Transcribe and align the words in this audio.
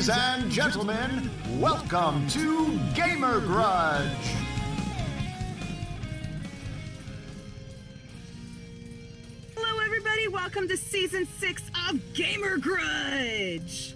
Ladies 0.00 0.16
and 0.16 0.50
gentlemen, 0.50 1.30
welcome 1.58 2.26
to 2.28 2.78
Gamer 2.94 3.38
Grudge. 3.40 4.08
Hello, 9.54 9.78
everybody. 9.84 10.26
Welcome 10.28 10.68
to 10.68 10.78
season 10.78 11.26
six 11.26 11.70
of 11.86 12.00
Gamer 12.14 12.56
Grudge. 12.56 13.94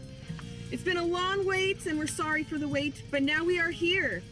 It's 0.71 0.83
been 0.83 0.99
a 0.99 1.03
long 1.03 1.47
wait, 1.47 1.87
and 1.87 1.99
we're 1.99 2.07
sorry 2.07 2.45
for 2.45 2.59
the 2.59 2.69
wait, 2.69 3.03
but 3.11 3.23
now 3.23 3.43
we 3.43 3.59
are 3.59 3.71
here. 3.71 4.23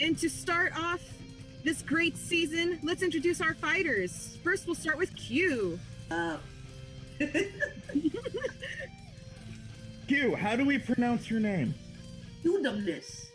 And 0.00 0.18
to 0.18 0.28
start 0.28 0.72
off 0.76 1.00
this 1.62 1.80
great 1.80 2.16
season, 2.16 2.80
let's 2.82 3.04
introduce 3.04 3.40
our 3.40 3.54
fighters. 3.54 4.36
First, 4.42 4.66
we'll 4.66 4.74
start 4.74 4.98
with 4.98 5.14
Q. 5.14 5.78
Uh, 6.10 6.38
Q, 10.10 10.34
how 10.34 10.56
do 10.56 10.64
we 10.64 10.76
pronounce 10.76 11.30
your 11.30 11.38
name? 11.38 11.72
Humanness. 12.42 13.30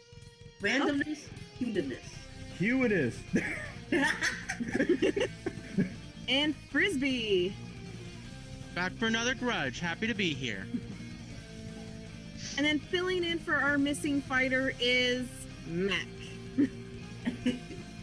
Randomness, 0.61 1.19
humanness. 1.57 2.03
Q 2.57 2.83
it 2.83 2.91
is. 2.91 3.17
And 6.27 6.53
Frisbee. 6.73 7.55
Back 8.73 8.91
for 8.97 9.05
another 9.05 9.35
grudge. 9.35 9.79
Happy 9.79 10.05
to 10.05 10.13
be 10.13 10.33
here. 10.33 10.67
And 12.57 12.65
then 12.65 12.79
filling 12.79 13.23
in 13.23 13.39
for 13.39 13.55
our 13.55 13.77
missing 13.77 14.19
fighter 14.19 14.73
is 14.77 15.29
Mac. 15.67 16.05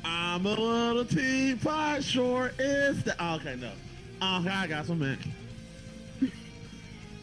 I'm 0.03 0.47
a 0.47 0.55
little 0.55 1.05
teapot, 1.05 2.03
sure 2.03 2.53
is 2.59 3.05
the. 3.05 3.23
Okay, 3.35 3.55
no. 3.57 3.73
Okay, 4.39 4.49
I 4.49 4.67
got 4.67 4.87
some 4.87 5.03
ink. 5.03 5.21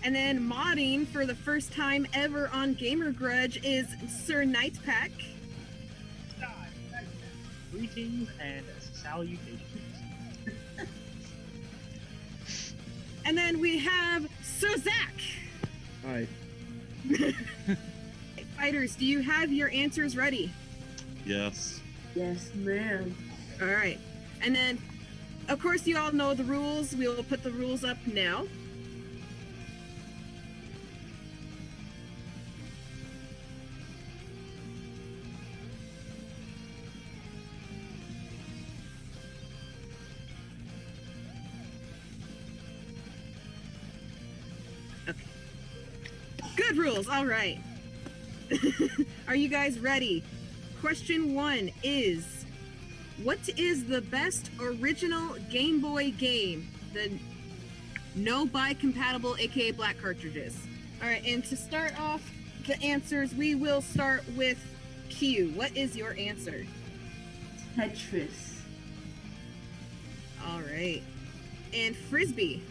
And 0.03 0.15
then 0.15 0.39
modding 0.39 1.05
for 1.07 1.25
the 1.25 1.35
first 1.35 1.73
time 1.73 2.07
ever 2.13 2.49
on 2.53 2.73
Gamer 2.73 3.11
Grudge 3.11 3.59
is 3.63 3.87
Sir 4.07 4.43
Nightpack. 4.43 5.11
Greetings 7.71 8.29
and 8.39 8.65
salutations. 8.93 9.61
And 13.25 13.37
then 13.37 13.59
we 13.59 13.77
have 13.77 14.27
Sir 14.41 14.75
Zach. 14.77 15.13
Hi. 16.03 16.27
Fighters, 18.57 18.95
do 18.95 19.05
you 19.05 19.21
have 19.21 19.53
your 19.53 19.69
answers 19.69 20.17
ready? 20.17 20.51
Yes. 21.27 21.79
yes, 22.15 22.49
ma'am. 22.55 23.15
All 23.61 23.67
right. 23.67 23.99
And 24.41 24.55
then, 24.55 24.79
of 25.47 25.61
course, 25.61 25.85
you 25.85 25.95
all 25.97 26.11
know 26.11 26.33
the 26.33 26.43
rules. 26.43 26.95
We 26.95 27.07
will 27.07 27.23
put 27.23 27.43
the 27.43 27.51
rules 27.51 27.83
up 27.83 27.97
now. 28.07 28.47
Good 46.59 46.75
rules. 46.75 47.07
All 47.07 47.25
right. 47.25 47.57
Are 49.29 49.35
you 49.35 49.47
guys 49.47 49.79
ready? 49.79 50.21
Question 50.81 51.33
one 51.33 51.71
is 51.83 52.43
What 53.23 53.39
is 53.57 53.85
the 53.85 54.01
best 54.01 54.51
original 54.59 55.35
Game 55.49 55.79
Boy 55.79 56.11
game? 56.11 56.67
The 56.93 57.17
no 58.13 58.45
buy 58.45 58.73
compatible, 58.73 59.37
aka 59.39 59.71
black 59.71 60.01
cartridges. 60.01 60.59
All 61.01 61.07
right, 61.07 61.25
and 61.25 61.45
to 61.45 61.55
start 61.55 61.97
off 61.97 62.29
the 62.67 62.77
answers, 62.83 63.33
we 63.33 63.55
will 63.55 63.81
start 63.81 64.25
with 64.35 64.59
Q. 65.07 65.53
What 65.55 65.77
is 65.77 65.95
your 65.95 66.13
answer? 66.19 66.65
Tetris. 67.77 68.57
All 70.45 70.59
right. 70.59 71.01
And 71.73 71.95
Frisbee. 71.95 72.61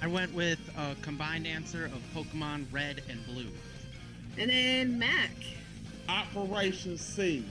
I 0.00 0.06
went 0.06 0.32
with 0.32 0.60
a 0.76 0.94
combined 1.02 1.46
answer 1.46 1.86
of 1.86 2.00
Pokemon 2.14 2.66
Red 2.70 3.02
and 3.08 3.24
Blue. 3.26 3.48
And 4.36 4.50
then 4.50 4.98
Mac. 4.98 5.30
Operation 6.08 6.96
C. 6.96 7.44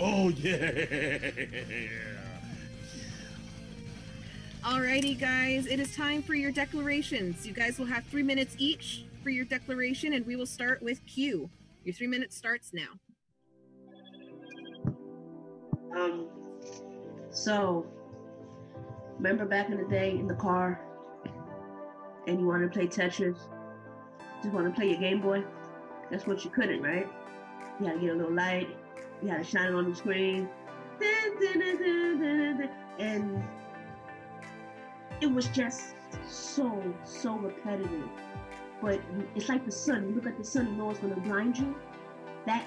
Oh, 0.00 0.30
yeah. 0.30 1.18
Alrighty, 4.64 5.18
guys, 5.18 5.66
it 5.66 5.78
is 5.80 5.94
time 5.94 6.22
for 6.22 6.34
your 6.34 6.50
declarations. 6.50 7.46
You 7.46 7.52
guys 7.52 7.78
will 7.78 7.86
have 7.86 8.04
three 8.04 8.22
minutes 8.22 8.54
each 8.58 9.04
for 9.22 9.30
your 9.30 9.44
declaration, 9.44 10.14
and 10.14 10.26
we 10.26 10.36
will 10.36 10.46
start 10.46 10.82
with 10.82 11.04
Q. 11.06 11.50
Your 11.84 11.92
three 11.92 12.06
minutes 12.06 12.36
starts 12.36 12.72
now. 12.72 12.88
Um, 15.96 16.28
so, 17.30 17.86
remember 19.18 19.44
back 19.44 19.68
in 19.68 19.76
the 19.76 19.88
day 19.88 20.12
in 20.12 20.26
the 20.26 20.34
car, 20.34 20.80
and 22.26 22.40
you 22.40 22.46
wanted 22.46 22.72
to 22.72 22.78
play 22.78 22.86
Tetris? 22.86 23.38
Just 24.42 24.54
want 24.54 24.66
to 24.66 24.72
play 24.72 24.90
your 24.90 25.00
Game 25.00 25.20
Boy? 25.20 25.44
That's 26.10 26.26
what 26.26 26.44
you 26.44 26.50
couldn't, 26.50 26.82
right? 26.82 27.08
You 27.80 27.86
had 27.86 27.94
to 27.94 28.00
get 28.00 28.10
a 28.10 28.14
little 28.14 28.32
light, 28.32 28.68
you 29.22 29.28
had 29.28 29.38
to 29.38 29.44
shine 29.44 29.68
it 29.68 29.74
on 29.74 29.88
the 29.88 29.96
screen, 29.96 30.48
and 32.98 33.42
it 35.20 35.26
was 35.32 35.46
just 35.48 35.94
so, 36.28 36.94
so 37.04 37.36
repetitive. 37.36 38.08
But 38.80 39.00
it's 39.34 39.48
like 39.48 39.64
the 39.64 39.72
sun. 39.72 40.08
You 40.08 40.14
look 40.16 40.26
at 40.26 40.36
the 40.36 40.44
sun, 40.44 40.66
you 40.70 40.72
know 40.72 40.90
it's 40.90 40.98
going 40.98 41.14
to 41.14 41.20
blind 41.20 41.56
you. 41.58 41.74
That 42.46 42.66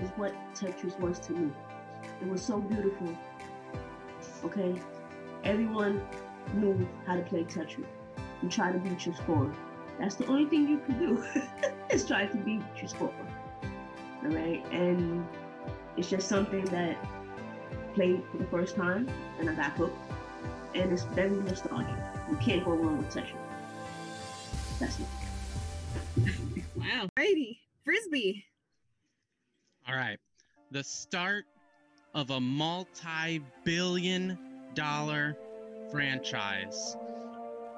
is 0.00 0.08
what 0.16 0.34
Tetris 0.54 0.98
was 0.98 1.18
to 1.20 1.32
me. 1.32 1.52
It 2.20 2.28
was 2.28 2.42
so 2.42 2.58
beautiful. 2.58 3.16
Okay? 4.44 4.80
Everyone 5.44 6.02
knew 6.54 6.88
how 7.06 7.16
to 7.16 7.22
play 7.22 7.44
Tetris. 7.44 7.84
You 8.42 8.48
try 8.48 8.72
to 8.72 8.78
beat 8.78 9.06
your 9.06 9.14
score. 9.14 9.52
That's 9.98 10.16
the 10.16 10.26
only 10.26 10.46
thing 10.46 10.68
you 10.68 10.78
can 10.78 10.98
do 10.98 11.24
is 11.90 12.06
try 12.06 12.26
to 12.26 12.36
beat 12.38 12.62
your 12.76 12.88
score. 12.88 13.12
Alright? 14.24 14.64
And 14.72 15.26
it's 15.96 16.08
just 16.08 16.28
something 16.28 16.64
that 16.66 16.96
played 17.94 18.22
for 18.30 18.38
the 18.38 18.46
first 18.46 18.74
time 18.74 19.08
and 19.38 19.48
I 19.48 19.54
got 19.54 19.72
hooked. 19.72 19.96
And 20.74 20.92
it's 20.92 21.04
very 21.04 21.30
nostalgic. 21.30 21.94
You 22.30 22.36
can't 22.36 22.64
go 22.64 22.72
wrong 22.72 22.98
with 22.98 23.14
Tetris. 23.14 23.36
That's 24.78 24.98
it. 24.98 25.06
Wow. 26.74 27.08
Alrighty. 27.16 27.58
Frisbee. 27.84 28.44
All 29.86 29.94
right. 29.94 30.18
The 30.72 30.82
start 30.82 31.44
of 32.14 32.30
a 32.30 32.40
multi 32.40 33.40
billion 33.62 34.36
dollar 34.74 35.36
franchise 35.92 36.96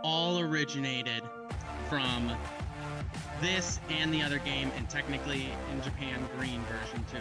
all 0.05 0.39
originated 0.39 1.23
from 1.89 2.31
this 3.41 3.81
and 3.89 4.13
the 4.13 4.23
other 4.23 4.39
game, 4.39 4.71
and 4.77 4.89
technically 4.89 5.49
in 5.73 5.83
Japan, 5.83 6.21
Green 6.39 6.61
version 6.65 7.05
2. 7.11 7.19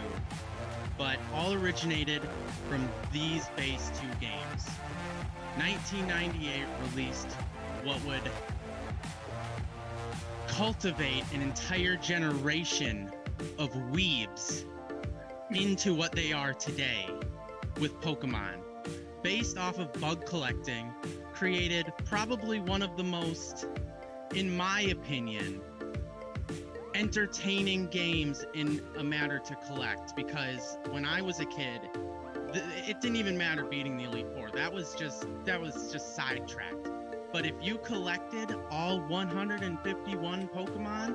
But 0.98 1.16
all 1.32 1.54
originated 1.54 2.22
from 2.68 2.86
these 3.12 3.48
base 3.56 3.90
two 4.00 4.06
games. 4.20 4.68
1998 5.56 6.64
released 6.90 7.32
what 7.84 8.04
would 8.04 8.22
cultivate 10.46 11.24
an 11.32 11.40
entire 11.40 11.96
generation 11.96 13.10
of 13.58 13.72
weebs 13.92 14.64
into 15.50 15.94
what 15.94 16.12
they 16.12 16.32
are 16.32 16.52
today 16.52 17.08
with 17.80 17.98
Pokemon. 18.00 18.56
Based 19.22 19.56
off 19.56 19.78
of 19.78 19.92
bug 19.94 20.26
collecting, 20.26 20.92
created 21.44 21.92
probably 22.06 22.58
one 22.58 22.80
of 22.80 22.96
the 22.96 23.04
most, 23.04 23.66
in 24.34 24.56
my 24.56 24.80
opinion, 24.90 25.60
entertaining 26.94 27.86
games 27.88 28.46
in 28.54 28.80
a 28.96 29.04
matter 29.04 29.38
to 29.38 29.54
collect 29.66 30.16
because 30.16 30.78
when 30.88 31.04
I 31.04 31.20
was 31.20 31.40
a 31.40 31.44
kid, 31.44 31.82
it 32.88 32.98
didn't 33.02 33.16
even 33.16 33.36
matter 33.36 33.62
beating 33.62 33.98
the 33.98 34.04
Elite 34.04 34.26
Four. 34.34 34.52
That 34.52 34.72
was 34.72 34.94
just 34.94 35.26
that 35.44 35.60
was 35.60 35.92
just 35.92 36.16
sidetracked. 36.16 36.88
But 37.30 37.44
if 37.44 37.56
you 37.60 37.76
collected 37.76 38.56
all 38.70 39.02
151 39.02 40.48
Pokemon, 40.48 41.14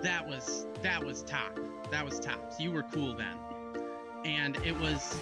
that 0.00 0.28
was 0.28 0.68
that 0.82 1.04
was 1.04 1.24
top. 1.24 1.58
That 1.90 2.04
was 2.04 2.20
tops. 2.20 2.60
You 2.60 2.70
were 2.70 2.84
cool 2.84 3.16
then. 3.16 3.36
And 4.24 4.56
it 4.58 4.78
was 4.78 5.18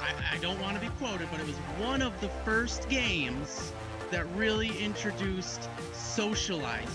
I, 0.00 0.34
I 0.34 0.38
don't 0.38 0.60
want 0.60 0.74
to 0.74 0.80
be 0.80 0.88
quoted, 0.98 1.28
but 1.30 1.40
it 1.40 1.46
was 1.46 1.56
one 1.78 2.02
of 2.02 2.18
the 2.20 2.28
first 2.44 2.88
games 2.88 3.72
that 4.10 4.26
really 4.34 4.76
introduced 4.78 5.68
socializing 5.92 6.88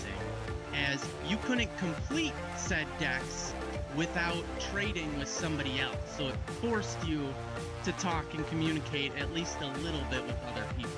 as 0.74 1.04
you 1.28 1.36
couldn't 1.38 1.76
complete 1.78 2.32
said 2.56 2.86
decks 2.98 3.54
without 3.96 4.44
trading 4.70 5.18
with 5.18 5.28
somebody 5.28 5.80
else. 5.80 5.96
So 6.16 6.28
it 6.28 6.34
forced 6.60 7.06
you 7.06 7.32
to 7.84 7.92
talk 7.92 8.32
and 8.34 8.46
communicate 8.48 9.12
at 9.16 9.32
least 9.34 9.60
a 9.60 9.66
little 9.82 10.02
bit 10.10 10.24
with 10.26 10.36
other 10.50 10.64
people, 10.76 10.90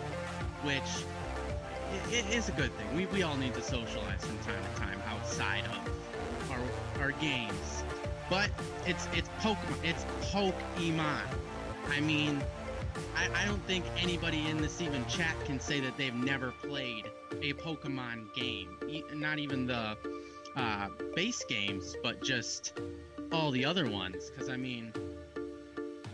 which 0.63 1.05
it 2.13 2.33
is 2.35 2.49
a 2.49 2.53
good 2.53 2.73
thing. 2.77 2.97
We, 2.97 3.07
we 3.07 3.23
all 3.23 3.37
need 3.37 3.55
to 3.55 3.63
socialize 3.63 4.25
from 4.25 4.39
time 4.39 4.63
to 4.63 4.81
time 4.81 5.03
outside 5.09 5.65
of 5.67 6.51
our 6.51 7.03
our 7.03 7.13
games. 7.13 7.85
But 8.31 8.51
it's 8.87 9.07
it's 9.13 9.29
Pokemon. 9.41 9.77
It's 9.83 10.05
Pokemon. 10.31 11.23
I 11.91 12.01
mean, 12.01 12.43
I, 13.17 13.29
I 13.43 13.45
don't 13.45 13.65
think 13.67 13.85
anybody 13.99 14.49
in 14.49 14.61
this 14.61 14.81
even 14.81 15.05
chat 15.07 15.35
can 15.45 15.61
say 15.61 15.81
that 15.81 15.97
they've 15.97 16.15
never 16.15 16.53
played 16.63 17.07
a 17.43 17.53
Pokemon 17.55 18.35
game. 18.35 18.77
E- 18.89 19.05
Not 19.15 19.39
even 19.39 19.67
the 19.67 19.97
uh, 20.57 20.89
base 21.15 21.45
games, 21.49 21.97
but 22.03 22.23
just 22.23 22.79
all 23.33 23.51
the 23.51 23.65
other 23.65 23.89
ones. 23.89 24.31
Because 24.31 24.49
I 24.49 24.57
mean, 24.57 24.93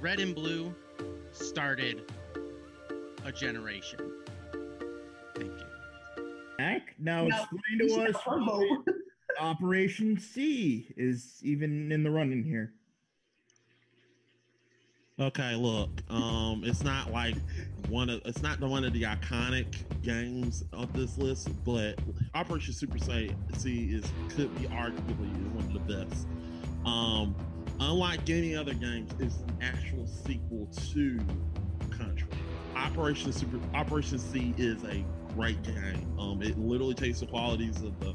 Red 0.01 0.21
and 0.21 0.35
Blue 0.35 0.75
started 1.33 2.11
a 3.25 3.33
generation. 3.33 4.01
Thank 5.37 5.53
you. 5.53 5.67
Mac, 6.59 6.95
now 6.99 7.27
Now, 7.27 7.37
explain 7.43 7.89
to 7.89 8.03
us 8.11 8.17
have 8.17 8.27
one 8.27 8.47
why 8.47 8.69
vote. 8.85 8.95
Operation 9.39 10.19
C 10.19 10.93
is 10.97 11.39
even 11.43 11.91
in 11.93 12.03
the 12.03 12.11
running 12.11 12.45
here. 12.45 12.75
Okay, 15.21 15.55
look, 15.55 15.91
um, 16.09 16.63
it's 16.65 16.83
not 16.83 17.13
like 17.13 17.35
one 17.91 18.09
of 18.09 18.23
it's 18.25 18.41
not 18.41 18.59
the 18.59 18.67
one 18.67 18.85
of 18.85 18.95
the 18.95 19.03
iconic 19.03 19.67
games 20.03 20.65
of 20.73 20.91
this 20.95 21.19
list, 21.19 21.51
but 21.63 21.99
Operation 22.35 22.73
Super 22.73 22.97
Saiyan 22.97 23.35
C 23.55 23.91
is 23.93 24.11
could 24.31 24.57
be 24.59 24.67
arguably 24.69 25.31
one 25.53 25.77
of 25.77 25.87
the 25.87 25.95
best. 25.95 26.27
Um, 26.87 27.35
unlike 27.81 28.31
any 28.31 28.57
other 28.57 28.73
games, 28.73 29.11
it's 29.19 29.37
an 29.37 29.59
actual 29.61 30.07
sequel 30.07 30.67
to 30.93 31.21
Contra. 31.91 32.27
Operation 32.75 33.31
Super 33.31 33.61
Operation 33.75 34.19
C 34.19 34.55
is 34.57 34.83
a 34.85 35.05
great 35.35 35.63
game. 35.63 36.19
Um, 36.19 36.41
it 36.41 36.59
literally 36.59 36.95
takes 36.95 37.21
the 37.21 37.27
qualities 37.27 37.77
of 37.83 38.01
the 38.01 38.15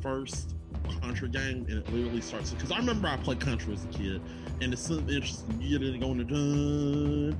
first 0.00 0.54
Contra 1.00 1.28
game 1.28 1.66
and 1.68 1.78
it 1.78 1.92
literally 1.92 2.20
starts 2.20 2.50
because 2.50 2.70
I 2.70 2.78
remember 2.78 3.08
I 3.08 3.16
played 3.16 3.40
Contra 3.40 3.72
as 3.72 3.84
a 3.84 3.88
kid 3.88 4.22
and 4.60 4.72
it's 4.72 4.82
something 4.82 5.08
interesting. 5.08 5.60
You 5.60 5.78
get 5.78 5.94
it 5.94 6.00
going 6.00 6.18
to 6.18 6.24
dun, 6.24 7.38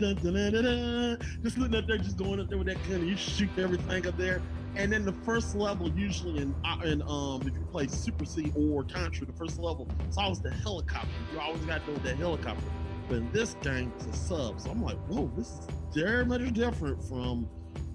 just 1.43 1.57
sitting 1.57 1.75
up 1.75 1.87
there, 1.87 1.99
just 1.99 2.17
going 2.17 2.41
up 2.41 2.49
there 2.49 2.59
with 2.59 2.69
that 2.69 2.83
gun, 2.85 3.01
and 3.01 3.09
you 3.09 3.17
shoot 3.17 3.51
everything 3.59 4.07
up 4.07 4.17
there. 4.17 4.41
And 4.77 4.93
then 4.93 5.05
the 5.05 5.13
first 5.13 5.55
level, 5.57 5.91
usually 5.91 6.41
in 6.41 6.55
in 6.85 7.03
um 7.03 7.43
if 7.43 7.55
you 7.55 7.65
play 7.71 7.87
Super 7.89 8.25
C 8.25 8.53
or 8.55 8.85
Contra, 8.85 9.27
the 9.27 9.33
first 9.33 9.59
level 9.59 9.89
it's 10.07 10.19
always 10.19 10.41
the 10.41 10.51
helicopter. 10.51 11.09
You 11.33 11.41
always 11.41 11.65
got 11.65 11.81
to 11.81 11.87
go 11.87 11.93
with 11.95 12.03
that 12.05 12.17
helicopter. 12.17 12.71
But 13.09 13.17
in 13.17 13.33
this 13.33 13.55
game, 13.63 13.93
it's 13.97 14.07
a 14.07 14.13
sub, 14.13 14.61
so 14.61 14.71
I'm 14.71 14.83
like, 14.83 14.99
whoa, 15.07 15.33
this 15.35 15.49
is 15.49 15.67
very 15.95 16.27
much 16.27 16.53
different 16.53 17.03
from 17.09 17.49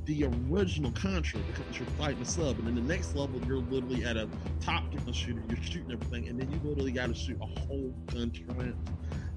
the 0.05 0.25
original 0.49 0.91
Contra 0.91 1.39
because 1.41 1.79
you're 1.79 1.87
fighting 1.89 2.21
a 2.21 2.25
sub, 2.25 2.59
and 2.59 2.67
then 2.67 2.75
the 2.75 2.81
next 2.81 3.15
level 3.15 3.39
you're 3.47 3.59
literally 3.59 4.03
at 4.03 4.17
a 4.17 4.29
top 4.59 4.83
gun 4.93 5.13
shooter, 5.13 5.41
you're 5.47 5.57
shooting 5.61 5.91
everything, 5.91 6.27
and 6.27 6.39
then 6.39 6.51
you 6.51 6.59
literally 6.63 6.91
got 6.91 7.07
to 7.07 7.13
shoot 7.13 7.37
a 7.41 7.59
whole 7.61 7.93
gun 8.07 8.31
turret, 8.31 8.75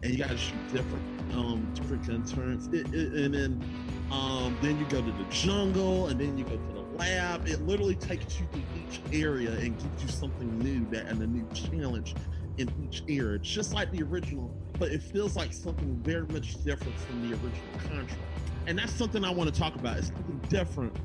and 0.02 0.12
you 0.12 0.18
got 0.18 0.30
to 0.30 0.36
shoot 0.36 0.58
different 0.72 1.04
um 1.34 1.70
different 1.74 2.06
gun 2.06 2.24
turrets, 2.24 2.68
it, 2.72 2.92
it, 2.92 3.12
and 3.12 3.34
then 3.34 3.64
um 4.10 4.56
then 4.60 4.78
you 4.78 4.84
go 4.86 5.00
to 5.00 5.12
the 5.12 5.24
jungle, 5.30 6.08
and 6.08 6.20
then 6.20 6.36
you 6.36 6.44
go 6.44 6.56
to 6.56 6.72
the 6.72 6.80
lab. 6.96 7.46
It 7.46 7.62
literally 7.62 7.96
takes 7.96 8.40
you 8.40 8.46
to 8.52 8.58
each 8.80 9.00
area 9.12 9.52
and 9.52 9.78
gives 9.78 10.02
you 10.02 10.08
something 10.08 10.58
new 10.58 10.86
that 10.90 11.06
and 11.06 11.22
a 11.22 11.26
new 11.26 11.46
challenge 11.54 12.14
in 12.58 12.70
each 12.82 13.02
area. 13.08 13.36
It's 13.36 13.48
just 13.48 13.72
like 13.72 13.92
the 13.92 14.02
original, 14.02 14.54
but 14.78 14.90
it 14.90 15.02
feels 15.02 15.36
like 15.36 15.52
something 15.52 15.96
very 16.02 16.26
much 16.28 16.62
different 16.64 16.98
from 16.98 17.22
the 17.22 17.34
original 17.34 17.78
Contra 17.88 18.18
and 18.66 18.78
that's 18.78 18.92
something 18.92 19.24
I 19.24 19.30
want 19.30 19.52
to 19.52 19.58
talk 19.58 19.74
about. 19.76 19.98
It's 19.98 20.08
something 20.08 20.40
different 20.48 20.96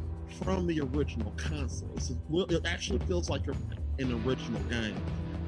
from 0.44 0.68
the 0.68 0.82
original 0.82 1.32
console. 1.38 1.92
It's 1.96 2.12
it 2.12 2.66
actually 2.66 3.00
feels 3.00 3.30
like 3.30 3.46
you're 3.46 3.56
an 4.00 4.12
original 4.26 4.62
game, 4.64 4.96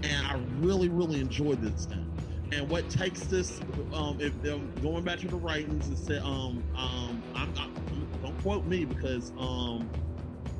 and 0.04 0.28
I 0.28 0.40
really, 0.60 0.90
really 0.90 1.20
enjoyed 1.20 1.62
this 1.62 1.86
game. 1.86 2.12
And 2.52 2.70
what 2.70 2.88
takes 2.90 3.22
this, 3.22 3.60
um, 3.94 4.18
if 4.20 4.34
um, 4.52 4.72
going 4.82 5.04
back 5.04 5.20
to 5.20 5.28
the 5.28 5.38
writings 5.38 5.88
and 5.88 5.98
that 5.98 6.24
um, 6.24 6.64
um, 6.76 7.24
I'm, 7.34 7.52
I'm, 7.58 7.74
don't 8.22 8.40
quote 8.44 8.66
me 8.66 8.86
because 8.86 9.32
um, 9.40 9.90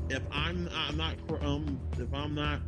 if 0.10 0.24
I'm, 0.32 0.68
I'm 0.74 0.98
not, 0.98 1.16
um, 1.44 1.80
if 2.00 2.12
I'm 2.14 2.34
not 2.34 2.62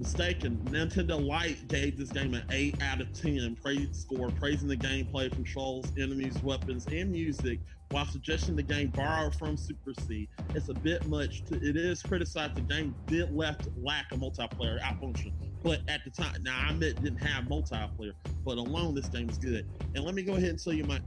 mistaken, 0.00 0.56
Nintendo 0.70 1.24
Life 1.24 1.68
gave 1.68 1.98
this 1.98 2.08
game 2.08 2.32
an 2.34 2.42
8 2.50 2.82
out 2.82 3.00
of 3.02 3.12
10 3.12 3.56
praise 3.62 3.88
score, 3.92 4.30
praising 4.30 4.66
the 4.66 4.76
gameplay, 4.76 5.30
controls, 5.30 5.86
enemies, 5.98 6.42
weapons, 6.42 6.86
and 6.90 7.12
music, 7.12 7.60
while 7.90 8.06
suggesting 8.06 8.56
the 8.56 8.62
game 8.62 8.88
borrow 8.88 9.30
from 9.30 9.58
Super 9.58 9.92
C. 10.06 10.28
It's 10.54 10.70
a 10.70 10.74
bit 10.74 11.06
much. 11.06 11.44
To, 11.46 11.56
it 11.56 11.76
is 11.76 12.02
criticized 12.02 12.56
the 12.56 12.62
game 12.62 12.94
did 13.06 13.36
left 13.36 13.68
lack 13.76 14.10
a 14.12 14.16
multiplayer 14.16 14.80
out 14.80 14.98
function, 15.00 15.32
but 15.62 15.80
at 15.86 16.02
the 16.04 16.10
time, 16.10 16.42
now 16.42 16.58
I 16.66 16.70
admit 16.70 16.96
it 16.96 17.02
didn't 17.02 17.18
have 17.18 17.44
multiplayer, 17.44 18.14
but 18.44 18.56
alone 18.56 18.94
this 18.94 19.08
game 19.08 19.28
is 19.28 19.36
good. 19.36 19.66
And 19.94 20.02
let 20.04 20.14
me 20.14 20.22
go 20.22 20.32
ahead 20.32 20.48
and 20.48 20.58
tell 20.62 20.72
you 20.72 20.84
my 20.84 21.00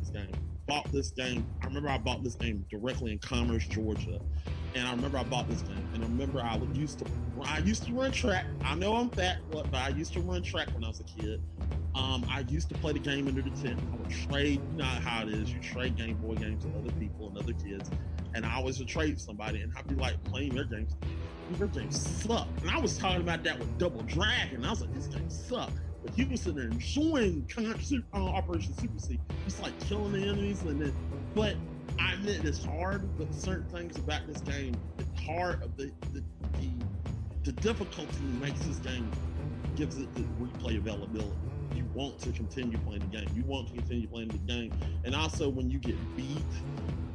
this 0.00 0.10
game. 0.10 0.32
Bought 0.66 0.90
this 0.92 1.10
game. 1.10 1.46
I 1.62 1.66
remember 1.66 1.88
I 1.88 1.98
bought 1.98 2.24
this 2.24 2.34
game 2.34 2.64
directly 2.70 3.12
in 3.12 3.18
Commerce, 3.18 3.66
Georgia 3.66 4.20
and 4.76 4.86
I 4.86 4.90
remember 4.90 5.16
I 5.16 5.22
bought 5.24 5.48
this 5.48 5.62
game, 5.62 5.88
and 5.94 6.04
I 6.04 6.06
remember 6.06 6.40
I 6.40 6.60
used 6.74 6.98
to 6.98 7.06
I 7.42 7.58
used 7.60 7.84
to 7.84 7.92
run 7.92 8.12
track. 8.12 8.44
I 8.62 8.74
know 8.74 8.94
I'm 8.94 9.08
fat, 9.08 9.38
but 9.50 9.72
I 9.74 9.88
used 9.88 10.12
to 10.14 10.20
run 10.20 10.42
track 10.42 10.68
when 10.74 10.84
I 10.84 10.88
was 10.88 11.00
a 11.00 11.04
kid. 11.04 11.42
Um, 11.94 12.26
I 12.30 12.40
used 12.40 12.68
to 12.68 12.74
play 12.74 12.92
the 12.92 12.98
game 12.98 13.26
under 13.26 13.40
the 13.40 13.50
tent. 13.50 13.80
I 13.90 13.96
would 13.96 14.10
trade, 14.10 14.60
you 14.72 14.76
know 14.76 14.84
how 14.84 15.22
it 15.22 15.30
is. 15.30 15.50
You 15.50 15.58
trade 15.60 15.96
Game 15.96 16.16
Boy 16.16 16.34
games 16.34 16.66
with 16.66 16.76
other 16.76 16.92
people 17.00 17.28
and 17.28 17.38
other 17.38 17.54
kids, 17.54 17.90
and 18.34 18.44
I 18.44 18.54
always 18.56 18.78
would 18.78 18.88
trade 18.88 19.18
somebody, 19.18 19.62
and 19.62 19.72
I'd 19.76 19.86
be 19.86 19.94
like 19.94 20.22
playing 20.24 20.54
their 20.54 20.64
games. 20.64 20.94
Their 21.52 21.68
games 21.68 21.98
suck, 21.98 22.48
and 22.60 22.70
I 22.70 22.78
was 22.78 22.98
talking 22.98 23.22
about 23.22 23.44
that 23.44 23.58
with 23.58 23.78
Double 23.78 24.02
Dragon. 24.02 24.62
I 24.64 24.70
was 24.70 24.82
like, 24.82 24.92
this 24.94 25.06
game 25.06 25.30
suck. 25.30 25.70
But 26.06 26.14
he 26.14 26.24
was 26.24 26.40
sitting 26.40 26.56
there 26.56 26.68
enjoying 26.68 27.44
Con- 27.52 27.80
Super- 27.80 28.06
uh, 28.14 28.26
Operation 28.26 28.72
Super 28.74 28.98
C, 28.98 29.18
just 29.44 29.60
like 29.60 29.76
killing 29.80 30.12
the 30.12 30.22
enemies, 30.22 30.62
and 30.62 30.80
then, 30.80 30.94
but 31.34 31.56
I 31.98 32.14
admit 32.14 32.44
it's 32.44 32.64
hard, 32.64 33.10
but 33.18 33.34
certain 33.34 33.68
things 33.68 33.98
about 33.98 34.24
this 34.26 34.40
game, 34.42 34.76
the 34.98 35.04
hard 35.22 35.62
of 35.64 35.76
the 35.76 35.90
the, 36.12 36.22
the 36.60 36.70
the 37.42 37.52
difficulty 37.52 38.22
makes 38.40 38.60
this 38.60 38.78
game 38.78 39.10
gives 39.74 39.98
it 39.98 40.14
the 40.14 40.22
replay 40.40 40.78
availability. 40.78 41.36
You 41.74 41.84
want 41.92 42.20
to 42.20 42.32
continue 42.32 42.78
playing 42.78 43.00
the 43.10 43.18
game. 43.18 43.28
You 43.34 43.42
want 43.44 43.68
to 43.68 43.74
continue 43.74 44.06
playing 44.06 44.28
the 44.28 44.38
game, 44.38 44.72
and 45.04 45.14
also 45.14 45.48
when 45.48 45.70
you 45.70 45.80
get 45.80 45.96
beat, 46.16 46.38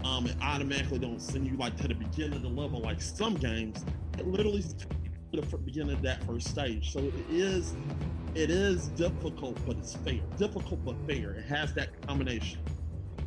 um, 0.03 0.27
it 0.27 0.35
automatically 0.41 0.99
don't 0.99 1.21
send 1.21 1.47
you 1.47 1.55
like 1.55 1.77
to 1.77 1.87
the 1.87 1.93
beginning 1.93 2.33
of 2.33 2.41
the 2.41 2.49
level 2.49 2.81
like 2.81 3.01
some 3.01 3.35
games. 3.35 3.85
It 4.17 4.27
literally 4.27 4.65
the 5.31 5.57
beginning 5.59 5.93
of 5.93 6.01
that 6.01 6.21
first 6.25 6.49
stage. 6.49 6.91
So 6.91 6.99
it 6.99 7.13
is 7.29 7.73
it 8.35 8.49
is 8.49 8.87
difficult, 8.89 9.57
but 9.65 9.77
it's 9.77 9.95
fair. 9.95 10.19
Difficult 10.37 10.83
but 10.85 10.95
fair. 11.07 11.31
It 11.31 11.45
has 11.45 11.73
that 11.73 11.89
combination. 12.07 12.59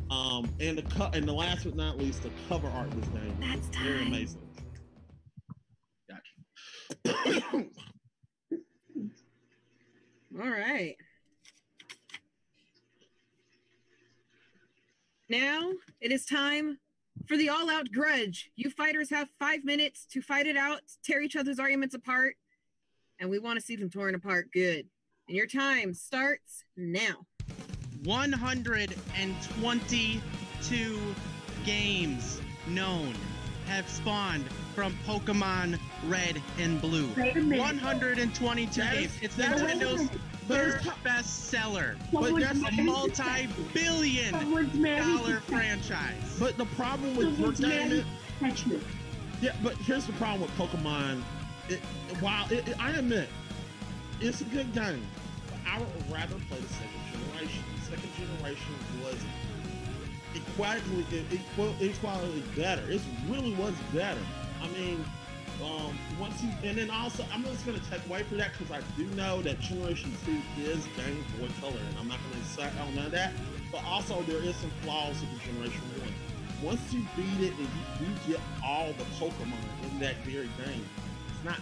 Um, 0.09 0.49
and 0.59 0.77
the 0.77 0.83
co- 0.83 1.09
and 1.13 1.27
the 1.27 1.33
last 1.33 1.63
but 1.65 1.75
not 1.75 1.97
least, 1.97 2.23
the 2.23 2.31
cover 2.47 2.67
art 2.67 2.93
was 2.95 3.05
done. 3.07 3.35
game 3.39 3.49
That's 3.51 3.67
is 3.67 3.75
very 3.75 3.97
time. 3.99 4.07
amazing. 4.07 4.41
Gotcha. 7.05 7.65
All 10.41 10.49
right. 10.49 10.95
Now 15.29 15.71
it 16.01 16.11
is 16.11 16.25
time 16.25 16.77
for 17.27 17.37
the 17.37 17.49
all 17.49 17.69
out 17.69 17.91
grudge. 17.91 18.51
You 18.55 18.69
fighters 18.69 19.09
have 19.09 19.27
five 19.39 19.63
minutes 19.63 20.05
to 20.11 20.21
fight 20.21 20.45
it 20.45 20.57
out, 20.57 20.81
tear 21.03 21.21
each 21.21 21.35
other's 21.35 21.57
arguments 21.57 21.95
apart, 21.95 22.35
and 23.19 23.29
we 23.29 23.39
want 23.39 23.57
to 23.59 23.65
see 23.65 23.75
them 23.75 23.89
torn 23.89 24.13
apart 24.13 24.49
good. 24.53 24.87
And 25.27 25.35
your 25.35 25.47
time 25.47 25.93
starts 25.93 26.63
now. 26.77 27.25
122 28.03 30.99
games 31.65 32.39
known 32.67 33.13
have 33.65 33.89
spawned 33.89 34.45
from 34.75 34.93
Pokemon 35.07 35.79
Red 36.07 36.39
and 36.59 36.79
Blue. 36.79 37.09
Wait 37.17 37.35
a 37.35 37.41
minute. 37.41 37.57
122 37.59 38.81
That 38.81 38.93
is- 38.95 38.99
games. 38.99 39.13
It's 39.23 39.35
Nintendo's 39.35 40.07
but 40.47 40.57
third 40.57 40.75
it's- 40.81 40.95
best 41.03 41.45
seller. 41.45 41.97
But 42.13 42.39
that's 42.39 42.59
A 42.61 42.71
multi-billion 42.83 44.31
Someone's 44.31 44.73
married 44.75 45.17
dollar 45.17 45.35
to 45.37 45.41
franchise. 45.41 46.35
But 46.39 46.55
the 46.57 46.65
problem 46.67 47.15
with 47.15 47.39
your 47.39 47.55
Someone's 47.55 47.59
game, 47.59 47.91
is, 47.91 48.05
yeah. 49.41 49.55
But 49.63 49.73
here's 49.77 50.05
the 50.05 50.13
problem 50.13 50.41
with 50.41 50.51
Pokemon. 50.51 51.23
It, 51.67 51.79
while 52.19 52.45
it, 52.51 52.67
it- 52.67 52.79
I 52.79 52.91
admit 52.91 53.27
it's 54.21 54.41
a 54.41 54.45
good 54.45 54.73
game, 54.73 55.05
but 55.47 55.59
I 55.67 55.79
would 55.79 56.11
rather 56.11 56.35
play 56.49 56.59
the 56.59 56.73
second 56.73 57.01
generation. 57.11 57.63
The 57.79 57.95
second 57.95 58.09
generation 58.15 58.75
was 59.03 59.15
equally 60.35 61.25
equal, 61.31 61.73
equally 61.79 62.43
better. 62.55 62.81
It 62.89 63.01
really 63.29 63.53
was 63.55 63.73
better. 63.93 64.21
I 64.61 64.67
mean, 64.69 65.03
um, 65.63 65.97
once 66.19 66.41
you 66.43 66.49
and 66.63 66.77
then 66.77 66.89
also 66.89 67.25
I'm 67.33 67.43
just 67.43 67.65
gonna 67.65 67.79
take 67.89 68.05
away 68.07 68.23
from 68.23 68.37
that 68.37 68.51
because 68.57 68.75
I 68.75 68.81
do 68.97 69.05
know 69.15 69.41
that 69.43 69.59
Generation 69.59 70.13
Two 70.25 70.37
is 70.61 70.85
Game 70.97 71.23
Boy 71.39 71.47
Color, 71.61 71.79
and 71.89 71.97
I'm 71.99 72.07
not 72.07 72.19
gonna 72.31 72.43
say 72.45 72.69
on 72.79 72.95
none 72.95 73.05
of 73.05 73.11
that. 73.13 73.33
But 73.71 73.83
also 73.85 74.21
there 74.23 74.43
is 74.43 74.55
some 74.57 74.71
flaws 74.81 75.15
with 75.21 75.31
the 75.31 75.51
Generation 75.51 75.81
One. 76.01 76.13
once 76.61 76.93
you 76.93 77.05
beat 77.15 77.47
it 77.47 77.53
and 77.53 77.67
you, 77.99 78.07
you 78.07 78.33
get 78.33 78.39
all 78.63 78.87
the 78.93 79.03
Pokemon 79.19 79.91
in 79.91 79.99
that 79.99 80.15
very 80.25 80.49
game, 80.65 80.85
it's 81.27 81.43
not 81.45 81.59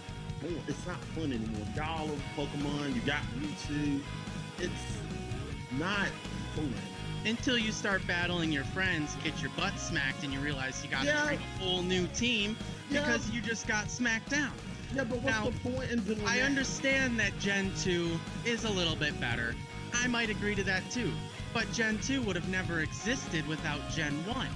It's 0.67 0.85
not 0.85 0.97
fun 1.15 1.31
anymore. 1.31 1.65
Y'all 1.75 2.09
of 2.11 2.21
Pokemon. 2.35 2.95
You 2.95 3.01
got 3.01 3.21
Mewtwo. 3.39 3.99
It's 4.59 4.97
not 5.79 6.07
fun. 6.55 6.73
Until 7.25 7.57
you 7.57 7.71
start 7.71 8.05
battling 8.05 8.51
your 8.51 8.65
friends, 8.65 9.15
get 9.23 9.41
your 9.41 9.51
butt 9.55 9.77
smacked, 9.79 10.23
and 10.23 10.33
you 10.33 10.39
realize 10.39 10.83
you 10.83 10.89
got 10.89 11.01
to 11.01 11.07
Yeah. 11.07 11.25
create 11.25 11.39
a 11.39 11.63
whole 11.63 11.81
new 11.81 12.05
team 12.07 12.57
Yeah. 12.89 13.01
because 13.01 13.29
you 13.29 13.41
just 13.41 13.65
got 13.67 13.89
smacked 13.89 14.29
down. 14.29 14.51
Yeah, 14.93 15.05
but 15.05 15.21
what's 15.21 15.35
Now, 15.37 15.49
the 15.49 15.71
point 15.71 15.89
in 15.91 16.03
doing 16.03 16.27
I 16.27 16.39
that? 16.39 16.45
understand 16.45 17.19
that 17.19 17.37
Gen 17.39 17.71
2 17.81 18.19
is 18.45 18.65
a 18.65 18.69
little 18.69 18.95
bit 18.95 19.19
better. 19.21 19.55
I 19.93 20.07
might 20.07 20.29
agree 20.29 20.55
to 20.55 20.63
that 20.63 20.89
too. 20.91 21.11
But 21.53 21.71
Gen 21.71 21.97
2 21.99 22.21
would 22.23 22.35
have 22.35 22.49
never 22.49 22.81
existed 22.81 23.47
without 23.47 23.79
Gen 23.91 24.13
1. 24.25 24.47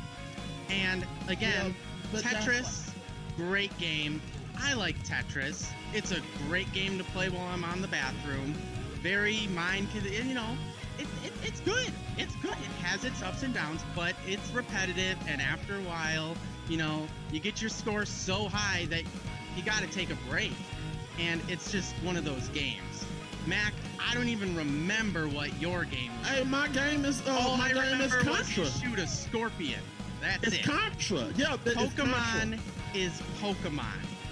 And 0.69 1.05
again, 1.27 1.73
Yeah, 2.13 2.19
Tetris, 2.21 2.89
great 3.37 3.75
game. 3.77 4.21
I 4.61 4.73
like 4.73 5.01
Tetris. 5.03 5.69
It's 5.93 6.11
a 6.11 6.21
great 6.47 6.71
game 6.73 6.97
to 6.97 7.03
play 7.05 7.29
while 7.29 7.47
I'm 7.47 7.63
on 7.63 7.81
the 7.81 7.87
bathroom. 7.87 8.53
Very 9.01 9.47
mind, 9.47 9.87
you 9.93 10.33
know, 10.33 10.57
it, 10.97 11.07
it, 11.23 11.31
it's 11.43 11.59
good. 11.61 11.91
It's 12.17 12.35
good. 12.37 12.51
It 12.51 12.83
has 12.83 13.03
its 13.03 13.21
ups 13.21 13.43
and 13.43 13.53
downs, 13.53 13.81
but 13.95 14.15
it's 14.27 14.49
repetitive. 14.51 15.17
And 15.27 15.41
after 15.41 15.75
a 15.75 15.81
while, 15.81 16.35
you 16.67 16.77
know, 16.77 17.07
you 17.31 17.39
get 17.39 17.61
your 17.61 17.69
score 17.69 18.05
so 18.05 18.47
high 18.49 18.85
that 18.85 19.03
you 19.55 19.63
got 19.63 19.81
to 19.81 19.87
take 19.87 20.09
a 20.09 20.17
break. 20.29 20.51
And 21.19 21.41
it's 21.47 21.71
just 21.71 21.93
one 22.03 22.17
of 22.17 22.25
those 22.25 22.47
games. 22.49 23.05
Mac, 23.45 23.73
I 23.99 24.13
don't 24.13 24.27
even 24.29 24.55
remember 24.55 25.27
what 25.27 25.59
your 25.61 25.85
game 25.85 26.11
was. 26.19 26.27
Hey, 26.27 26.43
my 26.43 26.67
game 26.69 27.05
is 27.05 27.21
uh, 27.27 27.31
All 27.31 27.57
my 27.57 27.69
I 27.69 27.73
game 27.73 28.01
is 28.01 28.13
remember 28.13 28.31
was 28.31 28.57
you 28.57 28.63
Contra. 28.63 28.81
shoot 28.89 28.99
a 28.99 29.07
scorpion. 29.07 29.79
That's 30.19 30.43
It's 30.47 30.55
it. 30.57 30.63
Contra. 30.63 31.27
Yeah, 31.35 31.55
that- 31.63 31.77
it's 31.79 31.93
Contra. 31.93 32.05
Pokemon 32.05 32.59
is 32.93 33.21
Pokemon. 33.39 33.83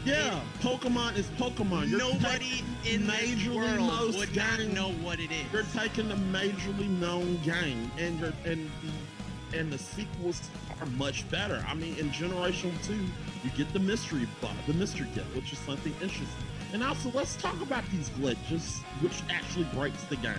Yeah, 0.05 0.39
Pokemon 0.61 1.17
is 1.17 1.25
Pokemon. 1.29 1.89
You're 1.89 1.97
Nobody 1.97 2.63
in 2.87 3.07
majorly 3.07 3.55
world 3.55 3.79
most 3.79 4.17
would 4.19 4.35
not 4.35 4.59
games- 4.59 4.73
know 4.73 4.91
what 4.91 5.19
it 5.19 5.31
is. 5.31 5.51
You're 5.51 5.63
taking 5.73 6.11
a 6.11 6.15
majorly 6.15 6.87
known 6.99 7.37
game, 7.43 7.91
and 7.97 8.19
you're 8.19 8.33
and 8.45 8.69
the 8.83 9.57
and 9.57 9.71
the 9.71 9.77
sequels 9.79 10.41
are 10.79 10.85
much 10.97 11.27
better. 11.31 11.65
I 11.67 11.73
mean, 11.73 11.95
in 11.97 12.11
Generation 12.11 12.71
Two, 12.83 13.03
you 13.43 13.49
get 13.57 13.71
the 13.73 13.79
mystery 13.79 14.27
plot, 14.39 14.53
the 14.67 14.73
mystery 14.73 15.07
kit, 15.15 15.23
which 15.33 15.51
is 15.51 15.59
something 15.59 15.93
interesting. 16.01 16.27
And 16.71 16.83
also, 16.83 17.09
let's 17.13 17.35
talk 17.37 17.59
about 17.61 17.83
these 17.91 18.09
glitches, 18.09 18.81
which 19.01 19.23
actually 19.29 19.65
breaks 19.73 20.03
the 20.03 20.17
game. 20.17 20.35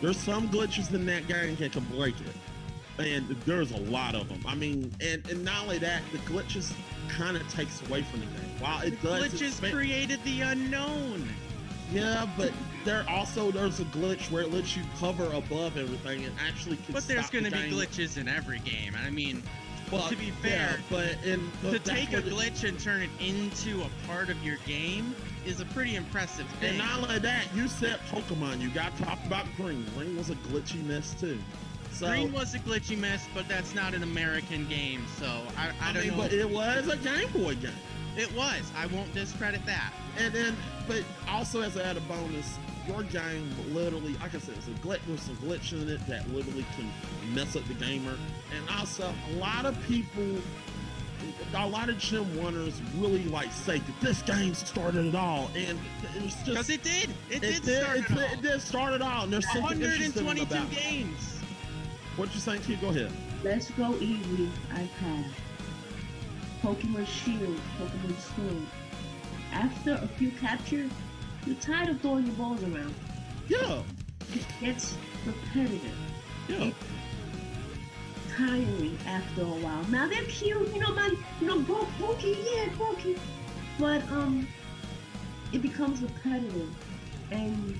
There's 0.00 0.18
some 0.18 0.48
glitches 0.48 0.92
in 0.94 1.04
that 1.06 1.28
game 1.28 1.56
that 1.56 1.72
can 1.72 1.84
break 1.96 2.14
it, 2.20 3.04
and 3.04 3.28
there's 3.44 3.72
a 3.72 3.80
lot 3.80 4.14
of 4.14 4.28
them. 4.30 4.40
I 4.46 4.54
mean, 4.54 4.94
and 5.02 5.26
and 5.28 5.44
not 5.44 5.62
only 5.64 5.78
that, 5.78 6.02
the 6.12 6.18
glitches 6.18 6.72
kind 7.14 7.36
of 7.36 7.48
takes 7.48 7.80
away 7.88 8.02
from 8.02 8.20
the 8.20 8.26
game. 8.26 8.50
While 8.58 8.82
it 8.82 9.00
does, 9.02 9.32
Glitches 9.32 9.42
expand- 9.48 9.74
created 9.74 10.20
the 10.24 10.40
unknown. 10.42 11.28
yeah, 11.92 12.26
but 12.36 12.52
there 12.84 13.04
also 13.08 13.50
there's 13.50 13.80
a 13.80 13.84
glitch 13.86 14.30
where 14.30 14.42
it 14.42 14.52
lets 14.52 14.76
you 14.76 14.82
hover 14.98 15.26
above 15.32 15.76
everything 15.76 16.24
and 16.24 16.34
actually 16.46 16.76
can 16.76 16.92
But 16.94 17.06
there's 17.06 17.30
going 17.30 17.44
to 17.44 17.50
be 17.50 17.56
glitches 17.70 18.16
in 18.18 18.28
every 18.28 18.58
game. 18.60 18.94
I 19.06 19.10
mean, 19.10 19.42
Well, 19.92 20.08
to 20.08 20.16
be 20.16 20.26
yeah, 20.26 20.32
fair, 20.42 20.78
but 20.90 21.16
in 21.24 21.40
to 21.62 21.72
but 21.72 21.84
take 21.84 22.12
a 22.12 22.22
glitch 22.22 22.66
and 22.68 22.78
turn 22.80 23.02
it 23.02 23.10
into 23.20 23.82
a 23.82 24.06
part 24.06 24.28
of 24.28 24.42
your 24.44 24.56
game 24.66 25.14
is 25.46 25.60
a 25.60 25.66
pretty 25.66 25.94
impressive 25.96 26.46
thing. 26.60 26.70
and 26.70 26.78
not 26.78 27.02
only 27.02 27.18
that, 27.20 27.44
you 27.54 27.68
said 27.68 27.98
Pokemon. 28.10 28.60
You 28.60 28.70
got 28.70 28.96
to 28.96 29.02
talk 29.04 29.18
about 29.26 29.46
Green. 29.56 29.84
Green 29.96 30.16
was 30.16 30.30
a 30.30 30.34
glitchy 30.36 30.82
mess 30.84 31.14
too. 31.20 31.38
So 31.94 32.08
Green 32.08 32.32
was 32.32 32.54
a 32.54 32.58
glitchy 32.58 32.98
mess, 32.98 33.28
but 33.34 33.48
that's 33.48 33.72
not 33.72 33.94
an 33.94 34.02
American 34.02 34.66
game, 34.68 35.06
so 35.16 35.26
I, 35.56 35.68
I, 35.80 35.90
I, 35.90 35.92
don't 35.92 36.02
mean, 36.02 36.16
know. 36.16 36.22
but 36.24 36.32
it 36.32 36.50
was 36.50 36.88
a 36.88 36.96
Game 36.96 37.28
Boy 37.30 37.54
game. 37.54 37.70
it 38.16 38.34
was. 38.34 38.62
I 38.76 38.86
won't 38.86 39.12
discredit 39.14 39.64
that. 39.66 39.92
And 40.18 40.34
then, 40.34 40.56
but 40.88 41.04
also 41.28 41.60
as 41.62 41.76
an 41.76 41.82
added 41.82 42.06
bonus, 42.08 42.58
your 42.88 43.04
game 43.04 43.48
literally, 43.72 44.14
like 44.14 44.34
I 44.34 44.38
said, 44.38 44.56
it's 44.56 44.66
a 44.66 44.70
glitch. 44.72 45.06
with 45.08 45.20
some 45.20 45.36
glitch 45.36 45.72
in 45.72 45.88
it 45.88 46.04
that 46.08 46.28
literally 46.30 46.66
can 46.76 46.90
mess 47.32 47.54
up 47.54 47.64
the 47.68 47.74
gamer. 47.74 48.16
And 48.56 48.68
also, 48.76 49.12
a 49.30 49.36
lot 49.36 49.64
of 49.64 49.80
people, 49.86 50.36
a 51.54 51.68
lot 51.68 51.88
of 51.88 51.98
Gym 51.98 52.24
Oneers 52.36 52.74
really 53.00 53.24
like 53.24 53.52
say 53.52 53.78
that 53.78 54.00
this 54.00 54.20
game 54.22 54.52
started 54.54 55.06
it 55.06 55.14
all, 55.14 55.48
and 55.56 55.78
it's 56.16 56.34
just 56.42 56.46
Because 56.46 56.70
it 56.70 56.82
did. 56.82 57.10
It, 57.30 57.40
did 57.40 57.62
did, 57.62 57.82
start 57.82 57.98
it, 57.98 58.04
it, 58.04 58.08
did, 58.08 58.32
it 58.32 58.42
did 58.42 58.60
start 58.60 58.92
it 58.94 59.00
all. 59.02 59.24
And 59.24 59.32
there's 59.32 59.46
all. 59.46 59.68
something 59.68 59.80
interesting 59.80 60.26
122 60.26 60.54
about 60.54 60.72
it. 60.72 60.78
games. 60.82 61.33
What 62.16 62.32
you 62.34 62.40
saying, 62.40 62.60
Kid? 62.62 62.80
Go 62.80 62.88
ahead. 62.90 63.10
Let's 63.42 63.70
go 63.72 63.92
Eevee, 63.92 64.48
iPad. 64.70 65.24
Pokemon 66.62 67.06
Shield, 67.06 67.58
Pokemon 67.78 68.16
Sword. 68.36 68.66
After 69.52 69.92
a 70.02 70.08
few 70.16 70.30
captures, 70.32 70.90
you're 71.46 71.56
tired 71.56 71.88
of 71.90 72.00
throwing 72.00 72.26
your 72.26 72.34
balls 72.36 72.62
around. 72.62 72.94
Yeah, 73.48 73.82
It 74.32 74.46
gets 74.60 74.96
repetitive, 75.26 75.82
yeah. 76.48 76.70
tiring 78.34 78.96
after 79.06 79.42
a 79.42 79.44
while. 79.44 79.84
Now 79.90 80.08
they're 80.08 80.22
cute, 80.24 80.72
you 80.74 80.80
know, 80.80 80.94
man, 80.94 81.12
you 81.40 81.46
know, 81.46 81.60
go 81.60 81.86
Pokey, 81.98 82.38
yeah, 82.54 82.68
Pokey. 82.78 83.16
But 83.78 84.02
um 84.10 84.48
it 85.52 85.60
becomes 85.62 86.00
repetitive 86.02 86.70
and 87.30 87.78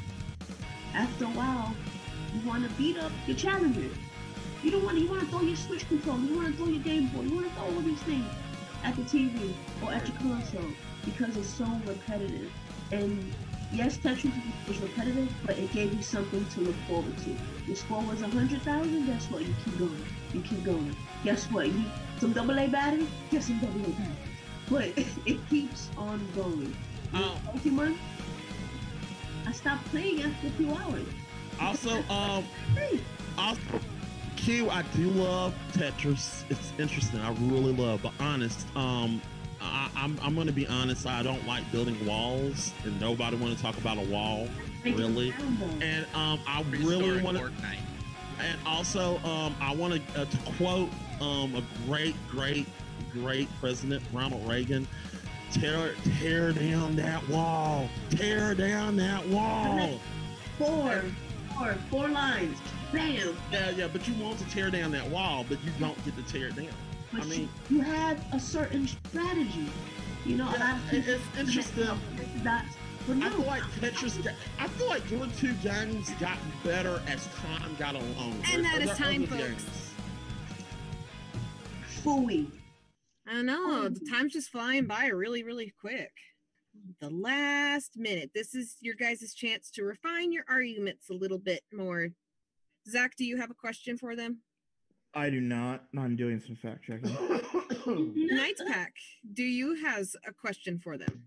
after 0.94 1.24
a 1.24 1.28
while 1.28 1.72
you 2.34 2.46
wanna 2.46 2.68
beat 2.76 2.98
up 2.98 3.10
your 3.26 3.36
challengers. 3.36 3.96
You 4.64 4.70
don't 4.70 4.82
want 4.82 4.96
to, 4.96 5.02
you 5.02 5.10
wanna 5.10 5.26
throw 5.26 5.42
your 5.42 5.56
switch 5.56 5.86
controller, 5.88 6.20
you 6.20 6.36
wanna 6.36 6.52
throw 6.52 6.68
your 6.68 6.82
Game 6.82 7.08
Boy, 7.08 7.22
you 7.22 7.34
wanna 7.34 7.50
throw 7.50 7.64
all 7.64 7.82
these 7.82 8.00
things 8.00 8.24
at 8.82 8.96
the 8.96 9.02
TV 9.02 9.52
or 9.82 9.92
at 9.92 10.08
your 10.08 10.16
console 10.16 10.70
because 11.04 11.36
it's 11.36 11.48
so 11.48 11.66
repetitive. 11.86 12.50
And 12.90 13.30
yes, 13.72 13.98
Tetris 13.98 14.32
is 14.70 14.78
repetitive, 14.78 15.30
but 15.44 15.58
it 15.58 15.70
gave 15.72 15.92
you 15.92 16.02
something 16.02 16.46
to 16.46 16.60
look 16.60 16.76
forward 16.88 17.16
to. 17.18 17.36
Your 17.66 17.76
score 17.76 18.02
was 18.04 18.22
a 18.22 18.28
hundred 18.28 18.62
thousand. 18.62 19.04
Guess 19.06 19.30
what? 19.30 19.42
You 19.42 19.54
keep 19.64 19.78
going. 19.78 20.04
You 20.32 20.40
keep 20.40 20.64
going. 20.64 20.96
Guess 21.24 21.44
what? 21.50 21.66
You 21.66 21.84
some 22.18 22.32
double 22.32 22.58
A 22.58 22.66
battery. 22.66 23.06
Get 23.30 23.42
some 23.42 23.58
double 23.58 23.80
A 23.80 23.88
battery. 23.90 24.16
But 24.70 24.84
it 25.26 25.46
keeps 25.50 25.90
on 25.98 26.26
going. 26.34 26.74
Um, 27.12 27.36
Pokemon. 27.48 27.96
I 29.46 29.52
stopped 29.52 29.84
playing 29.86 30.22
after 30.22 30.46
a 30.46 30.50
few 30.52 30.70
hours. 30.74 31.06
Also, 31.60 32.02
um, 32.10 32.44
Hey, 32.74 32.98
Also, 33.36 33.60
Q, 34.44 34.68
I 34.68 34.82
do 34.94 35.08
love 35.08 35.54
Tetris. 35.72 36.44
It's 36.50 36.74
interesting. 36.78 37.18
I 37.18 37.30
really 37.32 37.72
love, 37.72 38.02
but 38.02 38.12
honest, 38.20 38.66
um, 38.76 39.22
I, 39.58 39.88
I'm 39.96 40.18
I'm 40.20 40.34
gonna 40.34 40.52
be 40.52 40.66
honest. 40.66 41.06
I 41.06 41.22
don't 41.22 41.46
like 41.46 41.70
building 41.72 41.96
walls, 42.04 42.74
and 42.84 43.00
nobody 43.00 43.36
want 43.38 43.56
to 43.56 43.62
talk 43.62 43.78
about 43.78 43.96
a 43.96 44.02
wall. 44.02 44.46
Really? 44.84 45.32
And 45.80 46.04
um, 46.14 46.38
I 46.46 46.62
really 46.72 47.22
want 47.22 47.38
to, 47.38 47.44
Fortnite. 47.44 47.78
and 48.38 48.58
also 48.66 49.16
um, 49.24 49.56
I 49.62 49.74
want 49.74 49.94
to 49.94 50.20
uh, 50.20 50.24
to 50.26 50.36
quote 50.58 50.90
um 51.22 51.54
a 51.54 51.62
great, 51.86 52.14
great, 52.28 52.66
great 53.12 53.48
President 53.60 54.02
Ronald 54.12 54.46
Reagan. 54.46 54.86
Tear, 55.52 55.94
tear 56.18 56.52
down 56.52 56.96
that 56.96 57.26
wall. 57.30 57.88
Tear 58.10 58.54
down 58.54 58.96
that 58.96 59.26
wall. 59.28 59.98
Four, 60.58 61.02
four, 61.56 61.76
four 61.88 62.08
lines. 62.08 62.58
Bam. 62.94 63.36
Yeah, 63.52 63.70
yeah, 63.70 63.88
but 63.92 64.06
you 64.08 64.14
want 64.22 64.38
to 64.38 64.44
tear 64.50 64.70
down 64.70 64.90
that 64.92 65.08
wall, 65.10 65.44
but 65.48 65.62
you 65.64 65.70
don't 65.80 66.02
get 66.04 66.16
to 66.16 66.22
tear 66.32 66.48
it 66.48 66.56
down. 66.56 66.68
But 67.12 67.20
I 67.22 67.24
you- 67.24 67.30
mean- 67.30 67.48
you, 67.70 67.80
have 67.80 68.24
a 68.32 68.40
certain 68.40 68.86
strategy. 68.86 69.68
You 70.24 70.36
know, 70.36 70.44
a 70.44 70.50
lot 70.50 70.58
Yeah, 70.58 70.76
of 70.78 70.92
it- 70.94 71.04
people 71.04 71.14
it's 71.14 71.38
interesting. 71.38 71.84
connect 71.86 72.34
the 72.34 72.40
dots, 72.44 72.76
But 73.06 73.16
I 73.22 73.28
feel 73.30 73.44
like 73.44 73.62
Tetris. 73.80 74.24
Got, 74.24 74.34
I 74.58 74.68
feel 74.68 74.86
like 74.88 75.10
your 75.10 75.26
two 75.38 75.52
games 75.54 76.10
got 76.18 76.38
better 76.64 77.02
as 77.06 77.26
time 77.36 77.76
got 77.78 77.94
along. 77.94 78.42
And 78.50 78.64
that 78.64 78.78
There- 78.78 78.88
is 78.90 78.98
there 78.98 79.08
are 79.08 79.12
time, 79.12 79.24
other 79.30 79.48
folks. 79.50 79.64
Fooey. 82.02 82.50
I 83.26 83.32
don't 83.34 83.46
know. 83.46 83.88
The 83.88 84.00
time's 84.10 84.32
just 84.32 84.50
flying 84.50 84.86
by 84.86 85.06
really, 85.06 85.42
really 85.42 85.72
quick. 85.80 86.12
The 87.00 87.10
last 87.10 87.96
minute. 87.96 88.30
This 88.34 88.54
is 88.54 88.76
your 88.80 88.94
guys' 88.94 89.34
chance 89.34 89.70
to 89.72 89.84
refine 89.84 90.32
your 90.32 90.44
arguments 90.48 91.08
a 91.10 91.14
little 91.14 91.38
bit 91.38 91.62
more. 91.72 92.08
Zach, 92.88 93.16
do 93.16 93.24
you 93.24 93.38
have 93.38 93.50
a 93.50 93.54
question 93.54 93.96
for 93.96 94.14
them? 94.14 94.40
I 95.14 95.30
do 95.30 95.40
not. 95.40 95.84
I'm 95.96 96.16
doing 96.16 96.40
some 96.40 96.56
fact 96.56 96.84
checking. 96.84 97.14
Knights 98.36 98.62
Pack, 98.66 98.94
do 99.32 99.44
you 99.44 99.74
has 99.84 100.16
a 100.26 100.32
question 100.32 100.80
for 100.82 100.98
them? 100.98 101.24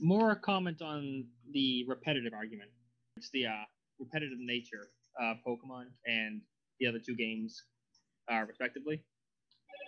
More 0.00 0.34
comment 0.34 0.80
on 0.80 1.26
the 1.52 1.84
repetitive 1.86 2.32
argument. 2.32 2.70
It's 3.16 3.28
the 3.30 3.46
uh, 3.46 3.64
repetitive 3.98 4.38
nature 4.40 4.88
of 5.20 5.36
Pokemon 5.46 5.84
and 6.06 6.40
the 6.80 6.86
other 6.86 6.98
two 6.98 7.14
games, 7.14 7.62
uh, 8.32 8.42
respectively, 8.48 9.02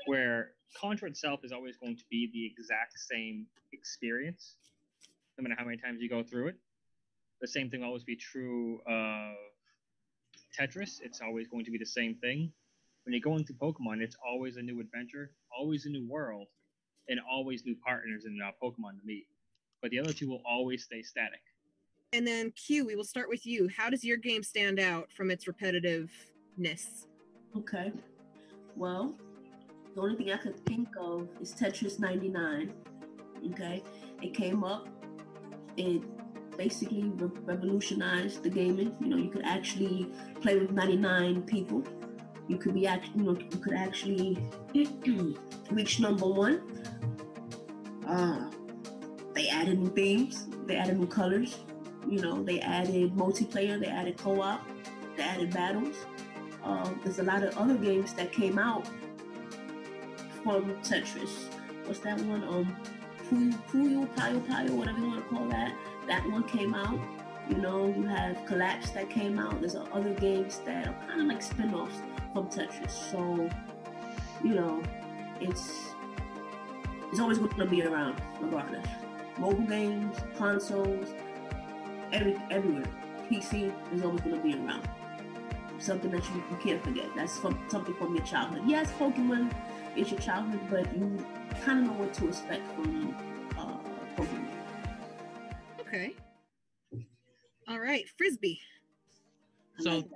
where 0.06 0.50
Contra 0.78 1.08
itself 1.08 1.40
is 1.44 1.52
always 1.52 1.76
going 1.78 1.96
to 1.96 2.04
be 2.10 2.30
the 2.32 2.44
exact 2.46 2.98
same 2.98 3.46
experience, 3.72 4.56
no 5.42 5.48
matter 5.48 5.58
how 5.58 5.66
many 5.66 5.78
times 5.78 6.00
you 6.00 6.08
go 6.08 6.22
through 6.22 6.48
it. 6.48 6.56
The 7.40 7.48
same 7.48 7.68
thing 7.68 7.80
will 7.80 7.88
always 7.88 8.04
be 8.04 8.16
true 8.16 8.80
of 8.86 9.34
Tetris, 10.58 11.00
it's 11.02 11.20
always 11.20 11.48
going 11.48 11.64
to 11.64 11.70
be 11.70 11.78
the 11.78 11.86
same 11.86 12.14
thing. 12.16 12.52
When 13.04 13.12
you 13.12 13.20
go 13.20 13.36
into 13.36 13.52
Pokemon, 13.52 14.00
it's 14.00 14.16
always 14.24 14.56
a 14.56 14.62
new 14.62 14.80
adventure, 14.80 15.32
always 15.56 15.86
a 15.86 15.88
new 15.88 16.06
world, 16.08 16.46
and 17.08 17.18
always 17.28 17.64
new 17.64 17.74
partners 17.84 18.24
and 18.26 18.40
uh, 18.40 18.52
Pokemon 18.62 19.00
to 19.00 19.04
meet. 19.04 19.26
But 19.80 19.90
the 19.90 19.98
other 19.98 20.12
two 20.12 20.28
will 20.28 20.42
always 20.46 20.84
stay 20.84 21.02
static. 21.02 21.40
And 22.12 22.26
then 22.26 22.52
Q, 22.52 22.86
we 22.86 22.94
will 22.94 23.04
start 23.04 23.28
with 23.28 23.44
you. 23.46 23.68
How 23.76 23.90
does 23.90 24.04
your 24.04 24.18
game 24.18 24.42
stand 24.42 24.78
out 24.78 25.08
from 25.10 25.30
its 25.30 25.46
repetitiveness? 25.46 27.06
Okay. 27.56 27.92
Well, 28.76 29.16
the 29.94 30.00
only 30.00 30.16
thing 30.16 30.30
I 30.30 30.36
could 30.36 30.64
think 30.66 30.88
of 31.00 31.28
is 31.40 31.52
Tetris 31.54 31.98
99. 31.98 32.72
Okay. 33.52 33.82
It 34.20 34.34
came 34.34 34.62
up. 34.62 34.86
It 35.76 36.02
basically 36.56 37.04
re- 37.04 37.30
revolutionized 37.44 38.42
the 38.42 38.50
gaming. 38.50 38.94
You 39.00 39.06
know, 39.08 39.16
you 39.16 39.30
could 39.30 39.44
actually 39.44 40.10
play 40.40 40.58
with 40.58 40.70
99 40.70 41.42
people. 41.42 41.82
You 42.48 42.56
could 42.56 42.74
be 42.74 42.86
act, 42.86 43.08
you 43.14 43.22
know, 43.22 43.38
you 43.38 43.58
could 43.58 43.74
actually 43.74 44.38
reach 45.70 46.00
number 46.00 46.26
one. 46.26 46.62
Uh, 48.06 48.50
they 49.34 49.48
added 49.48 49.78
new 49.78 49.90
themes. 49.90 50.48
They 50.66 50.76
added 50.76 50.98
new 50.98 51.06
colors. 51.06 51.58
You 52.08 52.20
know, 52.20 52.42
they 52.42 52.60
added 52.60 53.14
multiplayer. 53.14 53.80
They 53.80 53.86
added 53.86 54.18
co-op. 54.18 54.66
They 55.16 55.22
added 55.22 55.52
battles. 55.52 55.96
Uh, 56.64 56.90
there's 57.02 57.18
a 57.18 57.22
lot 57.22 57.42
of 57.42 57.56
other 57.56 57.74
games 57.74 58.12
that 58.14 58.32
came 58.32 58.58
out 58.58 58.86
from 60.42 60.74
Tetris. 60.82 61.48
What's 61.86 62.00
that 62.00 62.20
one? 62.20 62.44
Um, 62.44 62.76
Puyo, 63.28 63.58
Puyo, 63.68 64.06
Payo, 64.16 64.70
whatever 64.70 64.98
you 64.98 65.08
want 65.08 65.22
to 65.22 65.34
call 65.34 65.48
that. 65.48 65.74
That 66.06 66.28
one 66.30 66.44
came 66.44 66.74
out. 66.74 66.98
You 67.48 67.56
know, 67.56 67.86
you 67.86 68.04
have 68.04 68.44
Collapse 68.46 68.90
that 68.90 69.10
came 69.10 69.38
out. 69.38 69.60
There's 69.60 69.74
other 69.74 70.14
games 70.14 70.60
that 70.64 70.86
are 70.86 70.94
kind 71.06 71.20
of 71.20 71.26
like 71.26 71.42
spin-offs 71.42 72.00
from 72.32 72.48
Tetris. 72.48 72.90
So, 73.10 73.48
you 74.44 74.54
know, 74.54 74.82
it's 75.40 75.92
it's 77.10 77.20
always 77.20 77.38
going 77.38 77.50
to 77.56 77.66
be 77.66 77.82
around, 77.82 78.20
regardless. 78.40 78.86
Mobile 79.38 79.66
games, 79.66 80.16
consoles, 80.36 81.08
every 82.12 82.36
everywhere. 82.50 82.86
PC 83.30 83.72
is 83.92 84.02
always 84.02 84.20
going 84.20 84.36
to 84.36 84.42
be 84.42 84.54
around. 84.54 84.88
Something 85.78 86.10
that 86.12 86.24
you, 86.30 86.42
you 86.50 86.56
can't 86.62 86.82
forget. 86.82 87.06
That's 87.16 87.38
from 87.38 87.58
something 87.68 87.94
from 87.94 88.14
your 88.14 88.24
childhood. 88.24 88.62
Yes, 88.66 88.90
Pokemon 88.98 89.52
is 89.96 90.10
your 90.10 90.20
childhood, 90.20 90.60
but 90.70 90.96
you 90.96 91.24
kind 91.64 91.80
of 91.80 91.84
know 91.86 91.92
what 92.04 92.14
to 92.14 92.28
expect 92.28 92.66
from 92.74 93.14
uh, 93.56 93.76
Pokemon. 94.16 94.48
Okay. 95.80 96.14
All 97.68 97.78
right, 97.78 98.04
Frisbee. 98.16 98.60
I 99.78 99.82
So- 99.82 99.90
like 99.96 100.06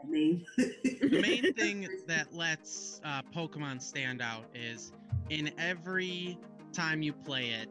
the 1.00 1.08
main 1.20 1.52
thing 1.54 1.88
that 2.06 2.32
lets 2.34 3.00
uh, 3.04 3.22
Pokemon 3.34 3.80
stand 3.80 4.20
out 4.20 4.44
is 4.54 4.92
in 5.30 5.50
every 5.58 6.38
time 6.72 7.02
you 7.02 7.12
play 7.12 7.48
it, 7.50 7.68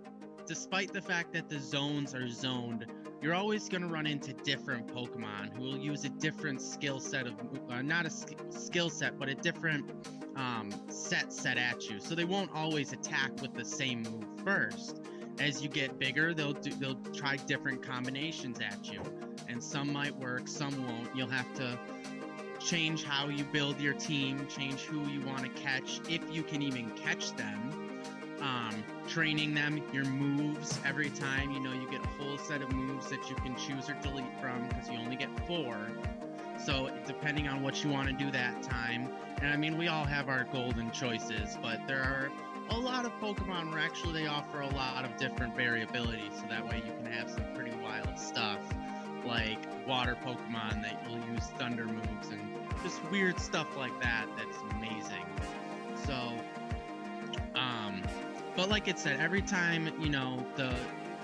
despite 0.48 0.94
the 0.94 1.02
fact 1.02 1.34
that 1.34 1.50
the 1.50 1.60
zones 1.60 2.16
are 2.16 2.28
zoned, 2.30 2.86
you're 3.26 3.34
always 3.34 3.68
going 3.68 3.82
to 3.82 3.88
run 3.88 4.06
into 4.06 4.34
different 4.34 4.86
Pokemon 4.86 5.52
who 5.56 5.64
will 5.64 5.78
use 5.80 6.06
a 6.06 6.10
different 6.10 6.62
skill 6.62 7.00
set 7.00 7.26
of, 7.26 7.34
uh, 7.72 7.82
not 7.82 8.06
a 8.06 8.10
sk- 8.12 8.36
skill 8.52 8.88
set, 8.88 9.18
but 9.18 9.28
a 9.28 9.34
different 9.34 9.92
um, 10.36 10.72
set 10.90 11.34
set 11.34 11.58
at 11.58 11.90
you. 11.90 12.00
So 12.00 12.14
they 12.14 12.24
won't 12.24 12.52
always 12.54 12.94
attack 12.94 13.32
with 13.42 13.56
the 13.56 13.66
same 13.66 14.04
move 14.04 14.26
first. 14.44 15.02
As 15.40 15.60
you 15.60 15.70
get 15.70 15.98
bigger, 15.98 16.36
they'll 16.36 16.54
do, 16.54 16.70
they'll 16.76 17.02
try 17.16 17.38
different 17.38 17.82
combinations 17.82 18.60
at 18.60 18.94
you, 18.94 19.02
and 19.50 19.62
some 19.62 19.92
might 19.92 20.16
work, 20.16 20.48
some 20.48 20.86
won't. 20.86 21.10
You'll 21.16 21.28
have 21.28 21.52
to 21.56 21.80
change 22.60 23.06
how 23.06 23.30
you 23.30 23.44
build 23.46 23.82
your 23.82 23.94
team, 23.96 24.46
change 24.56 24.82
who 24.82 25.04
you 25.10 25.22
want 25.22 25.42
to 25.42 25.50
catch, 25.60 26.00
if 26.08 26.22
you 26.32 26.44
can 26.44 26.62
even 26.62 26.92
catch 26.92 27.36
them. 27.36 27.85
Um, 28.46 28.84
training 29.08 29.56
them, 29.56 29.82
your 29.92 30.06
moves 30.06 30.80
every 30.86 31.10
time. 31.10 31.50
You 31.50 31.60
know, 31.60 31.74
you 31.74 31.90
get 31.90 32.04
a 32.04 32.08
whole 32.24 32.38
set 32.38 32.62
of 32.62 32.72
moves 32.72 33.10
that 33.10 33.28
you 33.28 33.36
can 33.38 33.56
choose 33.56 33.90
or 33.90 33.96
delete 34.04 34.26
from 34.40 34.68
because 34.68 34.88
you 34.88 35.00
only 35.00 35.16
get 35.16 35.30
four. 35.48 35.76
So, 36.64 36.92
depending 37.08 37.48
on 37.48 37.64
what 37.64 37.84
you 37.84 37.90
want 37.90 38.08
to 38.08 38.14
do 38.14 38.30
that 38.32 38.62
time, 38.62 39.10
and 39.42 39.48
I 39.48 39.58
mean, 39.58 39.80
we 39.80 39.88
all 39.88 40.06
have 40.06 40.30
our 40.30 40.44
golden 40.54 40.92
choices, 40.92 41.58
but 41.60 41.80
there 41.88 42.04
are 42.04 42.32
a 42.70 42.78
lot 42.78 43.06
of 43.06 43.12
Pokemon 43.20 43.72
where 43.72 43.80
actually 43.80 44.22
they 44.22 44.28
offer 44.28 44.62
a 44.62 44.70
lot 44.76 45.06
of 45.06 45.18
different 45.18 45.56
variability, 45.56 46.30
so 46.36 46.44
that 46.50 46.68
way 46.68 46.84
you 46.86 46.94
can 47.04 47.12
have 47.12 47.32
some 47.32 47.46
pretty 47.56 47.76
wild 47.78 48.20
stuff 48.20 48.60
like 49.26 49.58
water 49.88 50.16
Pokemon 50.24 50.84
that 50.84 51.04
you'll 51.08 51.18
use 51.34 51.46
thunder 51.58 51.86
moves 51.86 52.30
and 52.30 52.42
just 52.84 53.04
weird 53.10 53.40
stuff 53.40 53.76
like 53.76 54.00
that 54.02 54.28
that's 54.38 54.58
amazing. 54.76 55.26
So, 56.06 56.14
um, 57.56 58.04
but 58.56 58.70
like 58.70 58.88
it 58.88 58.98
said, 58.98 59.20
every 59.20 59.42
time, 59.42 59.92
you 60.02 60.10
know, 60.10 60.46
the 60.56 60.74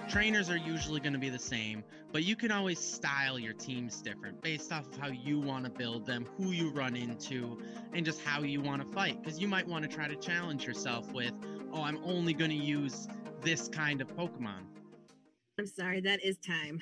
trainers 0.09 0.49
are 0.49 0.57
usually 0.57 0.99
going 0.99 1.13
to 1.13 1.19
be 1.19 1.29
the 1.29 1.39
same, 1.39 1.83
but 2.11 2.23
you 2.23 2.35
can 2.35 2.51
always 2.51 2.79
style 2.79 3.39
your 3.39 3.53
teams 3.53 4.01
different 4.01 4.41
based 4.41 4.71
off 4.71 4.87
of 4.87 4.97
how 4.97 5.07
you 5.07 5.39
want 5.39 5.63
to 5.63 5.71
build 5.71 6.05
them, 6.05 6.27
who 6.37 6.51
you 6.51 6.69
run 6.71 6.95
into, 6.95 7.57
and 7.93 8.05
just 8.05 8.21
how 8.21 8.41
you 8.41 8.61
want 8.61 8.81
to 8.81 8.87
fight. 8.93 9.23
Because 9.23 9.39
you 9.39 9.47
might 9.47 9.65
want 9.65 9.89
to 9.89 9.95
try 9.95 10.07
to 10.07 10.15
challenge 10.15 10.65
yourself 10.65 11.11
with, 11.13 11.31
oh, 11.71 11.81
I'm 11.81 11.99
only 12.03 12.33
going 12.33 12.51
to 12.51 12.57
use 12.57 13.07
this 13.41 13.69
kind 13.69 14.01
of 14.01 14.13
Pokemon. 14.15 14.63
I'm 15.57 15.67
sorry, 15.67 16.01
that 16.01 16.23
is 16.23 16.37
time. 16.37 16.81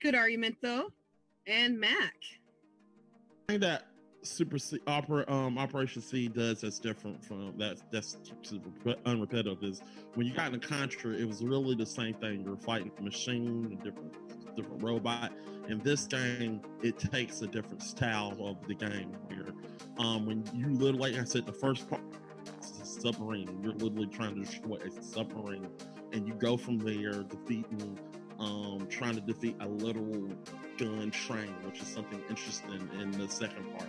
Good 0.00 0.14
argument 0.14 0.56
though. 0.62 0.92
And 1.46 1.80
Mac. 1.80 2.14
thing 3.48 3.60
that 3.60 3.86
Super 4.24 4.58
C, 4.58 4.80
Opera, 4.86 5.24
um, 5.28 5.58
Operation 5.58 6.00
C 6.00 6.28
does 6.28 6.62
that's 6.62 6.78
different 6.78 7.22
from 7.24 7.54
that 7.58 7.78
that's 7.90 8.16
unrepetitive 9.06 9.62
is 9.62 9.82
when 10.14 10.26
you 10.26 10.34
got 10.34 10.46
in 10.46 10.52
the 10.52 10.66
Contra, 10.66 11.12
it 11.12 11.26
was 11.26 11.42
really 11.42 11.74
the 11.74 11.86
same 11.86 12.14
thing. 12.14 12.42
You're 12.44 12.56
fighting 12.56 12.90
a 12.98 13.02
machine, 13.02 13.78
a 13.78 13.84
different 13.84 14.14
different 14.56 14.82
robot. 14.82 15.32
In 15.68 15.78
this 15.80 16.06
game, 16.06 16.60
it 16.82 16.98
takes 16.98 17.42
a 17.42 17.46
different 17.46 17.82
style 17.82 18.36
of 18.40 18.66
the 18.66 18.74
game 18.74 19.16
here. 19.28 19.54
Um, 19.98 20.26
when 20.26 20.44
you 20.54 20.68
literally, 20.68 21.12
like 21.12 21.20
I 21.20 21.24
said, 21.24 21.46
the 21.46 21.52
first 21.52 21.88
part 21.88 22.02
is 22.60 22.80
a 22.80 23.00
submarine. 23.00 23.60
You're 23.62 23.72
literally 23.72 24.06
trying 24.06 24.34
to 24.34 24.40
destroy 24.42 24.76
a 24.76 25.02
submarine, 25.02 25.66
and 26.12 26.26
you 26.26 26.34
go 26.34 26.56
from 26.56 26.78
there 26.78 27.22
defeating, 27.22 27.98
um, 28.38 28.86
trying 28.90 29.14
to 29.14 29.20
defeat 29.20 29.56
a 29.60 29.68
little 29.68 30.28
gun 30.78 31.10
train, 31.10 31.54
which 31.64 31.80
is 31.80 31.88
something 31.88 32.20
interesting 32.28 32.88
in 33.00 33.10
the 33.12 33.28
second 33.28 33.70
part. 33.76 33.88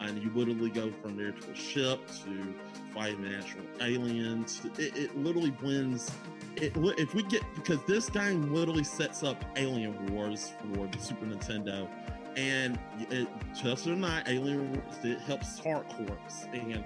And 0.00 0.22
you 0.22 0.30
literally 0.34 0.70
go 0.70 0.92
from 1.02 1.16
there 1.16 1.32
to 1.32 1.50
a 1.50 1.54
ship 1.54 2.06
to 2.24 2.54
fighting 2.94 3.34
actual 3.38 3.62
aliens. 3.80 4.62
It, 4.78 4.96
it 4.96 5.16
literally 5.16 5.50
blends. 5.50 6.10
It, 6.56 6.72
if 6.76 7.14
we 7.14 7.22
get 7.24 7.42
because 7.54 7.82
this 7.86 8.08
game 8.08 8.52
literally 8.52 8.84
sets 8.84 9.22
up 9.22 9.44
Alien 9.56 10.06
Wars 10.12 10.52
for 10.74 10.86
the 10.86 10.98
Super 10.98 11.26
Nintendo, 11.26 11.88
and 12.36 12.78
it, 13.10 13.28
just 13.54 13.86
or 13.86 13.96
not, 13.96 14.28
Alien 14.28 14.72
Wars 14.72 14.96
it 15.02 15.18
helps 15.20 15.58
Hard 15.58 15.88
Corps, 15.88 16.18
and 16.52 16.84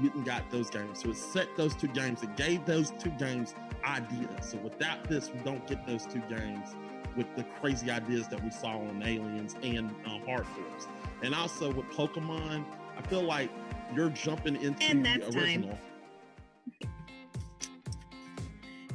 you 0.00 0.24
got 0.24 0.50
those 0.50 0.70
games. 0.70 1.02
So 1.02 1.10
it 1.10 1.16
set 1.16 1.48
those 1.56 1.74
two 1.74 1.88
games. 1.88 2.22
It 2.22 2.36
gave 2.36 2.64
those 2.66 2.90
two 2.92 3.10
games 3.10 3.54
ideas. 3.84 4.28
So 4.40 4.58
without 4.58 5.08
this, 5.08 5.30
we 5.32 5.40
don't 5.40 5.66
get 5.66 5.86
those 5.86 6.06
two 6.06 6.22
games 6.28 6.74
with 7.16 7.26
the 7.36 7.44
crazy 7.60 7.90
ideas 7.90 8.28
that 8.28 8.42
we 8.42 8.50
saw 8.50 8.78
on 8.78 9.02
Aliens 9.02 9.56
and 9.62 9.90
uh, 10.04 10.18
Hard 10.26 10.46
Force. 10.46 10.86
And 11.22 11.34
also 11.34 11.72
with 11.72 11.86
Pokemon, 11.86 12.64
I 12.96 13.02
feel 13.02 13.22
like 13.22 13.50
you're 13.94 14.10
jumping 14.10 14.56
into 14.56 14.82
And 14.84 15.04
the 15.04 15.18
that's 15.18 15.34
time. 15.34 15.44
original. 15.44 15.78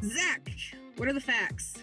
Zach, 0.04 0.52
what 0.98 1.08
are 1.08 1.14
the 1.14 1.22
facts? 1.22 1.76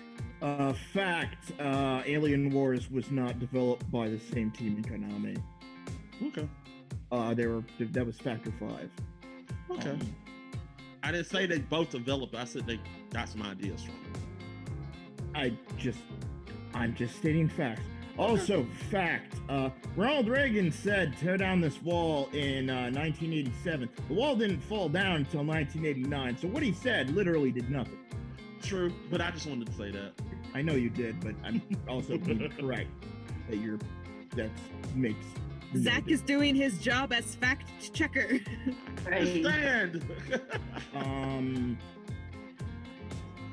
Uh, 0.43 0.73
fact: 0.93 1.53
uh, 1.61 2.03
Alien 2.07 2.51
Wars 2.51 2.91
was 2.91 3.11
not 3.11 3.39
developed 3.39 3.91
by 3.91 4.09
the 4.09 4.19
same 4.19 4.51
team 4.51 4.77
in 4.77 4.83
Konami. 4.85 5.41
Okay. 6.23 6.49
Uh, 7.11 7.35
they 7.35 7.47
were 7.47 7.63
that 7.79 8.05
was 8.07 8.19
Factor 8.19 8.53
Five. 8.61 8.91
Okay. 9.71 9.91
Um, 9.91 10.15
I 11.03 11.13
didn't 11.13 11.27
say 11.27 11.47
they 11.47 11.59
both 11.59 11.91
developed. 11.91 12.35
I 12.35 12.45
said 12.45 12.67
they 12.67 12.81
got 13.13 13.29
some 13.29 13.43
ideas 13.43 13.83
from 13.83 13.95
it. 13.95 14.21
I 15.35 15.53
just, 15.77 16.01
I'm 16.75 16.95
just 16.95 17.17
stating 17.17 17.49
facts. 17.49 17.83
Also, 18.19 18.67
fact: 18.91 19.37
uh, 19.49 19.71
Ronald 19.97 20.29
Reagan 20.29 20.73
said, 20.73 21.17
"Tear 21.19 21.37
down 21.37 21.61
this 21.61 21.81
wall" 21.83 22.29
in 22.33 22.69
uh, 22.69 22.91
1987. 22.91 23.89
The 24.09 24.15
wall 24.15 24.35
didn't 24.35 24.61
fall 24.61 24.89
down 24.89 25.17
until 25.17 25.45
1989. 25.45 26.39
So 26.39 26.49
what 26.49 26.63
he 26.63 26.73
said 26.73 27.11
literally 27.11 27.53
did 27.53 27.71
nothing. 27.71 27.99
True, 28.61 28.93
but 29.11 29.21
I 29.21 29.31
just 29.31 29.47
wanted 29.47 29.69
to 29.69 29.73
say 29.75 29.93
that. 29.93 30.13
I 30.53 30.63
know 30.63 30.75
you 30.75 30.91
did, 30.91 31.21
but 31.21 31.35
I'm 31.45 31.63
also 31.89 32.19
being 32.19 32.51
correct 32.59 32.91
that 33.49 33.59
you're 33.59 33.79
that 34.35 34.51
makes 34.95 35.25
Zach 35.77 36.09
is 36.09 36.23
doing 36.23 36.55
his 36.55 36.79
job 36.79 37.13
as 37.13 37.35
fact 37.35 37.93
checker. 37.93 38.41
Right. 39.07 39.45
Stand. 39.45 40.03
Um. 40.95 41.79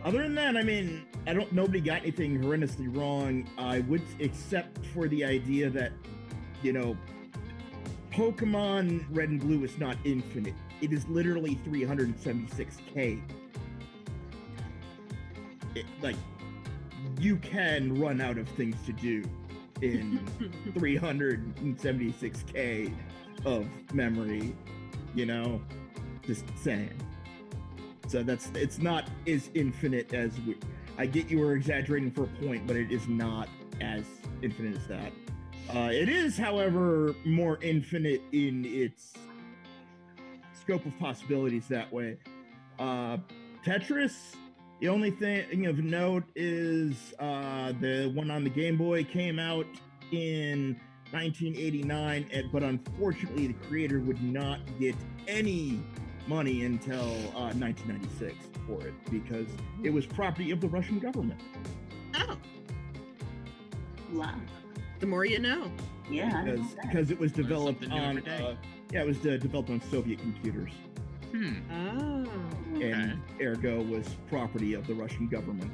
Other 0.06 0.22
than 0.22 0.36
that, 0.36 0.56
I 0.56 0.62
mean, 0.62 1.04
I 1.26 1.34
don't. 1.34 1.52
Nobody 1.52 1.82
got 1.82 2.04
anything 2.04 2.40
horrendously 2.40 2.96
wrong. 2.96 3.50
I 3.58 3.80
would, 3.80 4.04
except 4.20 4.86
for 4.94 5.08
the 5.08 5.26
idea 5.26 5.72
that, 5.72 5.94
you 6.62 6.74
know, 6.74 6.96
Pokemon 8.12 9.06
Red 9.10 9.30
and 9.30 9.40
Blue 9.40 9.64
is 9.64 9.80
not 9.80 9.98
infinite. 10.06 10.54
It 10.80 10.94
is 10.94 11.08
literally 11.08 11.56
376k. 11.68 13.20
It, 15.74 15.86
like, 16.04 16.18
you 17.20 17.38
can 17.38 18.00
run 18.00 18.22
out 18.22 18.38
of 18.38 18.48
things 18.50 18.76
to 18.86 18.94
do 18.94 19.24
in 19.82 20.20
376k 20.76 22.94
of 23.44 23.66
memory. 23.92 24.56
You 25.16 25.26
know, 25.26 25.60
just 26.28 26.46
saying. 26.62 26.94
So 28.08 28.24
that's 28.24 28.52
it's 28.54 28.80
not 28.80 29.10
as 29.28 29.50
infinite 29.54 30.14
as 30.14 30.40
we. 30.42 30.58
I 30.98 31.06
get 31.06 31.30
you 31.30 31.40
were 31.40 31.56
exaggerating 31.56 32.12
for 32.12 32.24
a 32.24 32.46
point, 32.46 32.68
but 32.68 32.76
it 32.76 32.92
is 32.92 33.08
not 33.08 33.50
as 33.82 34.06
infinite 34.42 34.78
as 34.78 34.88
that. 34.88 35.12
Uh, 35.74 35.90
it 35.92 36.08
is, 36.10 36.38
however, 36.38 37.16
more 37.26 37.58
infinite 37.62 38.22
in 38.32 38.64
its 38.66 39.14
scope 40.54 40.86
of 40.86 40.98
possibilities 41.00 41.68
that 41.68 41.92
way. 41.92 42.18
Uh, 42.80 43.18
Tetris, 43.66 44.36
the 44.80 44.88
only 44.88 45.12
thing 45.12 45.66
of 45.66 45.80
note 45.80 46.24
is 46.36 47.14
uh, 47.20 47.74
the 47.82 48.12
one 48.14 48.30
on 48.30 48.44
the 48.44 48.50
Game 48.50 48.78
Boy 48.78 49.04
came 49.04 49.40
out 49.40 49.66
in 50.12 50.80
1989, 51.12 52.50
but 52.52 52.62
unfortunately, 52.62 53.48
the 53.48 53.54
creator 53.68 54.00
would 54.00 54.22
not 54.22 54.60
get 54.80 54.96
any 55.28 55.80
money 56.28 56.66
until 56.66 57.04
uh, 57.36 57.52
1996 57.54 58.36
for 58.68 58.86
it 58.88 58.94
because 59.12 59.48
it 59.84 59.90
was 59.92 60.06
property 60.06 60.52
of 60.52 60.60
the 60.62 60.68
Russian 60.68 61.00
government. 61.00 61.40
Oh, 62.16 62.38
Wow. 64.14 64.36
the 65.00 65.06
more 65.06 65.26
you 65.26 65.40
know. 65.40 65.72
Yeah. 66.10 66.44
Because 66.44 66.60
know 66.60 66.82
because 66.84 67.12
it 67.12 67.20
was 67.20 67.32
developed 67.32 67.84
on 67.90 68.20
uh, 68.28 68.56
yeah 68.92 69.02
it 69.02 69.08
was 69.08 69.18
uh, 69.26 69.38
developed 69.42 69.70
on 69.70 69.82
Soviet 69.82 70.20
computers 70.20 70.72
Hmm. 71.32 71.54
Oh. 71.72 72.26
Okay. 72.76 72.92
and 72.92 73.20
ergo 73.42 73.82
was 73.82 74.08
property 74.30 74.74
of 74.74 74.86
the 74.88 74.94
Russian 74.94 75.28
government. 75.28 75.72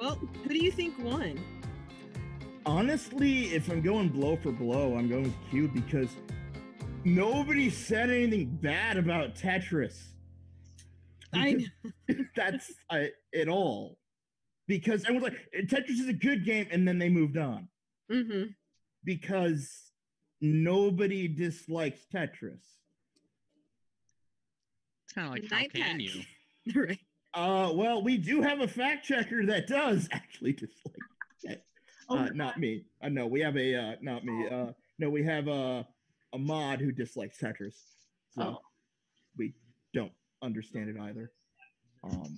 Well, 0.00 0.18
who 0.42 0.48
do 0.48 0.58
you 0.58 0.70
think 0.72 0.98
won? 0.98 1.38
Honestly, 2.64 3.54
if 3.54 3.68
I'm 3.70 3.80
going 3.80 4.08
blow 4.08 4.36
for 4.36 4.50
blow, 4.50 4.96
I'm 4.96 5.08
going 5.08 5.24
with 5.24 5.34
Q 5.50 5.68
because 5.68 6.08
nobody 7.06 7.70
said 7.70 8.10
anything 8.10 8.58
bad 8.60 8.98
about 8.98 9.36
Tetris. 9.36 9.96
I 11.32 11.64
That's 12.36 12.72
uh, 12.90 13.04
at 13.34 13.48
all. 13.48 13.98
Because 14.68 15.04
I 15.06 15.12
was 15.12 15.22
like, 15.22 15.38
Tetris 15.54 16.00
is 16.00 16.08
a 16.08 16.12
good 16.12 16.44
game, 16.44 16.66
and 16.72 16.86
then 16.86 16.98
they 16.98 17.08
moved 17.08 17.36
on 17.36 17.68
mm-hmm. 18.10 18.50
because 19.04 19.92
nobody 20.40 21.28
dislikes 21.28 22.00
Tetris. 22.12 22.58
It's 25.04 25.12
kind 25.14 25.28
of 25.28 25.34
like 25.34 25.48
how 25.48 25.58
Night 25.58 25.72
can 25.72 25.82
Pack. 25.82 26.00
you? 26.00 26.22
right. 26.74 26.98
Uh, 27.32 27.70
well, 27.74 28.02
we 28.02 28.16
do 28.16 28.42
have 28.42 28.60
a 28.60 28.66
fact 28.66 29.04
checker 29.04 29.46
that 29.46 29.68
does 29.68 30.08
actually 30.12 30.52
dislike 30.52 30.96
it. 31.44 31.62
Oh, 32.08 32.18
Uh, 32.18 32.28
not 32.34 32.58
me. 32.58 32.86
Uh, 33.00 33.08
no, 33.08 33.26
we 33.26 33.40
have 33.40 33.56
a 33.56 33.74
uh, 33.74 33.92
not 34.00 34.24
me. 34.24 34.48
Uh, 34.48 34.72
no, 34.98 35.10
we 35.10 35.22
have 35.22 35.46
a 35.46 35.86
a 36.36 36.38
mod 36.38 36.80
who 36.80 36.92
dislikes 36.92 37.38
Tetris, 37.40 37.80
so 38.30 38.42
Oh. 38.42 38.62
we 39.38 39.54
don't 39.94 40.12
understand 40.42 40.90
it 40.90 41.00
either. 41.00 41.32
Um, 42.04 42.36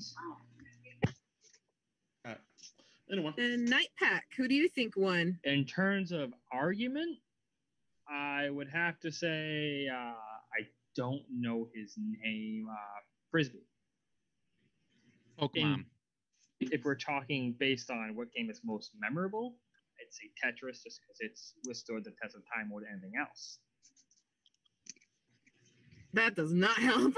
Anyway, 3.11 3.33
And 3.39 3.65
Night 3.65 3.89
Pack, 3.99 4.27
who 4.37 4.47
do 4.49 4.55
you 4.55 4.69
think 4.69 4.95
won? 4.95 5.41
In 5.45 5.65
terms 5.65 6.13
of 6.13 6.31
argument, 6.53 7.19
I 8.07 8.51
would 8.51 8.69
have 8.69 9.01
to 9.01 9.11
say 9.11 9.89
uh, 9.91 9.97
I 10.59 10.69
don't 10.95 11.23
know 11.31 11.71
his 11.75 11.95
name. 11.97 12.69
Uh, 12.71 13.01
Frisbee. 13.31 13.65
Pokemon. 15.41 15.87
If 16.61 16.85
we're 16.85 16.97
talking 16.97 17.55
based 17.59 17.91
on 17.91 18.15
what 18.15 18.31
game 18.35 18.51
is 18.51 18.61
most 18.63 18.91
memorable, 19.01 19.57
I'd 19.99 20.13
say 20.13 20.29
Tetris, 20.45 20.83
just 20.83 21.01
because 21.01 21.17
it's 21.21 21.55
withstood 21.67 22.05
the 22.05 22.13
test 22.23 22.37
of 22.37 22.43
time 22.55 22.69
more 22.69 22.81
than 22.83 22.91
anything 22.93 23.13
else. 23.19 23.59
That 26.19 26.35
does 26.35 26.53
not 26.53 26.77
help. 26.79 27.17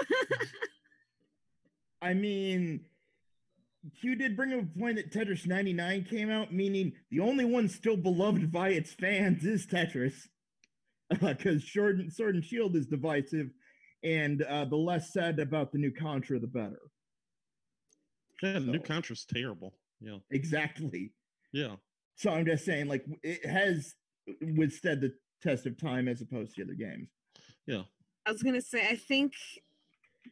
I 2.03 2.13
mean, 2.15 2.81
Q 4.01 4.15
did 4.15 4.37
bring 4.37 4.53
up 4.53 4.61
a 4.61 4.79
point 4.79 4.97
that 4.97 5.11
Tetris 5.11 5.47
99 5.47 6.05
came 6.05 6.31
out, 6.31 6.53
meaning 6.53 6.93
the 7.11 7.21
only 7.21 7.45
one 7.47 7.67
still 7.69 7.97
beloved 7.97 8.53
by 8.53 8.71
its 8.71 8.93
fans 8.93 9.45
is 9.45 9.67
Tetris. 9.67 10.15
Because 11.21 11.69
Sword, 11.73 11.99
and- 11.99 12.13
Sword 12.13 12.37
and 12.37 12.45
Shield 12.45 12.77
is 12.77 12.87
divisive, 12.87 13.49
and 14.05 14.43
uh, 14.43 14.65
the 14.67 14.77
less 14.77 15.13
said 15.13 15.41
about 15.41 15.73
the 15.73 15.79
new 15.79 15.91
Contra, 15.91 16.39
the 16.39 16.47
better. 16.47 16.79
yeah, 18.43 18.53
the 18.53 18.61
new 18.61 18.79
So- 18.79 18.85
Contra's 18.85 19.25
terrible. 19.25 19.75
Yeah, 20.01 20.19
Exactly. 20.31 21.13
yeah. 21.53 21.75
So 22.15 22.31
I'm 22.31 22.47
just 22.47 22.65
saying, 22.65 22.87
like, 22.87 23.05
it 23.25 23.45
has 23.45 23.95
withstood 24.57 25.01
the 25.01 25.13
test 25.43 25.67
of 25.67 25.77
time 25.81 26.07
as 26.07 26.21
opposed 26.21 26.55
to 26.55 26.65
the 26.65 26.71
other 26.71 26.77
games. 26.79 27.09
I 28.27 28.33
was 28.33 28.43
gonna 28.43 28.61
say, 28.61 28.87
I 28.89 28.97
think 28.97 29.35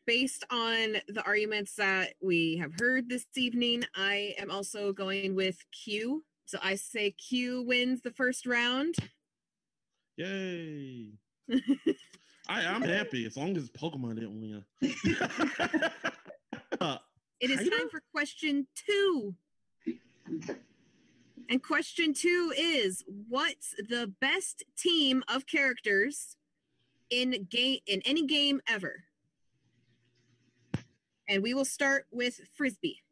based 0.07 0.45
on 0.51 0.97
the 1.09 1.23
arguments 1.25 1.75
that 1.75 2.15
we 2.23 2.57
have 2.57 2.73
heard 2.79 3.09
this 3.09 3.27
evening, 3.37 3.85
I 3.95 4.35
am 4.39 4.51
also 4.51 4.93
going 4.93 5.35
with 5.35 5.65
Q. 5.73 6.25
So 6.47 6.59
I 6.63 6.77
say 6.77 7.11
Q 7.11 7.63
wins 7.63 8.01
the 8.03 8.11
first 8.11 8.47
round. 8.47 8.95
Yay! 10.17 11.13
I, 12.49 12.65
I'm 12.65 12.83
happy 12.83 13.27
as 13.27 13.37
long 13.37 13.57
as 13.57 13.71
Pokemon 13.71 14.15
didn't 14.15 14.41
win. 14.41 14.65
uh, 16.81 16.99
It 17.41 17.51
is 17.51 17.69
time 17.69 17.91
for 17.91 18.03
question 18.13 18.67
two. 18.75 19.35
And 21.51 21.63
question 21.63 22.15
two 22.15 22.53
is 22.57 23.05
what's 23.29 23.75
the 23.89 24.13
best 24.21 24.65
team 24.77 25.23
of 25.29 25.47
characters 25.47 26.38
in 27.11 27.47
game 27.51 27.79
in 27.87 28.03
any 28.05 28.27
game 28.27 28.61
ever? 28.69 29.05
And 31.29 31.43
we 31.43 31.55
will 31.55 31.65
start 31.65 32.07
with 32.11 32.41
Frisbee. 32.57 33.03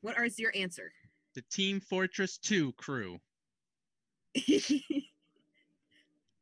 What 0.00 0.18
is 0.18 0.38
your 0.38 0.52
answer? 0.54 0.92
The 1.34 1.42
Team 1.50 1.80
Fortress 1.80 2.38
2 2.38 2.72
crew. 2.72 3.18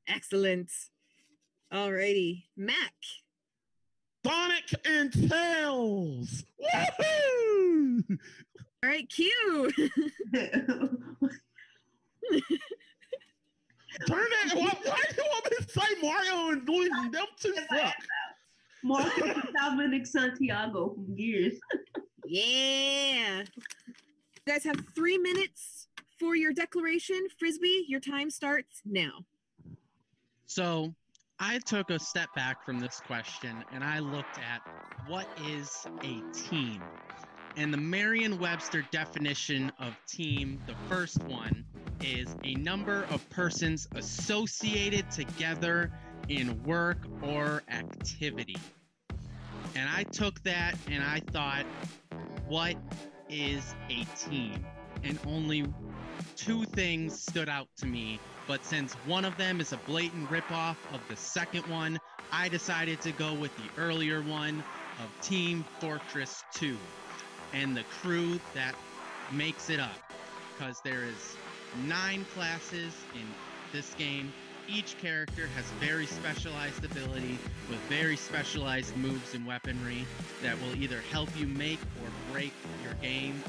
Excellent. 0.09 0.71
Alrighty. 1.73 2.45
Mac. 2.57 2.95
Sonic 4.25 4.75
and 4.85 5.13
Tails. 5.13 6.45
Woohoo! 6.63 8.03
All 8.83 8.89
right, 8.89 9.09
Q. 9.09 9.71
Turn 14.07 14.27
that. 14.45 14.57
Why, 14.57 14.73
why 14.85 15.03
do 15.11 15.17
you 15.17 15.29
want 15.31 15.45
me 15.51 15.57
to 15.59 15.73
say 15.73 16.01
Mario 16.03 16.51
and 16.51 16.69
Luigi? 16.69 17.09
Them 17.11 17.27
two 17.41 17.55
suck. 17.71 17.95
Marco 18.83 19.41
Dominic 19.57 20.07
Santiago 20.07 20.95
from 20.95 21.15
Gears. 21.17 21.59
yeah. 22.27 23.43
You 23.87 24.53
guys 24.53 24.65
have 24.65 24.77
three 24.95 25.17
minutes 25.17 25.89
for 26.21 26.37
your 26.37 26.53
declaration. 26.53 27.27
Frisbee, 27.39 27.87
your 27.89 28.01
time 28.01 28.31
starts 28.31 28.83
now. 28.85 29.25
So 30.47 30.95
I 31.41 31.59
took 31.61 31.91
a 31.91 31.99
step 31.99 32.29
back 32.37 32.65
from 32.65 32.79
this 32.79 33.01
question 33.07 33.65
and 33.73 33.83
I 33.83 34.01
looked 34.01 34.39
at 34.39 34.61
what 35.09 35.27
is 35.49 35.87
a 36.03 36.23
team? 36.33 36.83
And 37.57 37.73
the 37.73 37.79
Merriam 37.79 38.39
Webster 38.39 38.85
definition 38.91 39.71
of 39.79 39.97
team, 40.07 40.61
the 40.67 40.75
first 40.89 41.23
one, 41.25 41.65
is 42.03 42.35
a 42.45 42.55
number 42.55 43.07
of 43.11 43.29
persons 43.31 43.89
associated 43.95 45.11
together 45.11 45.93
in 46.29 46.63
work 46.65 46.99
or 47.23 47.63
activity. 47.69 48.57
And 49.77 49.89
I 49.89 50.03
took 50.05 50.43
that 50.43 50.75
and 50.91 51.03
I 51.03 51.21
thought, 51.21 51.65
what 52.49 52.77
is 53.29 53.75
a 53.89 54.05
team? 54.17 54.65
And 55.03 55.19
only 55.27 55.65
two 56.37 56.65
things 56.65 57.21
stood 57.21 57.49
out 57.49 57.69
to 57.79 57.87
me 57.87 58.19
but 58.47 58.65
since 58.65 58.93
one 59.07 59.25
of 59.25 59.37
them 59.37 59.61
is 59.61 59.73
a 59.73 59.79
blatant 59.79 60.29
ripoff 60.29 60.77
of 60.93 61.01
the 61.09 61.17
second 61.17 61.67
one, 61.67 61.99
I 62.31 62.49
decided 62.49 63.01
to 63.03 63.13
go 63.13 63.33
with 63.33 63.51
the 63.57 63.81
earlier 63.81 64.21
one 64.23 64.63
of 65.03 65.21
Team 65.23 65.65
Fortress 65.81 66.43
2 66.55 66.77
and 67.55 67.77
the 67.77 67.85
crew 67.85 68.39
that 68.55 68.75
makes 69.33 69.71
it 69.71 69.81
up. 69.81 69.97
Because 70.59 70.81
there 70.85 71.05
is 71.05 71.37
nine 71.87 72.27
classes 72.35 72.93
in 73.15 73.27
this 73.73 73.95
game, 73.95 74.33
each 74.69 74.97
character 74.99 75.47
has 75.55 75.65
very 75.81 76.07
specialized 76.07 76.85
ability 76.85 77.39
with 77.69 77.79
very 77.89 78.17
specialized 78.17 78.97
moves 78.97 79.35
and 79.35 79.47
weaponry 79.47 80.05
that 80.43 80.61
will 80.61 80.75
either 80.77 81.01
help 81.11 81.29
you 81.39 81.47
make 81.47 81.79
or 82.03 82.33
break 82.33 82.53
your 82.83 82.95
game. 82.95 83.43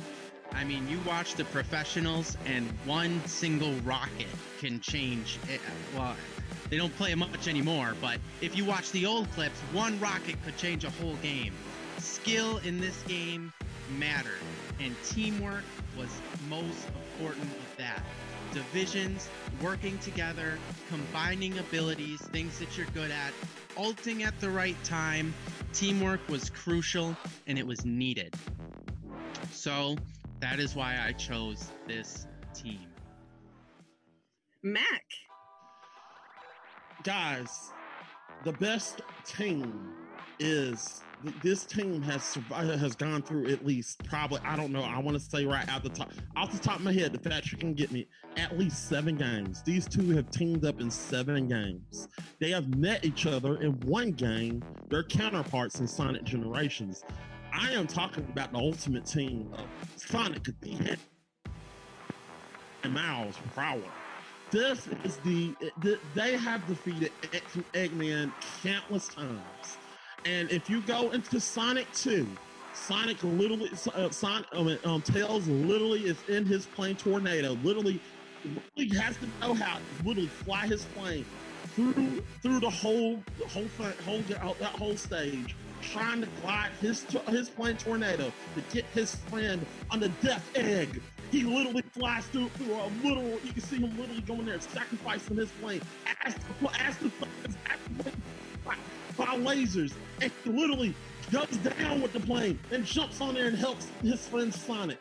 I 0.53 0.63
mean, 0.63 0.87
you 0.87 0.99
watch 1.05 1.35
the 1.35 1.43
professionals, 1.45 2.37
and 2.45 2.65
one 2.85 3.25
single 3.25 3.73
rocket 3.83 4.27
can 4.59 4.79
change. 4.79 5.37
It. 5.49 5.59
Well, 5.95 6.15
they 6.69 6.77
don't 6.77 6.95
play 6.95 7.13
much 7.15 7.47
anymore, 7.47 7.93
but 8.01 8.19
if 8.41 8.55
you 8.55 8.63
watch 8.63 8.91
the 8.91 9.05
old 9.05 9.29
clips, 9.31 9.59
one 9.73 9.99
rocket 9.99 10.41
could 10.43 10.55
change 10.57 10.85
a 10.85 10.89
whole 10.91 11.15
game. 11.15 11.53
Skill 11.97 12.57
in 12.59 12.79
this 12.79 13.01
game 13.03 13.51
mattered, 13.91 14.41
and 14.79 14.95
teamwork 15.03 15.63
was 15.97 16.09
most 16.49 16.87
important 16.87 17.45
of 17.45 17.77
that. 17.77 18.03
Divisions, 18.53 19.29
working 19.61 19.97
together, 19.99 20.57
combining 20.89 21.57
abilities, 21.59 22.21
things 22.21 22.59
that 22.59 22.77
you're 22.77 22.87
good 22.93 23.11
at, 23.11 23.33
ulting 23.77 24.23
at 24.23 24.39
the 24.39 24.49
right 24.49 24.81
time. 24.83 25.33
Teamwork 25.73 26.21
was 26.29 26.49
crucial 26.49 27.15
and 27.47 27.57
it 27.57 27.65
was 27.65 27.85
needed. 27.85 28.33
So 29.51 29.95
that 30.39 30.59
is 30.59 30.75
why 30.75 30.97
I 31.01 31.11
chose 31.13 31.71
this 31.87 32.27
team. 32.53 32.87
Mac. 34.63 35.03
guys, 37.03 37.71
the 38.43 38.53
best 38.53 39.01
team 39.25 39.93
is 40.39 41.01
this 41.41 41.65
team 41.65 42.01
has 42.01 42.23
survived, 42.23 42.79
has 42.79 42.95
gone 42.95 43.21
through 43.21 43.47
at 43.47 43.65
least 43.65 44.03
probably 44.03 44.39
I 44.43 44.55
don't 44.55 44.71
know 44.71 44.83
I 44.83 44.99
want 44.99 45.17
to 45.17 45.23
say 45.23 45.45
right 45.45 45.67
out 45.69 45.83
the 45.83 45.89
top 45.89 46.11
off 46.35 46.51
the 46.51 46.59
top 46.59 46.77
of 46.77 46.83
my 46.83 46.93
head 46.93 47.13
the 47.13 47.29
fact 47.29 47.51
you 47.51 47.57
can 47.57 47.73
get 47.73 47.91
me 47.91 48.07
at 48.37 48.57
least 48.57 48.89
seven 48.89 49.15
games. 49.15 49.61
These 49.63 49.87
two 49.87 50.11
have 50.11 50.29
teamed 50.29 50.65
up 50.65 50.81
in 50.81 50.91
seven 50.91 51.47
games. 51.47 52.07
They 52.39 52.51
have 52.51 52.75
met 52.75 53.05
each 53.05 53.25
other 53.25 53.61
in 53.61 53.79
one 53.81 54.11
game. 54.11 54.63
Their 54.89 55.03
counterparts 55.03 55.79
in 55.79 55.87
Sonic 55.87 56.23
Generations. 56.23 57.03
I 57.53 57.71
am 57.71 57.87
talking 57.87 58.25
about 58.29 58.51
the 58.51 58.57
ultimate 58.57 59.05
team 59.05 59.53
of 59.53 59.65
Sonic 59.95 60.47
and 62.83 62.93
Miles 62.93 63.35
Prower. 63.53 63.81
This 64.51 64.87
is 65.03 65.17
the, 65.17 65.55
the 65.81 65.99
they 66.13 66.37
have 66.37 66.65
defeated 66.67 67.11
Eggman 67.73 68.31
countless 68.61 69.07
times. 69.07 69.77
And 70.25 70.51
if 70.51 70.69
you 70.69 70.81
go 70.83 71.11
into 71.11 71.39
Sonic 71.39 71.91
2, 71.93 72.27
Sonic 72.73 73.23
literally, 73.23 73.71
uh, 73.95 74.09
Sonic, 74.11 74.47
um, 74.53 74.77
um, 74.85 75.01
Tails 75.03 75.47
literally 75.47 76.01
is 76.05 76.23
in 76.29 76.45
his 76.45 76.67
plane 76.67 76.95
tornado. 76.97 77.53
Literally, 77.53 78.01
he 78.75 78.95
has 78.97 79.17
to 79.19 79.31
know 79.41 79.53
how 79.53 79.79
to 79.79 79.85
literally 80.03 80.29
fly 80.29 80.67
his 80.67 80.85
plane 80.85 81.25
through 81.75 82.21
through 82.43 82.59
the 82.59 82.69
whole 82.69 83.23
the 83.37 83.47
whole 83.47 83.69
thing, 83.69 83.93
whole 84.03 84.23
that 84.59 84.71
whole 84.75 84.97
stage, 84.97 85.55
trying 85.81 86.21
to 86.21 86.27
glide 86.41 86.71
his 86.79 87.05
his 87.29 87.49
plane 87.49 87.77
tornado 87.77 88.33
to 88.55 88.61
get 88.63 88.85
his 88.93 89.15
friend 89.29 89.67
on 89.91 89.99
the 90.01 90.09
death 90.09 90.49
egg. 90.55 91.01
He 91.31 91.43
literally 91.43 91.83
flies 91.93 92.27
through 92.27 92.49
through 92.57 92.75
a 92.75 92.87
literal. 92.87 93.39
You 93.43 93.53
can 93.53 93.63
see 93.63 93.77
him 93.77 93.97
literally 93.97 94.21
going 94.23 94.45
there, 94.45 94.59
sacrificing 94.59 95.37
his 95.37 95.51
plane, 95.53 95.81
ask 96.25 96.37
ask 96.79 96.99
the 96.99 97.11
by, 97.19 97.27
by 99.17 99.25
lasers, 99.37 99.93
and 100.21 100.31
literally 100.45 100.93
goes 101.31 101.57
down 101.57 102.01
with 102.01 102.13
the 102.13 102.19
plane 102.19 102.59
and 102.71 102.85
jumps 102.85 103.21
on 103.21 103.33
there 103.33 103.47
and 103.47 103.57
helps 103.57 103.87
his 104.01 104.27
friend 104.27 104.53
Sonic. 104.53 104.99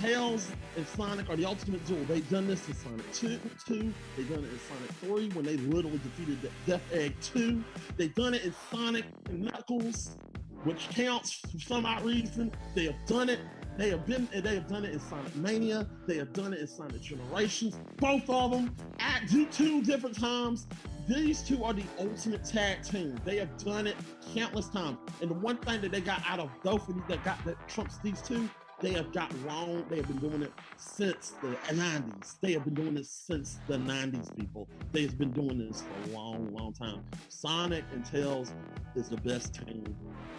Tails 0.00 0.50
and 0.76 0.86
Sonic 0.86 1.28
are 1.28 1.36
the 1.36 1.44
ultimate 1.44 1.84
duel. 1.84 2.02
They've 2.04 2.28
done 2.30 2.46
this 2.46 2.66
in 2.68 2.74
Sonic 2.74 3.12
2, 3.12 3.38
2. 3.66 3.92
They've 4.16 4.28
done 4.28 4.44
it 4.44 4.50
in 4.50 4.60
Sonic 4.60 4.90
3 5.02 5.28
when 5.36 5.44
they 5.44 5.58
literally 5.58 5.98
defeated 5.98 6.40
the 6.40 6.50
Death 6.66 6.82
Egg 6.92 7.14
2. 7.20 7.62
They've 7.98 8.14
done 8.14 8.32
it 8.32 8.44
in 8.44 8.54
Sonic 8.70 9.04
and 9.28 9.42
Knuckles, 9.42 10.16
which 10.64 10.88
counts 10.90 11.42
for 11.52 11.58
some 11.58 11.84
odd 11.84 12.02
reason. 12.02 12.50
They 12.74 12.84
have 12.84 13.06
done 13.06 13.28
it. 13.28 13.40
They 13.76 13.90
have 13.90 14.06
been. 14.06 14.28
They 14.32 14.54
have 14.54 14.68
done 14.68 14.84
it 14.84 14.92
in 14.92 15.00
Sonic 15.00 15.36
Mania. 15.36 15.86
They 16.06 16.16
have 16.16 16.32
done 16.32 16.54
it 16.54 16.60
in 16.60 16.66
Sonic 16.66 17.02
Generations. 17.02 17.78
Both 17.98 18.28
of 18.30 18.52
them 18.52 18.74
at 18.98 19.28
two 19.28 19.82
different 19.82 20.18
times. 20.18 20.66
These 21.10 21.42
two 21.42 21.64
are 21.64 21.72
the 21.72 21.84
ultimate 21.98 22.44
tag 22.44 22.84
team. 22.84 23.18
They 23.24 23.36
have 23.38 23.56
done 23.58 23.88
it 23.88 23.96
countless 24.32 24.68
times. 24.68 24.98
And 25.20 25.30
the 25.30 25.34
one 25.34 25.56
thing 25.56 25.80
that 25.80 25.90
they 25.90 26.00
got 26.00 26.22
out 26.24 26.38
of 26.38 26.50
these 26.62 27.02
that 27.08 27.24
got 27.24 27.44
that 27.44 27.68
trumps 27.68 27.98
these 27.98 28.22
two 28.22 28.48
they 28.80 28.92
have 28.92 29.12
got 29.12 29.30
long, 29.46 29.84
they 29.90 29.96
have 29.96 30.08
been 30.08 30.30
doing 30.30 30.42
it 30.42 30.52
since 30.78 31.34
the 31.42 31.48
90s. 31.74 32.36
They 32.40 32.52
have 32.52 32.64
been 32.64 32.74
doing 32.74 32.94
this 32.94 33.10
since 33.10 33.58
the 33.66 33.76
90s, 33.76 34.34
people. 34.34 34.68
They've 34.92 35.16
been 35.18 35.32
doing 35.32 35.58
this 35.58 35.82
for 35.82 36.10
a 36.10 36.16
long, 36.16 36.54
long 36.54 36.72
time. 36.72 37.02
Sonic 37.28 37.84
and 37.92 38.06
Tails 38.06 38.54
is 38.94 39.10
the 39.10 39.18
best 39.18 39.54
team 39.54 39.84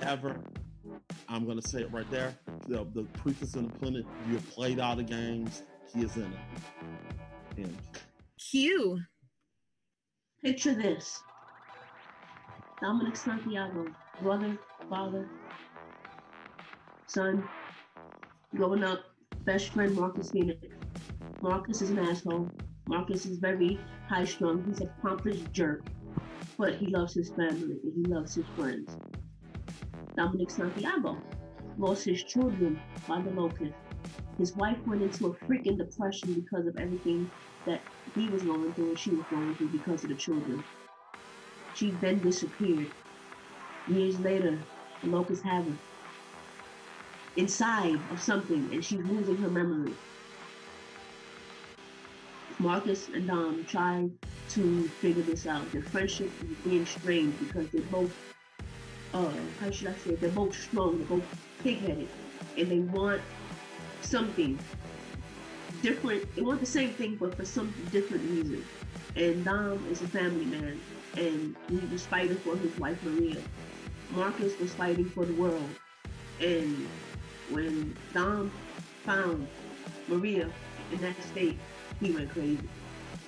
ever. 0.02 0.40
I'm 1.30 1.46
gonna 1.46 1.62
say 1.62 1.82
it 1.82 1.92
right 1.92 2.10
there. 2.10 2.36
The, 2.68 2.88
the 2.96 3.04
proof 3.20 3.44
is 3.44 3.56
in 3.56 3.68
the 3.68 3.74
pudding. 3.74 4.06
You 4.28 4.34
have 4.34 4.50
played 4.50 4.80
all 4.80 4.96
the 4.96 5.04
games. 5.04 5.62
He 5.94 6.02
is 6.02 6.16
in 6.16 6.24
it. 6.24 7.58
And 7.58 7.78
Q. 8.40 9.02
Picture 10.43 10.73
this. 10.73 11.21
Dominic 12.82 13.15
Santiago, 13.15 13.86
brother, 14.23 14.58
father, 14.89 15.27
son, 17.06 17.47
growing 18.56 18.84
up, 18.84 19.01
best 19.45 19.71
friend 19.71 19.93
Marcus 19.93 20.32
Phoenix. 20.32 20.58
Marcus 21.43 21.84
is 21.84 21.91
an 21.91 21.99
asshole. 21.99 22.49
Marcus 22.88 23.27
is 23.27 23.38
very 23.38 23.80
high 24.10 24.25
strung. 24.25 24.63
He's 24.65 24.82
a 24.82 24.88
pompous 25.04 25.41
jerk, 25.51 25.86
but 26.58 26.73
he 26.73 26.88
loves 26.88 27.13
his 27.13 27.30
family 27.30 27.77
and 27.84 27.93
he 27.93 28.12
loves 28.12 28.34
his 28.34 28.47
friends. 28.56 28.97
Dominic 30.17 30.49
Santiago 30.49 31.21
lost 31.82 32.06
his 32.06 32.24
children 32.26 32.82
by 33.08 33.22
the 33.22 33.32
locust. 33.32 33.74
His 34.39 34.56
wife 34.56 34.80
went 34.88 35.04
into 35.04 35.28
a 35.28 35.36
freaking 35.52 35.78
depression 35.80 36.36
because 36.36 36.67
of 36.67 36.78
everything 36.78 37.32
that 37.67 37.82
he 38.15 38.30
was 38.32 38.46
going 38.46 38.74
through 38.74 38.89
and 38.89 39.00
she 39.00 39.12
was 39.15 39.26
going 39.30 39.56
through 39.58 39.70
because 39.72 40.04
of 40.04 40.10
the 40.12 40.17
children. 40.17 40.65
She 41.74 41.98
then 42.02 42.24
disappeared. 42.24 42.91
Years 43.88 44.20
later, 44.20 44.67
the 45.04 45.10
locusts 45.10 45.46
have 45.46 45.65
her 45.65 45.80
inside 47.38 48.06
of 48.12 48.22
something 48.22 48.70
and 48.74 48.84
she's 48.84 49.06
losing 49.06 49.38
her 49.39 49.52
memory. 49.52 49.96
Marcus 52.60 53.10
and 53.13 53.28
Dom 53.28 53.65
try 53.67 54.08
to 54.54 54.91
figure 55.02 55.24
this 55.24 55.48
out. 55.48 55.72
Their 55.74 55.84
friendship 55.84 56.34
is 56.41 56.58
being 56.63 56.86
strained 56.86 57.39
because 57.39 57.72
they're 57.72 57.84
both, 57.89 58.13
uh, 59.13 59.36
how 59.60 59.72
should 59.72 59.89
I 59.89 59.98
say? 59.98 60.17
They're 60.20 60.32
both 60.32 60.56
strong, 60.56 61.00
they're 61.00 61.08
both 61.08 61.30
pig-headed, 61.63 62.10
and 62.58 62.71
they 62.71 62.80
want 62.80 63.21
something 64.02 64.60
different. 65.82 66.24
They 66.36 66.41
want 66.41 66.60
the 66.60 66.65
same 66.65 66.95
thing, 66.95 67.17
but 67.19 67.38
for 67.38 67.45
some 67.45 67.76
different 67.91 68.30
reason. 68.30 68.65
And 69.15 69.45
Dom 69.45 69.88
is 69.89 70.02
a 70.02 70.08
family 70.08 70.45
man, 70.45 70.82
and 71.15 71.56
he 71.69 71.88
was 71.88 72.06
fighting 72.06 72.39
for 72.43 72.58
his 72.58 72.78
wife 72.78 72.97
Maria. 73.04 73.43
Marcus 74.10 74.54
was 74.60 74.76
fighting 74.76 75.12
for 75.13 75.26
the 75.26 75.34
world, 75.34 75.76
and 76.39 76.89
when 77.47 77.95
Dom 78.13 78.54
found 79.06 79.50
Maria 80.08 80.52
in 80.91 81.02
that 81.02 81.24
state, 81.24 81.60
he 82.00 82.12
went 82.12 82.30
crazy. 82.32 82.69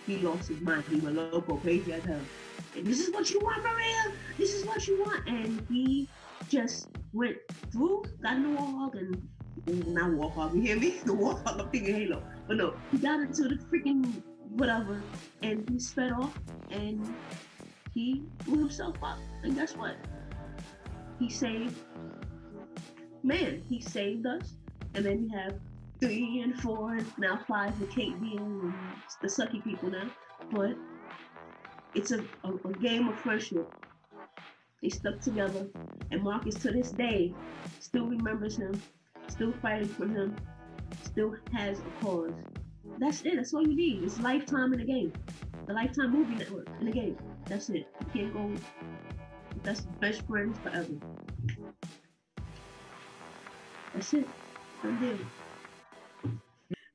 He 0.06 0.20
lost 0.20 0.50
his 0.50 0.62
mind. 0.62 0.86
He 0.90 1.00
went 1.00 1.16
loco, 1.16 1.58
crazy 1.58 1.94
as 1.94 2.04
hell. 2.06 2.28
And 2.76 2.88
this 2.90 3.00
is 3.00 3.14
what 3.14 3.30
you 3.30 3.40
want, 3.40 3.64
Maria. 3.64 4.20
This 4.38 4.54
is 4.54 4.66
what 4.66 4.88
you 4.88 5.00
want. 5.00 5.28
And 5.28 5.66
he 5.70 6.10
just 6.50 6.88
went 7.14 7.38
through, 7.72 8.04
got 8.22 8.36
in 8.36 8.54
the 8.54 8.60
Warthog, 8.60 8.96
and 9.68 9.88
not 9.88 10.12
Warthog. 10.12 10.56
You 10.56 10.62
hear 10.62 10.80
me? 10.80 11.00
The 11.06 11.14
Warthog, 11.14 11.60
I'm 11.60 11.70
thinking 11.70 11.96
Halo. 11.96 12.24
But 12.48 12.58
no, 12.58 12.76
he 12.92 12.98
got 12.98 13.20
into 13.20 13.44
the 13.44 13.56
freaking 13.56 14.22
whatever, 14.50 15.02
and 15.42 15.68
he 15.70 15.80
sped 15.80 16.12
off, 16.12 16.38
and 16.72 17.14
he 17.94 18.24
blew 18.46 18.60
himself 18.60 18.96
up. 19.04 19.20
And 19.44 19.56
guess 19.56 19.76
what? 19.76 19.96
He 21.20 21.30
saved 21.30 21.78
man, 23.24 23.64
he 23.68 23.82
saved 23.82 24.26
us. 24.26 24.54
And 24.96 25.06
then 25.06 25.24
you 25.24 25.38
have 25.38 25.56
three 26.00 26.42
and 26.42 26.60
four, 26.62 26.96
and 26.96 27.18
now 27.18 27.40
five 27.48 27.80
with 27.80 27.90
Kait 27.90 28.20
being 28.22 28.74
the 29.22 29.28
sucky 29.28 29.64
people 29.64 29.90
now. 29.90 30.10
But 30.52 30.76
it's 31.96 32.12
a, 32.12 32.20
a, 32.44 32.54
a 32.66 32.74
game 32.74 33.08
of 33.08 33.18
friendship. 33.20 33.74
They 34.84 34.90
stuck 34.90 35.22
together, 35.22 35.66
and 36.12 36.22
Marcus 36.22 36.56
to 36.56 36.72
this 36.72 36.92
day 36.92 37.34
still 37.80 38.06
remembers 38.06 38.58
him, 38.58 38.74
still 39.30 39.54
fighting 39.62 39.88
for 39.88 40.06
him, 40.06 40.36
still 41.04 41.34
has 41.54 41.80
a 41.80 42.04
cause. 42.04 42.34
That's 43.00 43.22
it. 43.22 43.38
That's 43.38 43.54
all 43.54 43.66
you 43.66 43.78
need. 43.78 44.04
It's 44.04 44.20
lifetime 44.20 44.74
in 44.74 44.80
the 44.80 44.86
game. 44.86 45.14
The 45.68 45.74
Lifetime 45.74 46.12
Movie 46.12 46.36
Network 46.36 46.68
in 46.82 46.88
the 46.88 46.92
game. 46.92 47.18
That's 47.46 47.70
it. 47.70 47.88
You 48.02 48.08
can't 48.14 48.34
go. 48.34 48.52
That's 49.64 49.82
best 50.02 50.28
friends 50.28 50.60
forever. 50.60 50.94
That's 53.94 54.14
it. 54.14 54.28
I'm 54.84 55.00
there. 55.00 55.18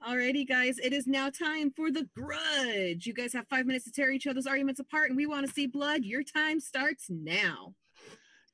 Alrighty, 0.09 0.49
guys, 0.49 0.79
it 0.79 0.95
is 0.95 1.07
now 1.07 1.29
time 1.29 1.71
for 1.71 1.91
the 1.91 2.09
grudge. 2.17 3.05
You 3.05 3.13
guys 3.13 3.35
have 3.35 3.47
five 3.49 3.67
minutes 3.67 3.85
to 3.85 3.93
tear 3.93 4.11
each 4.11 4.27
other's 4.27 4.47
arguments 4.47 4.81
apart, 4.81 5.11
and 5.11 5.17
we 5.19 5.27
want 5.27 5.47
to 5.47 5.53
see 5.53 5.67
blood. 5.67 6.03
Your 6.03 6.23
time 6.23 6.61
starts 6.61 7.11
now. 7.11 7.75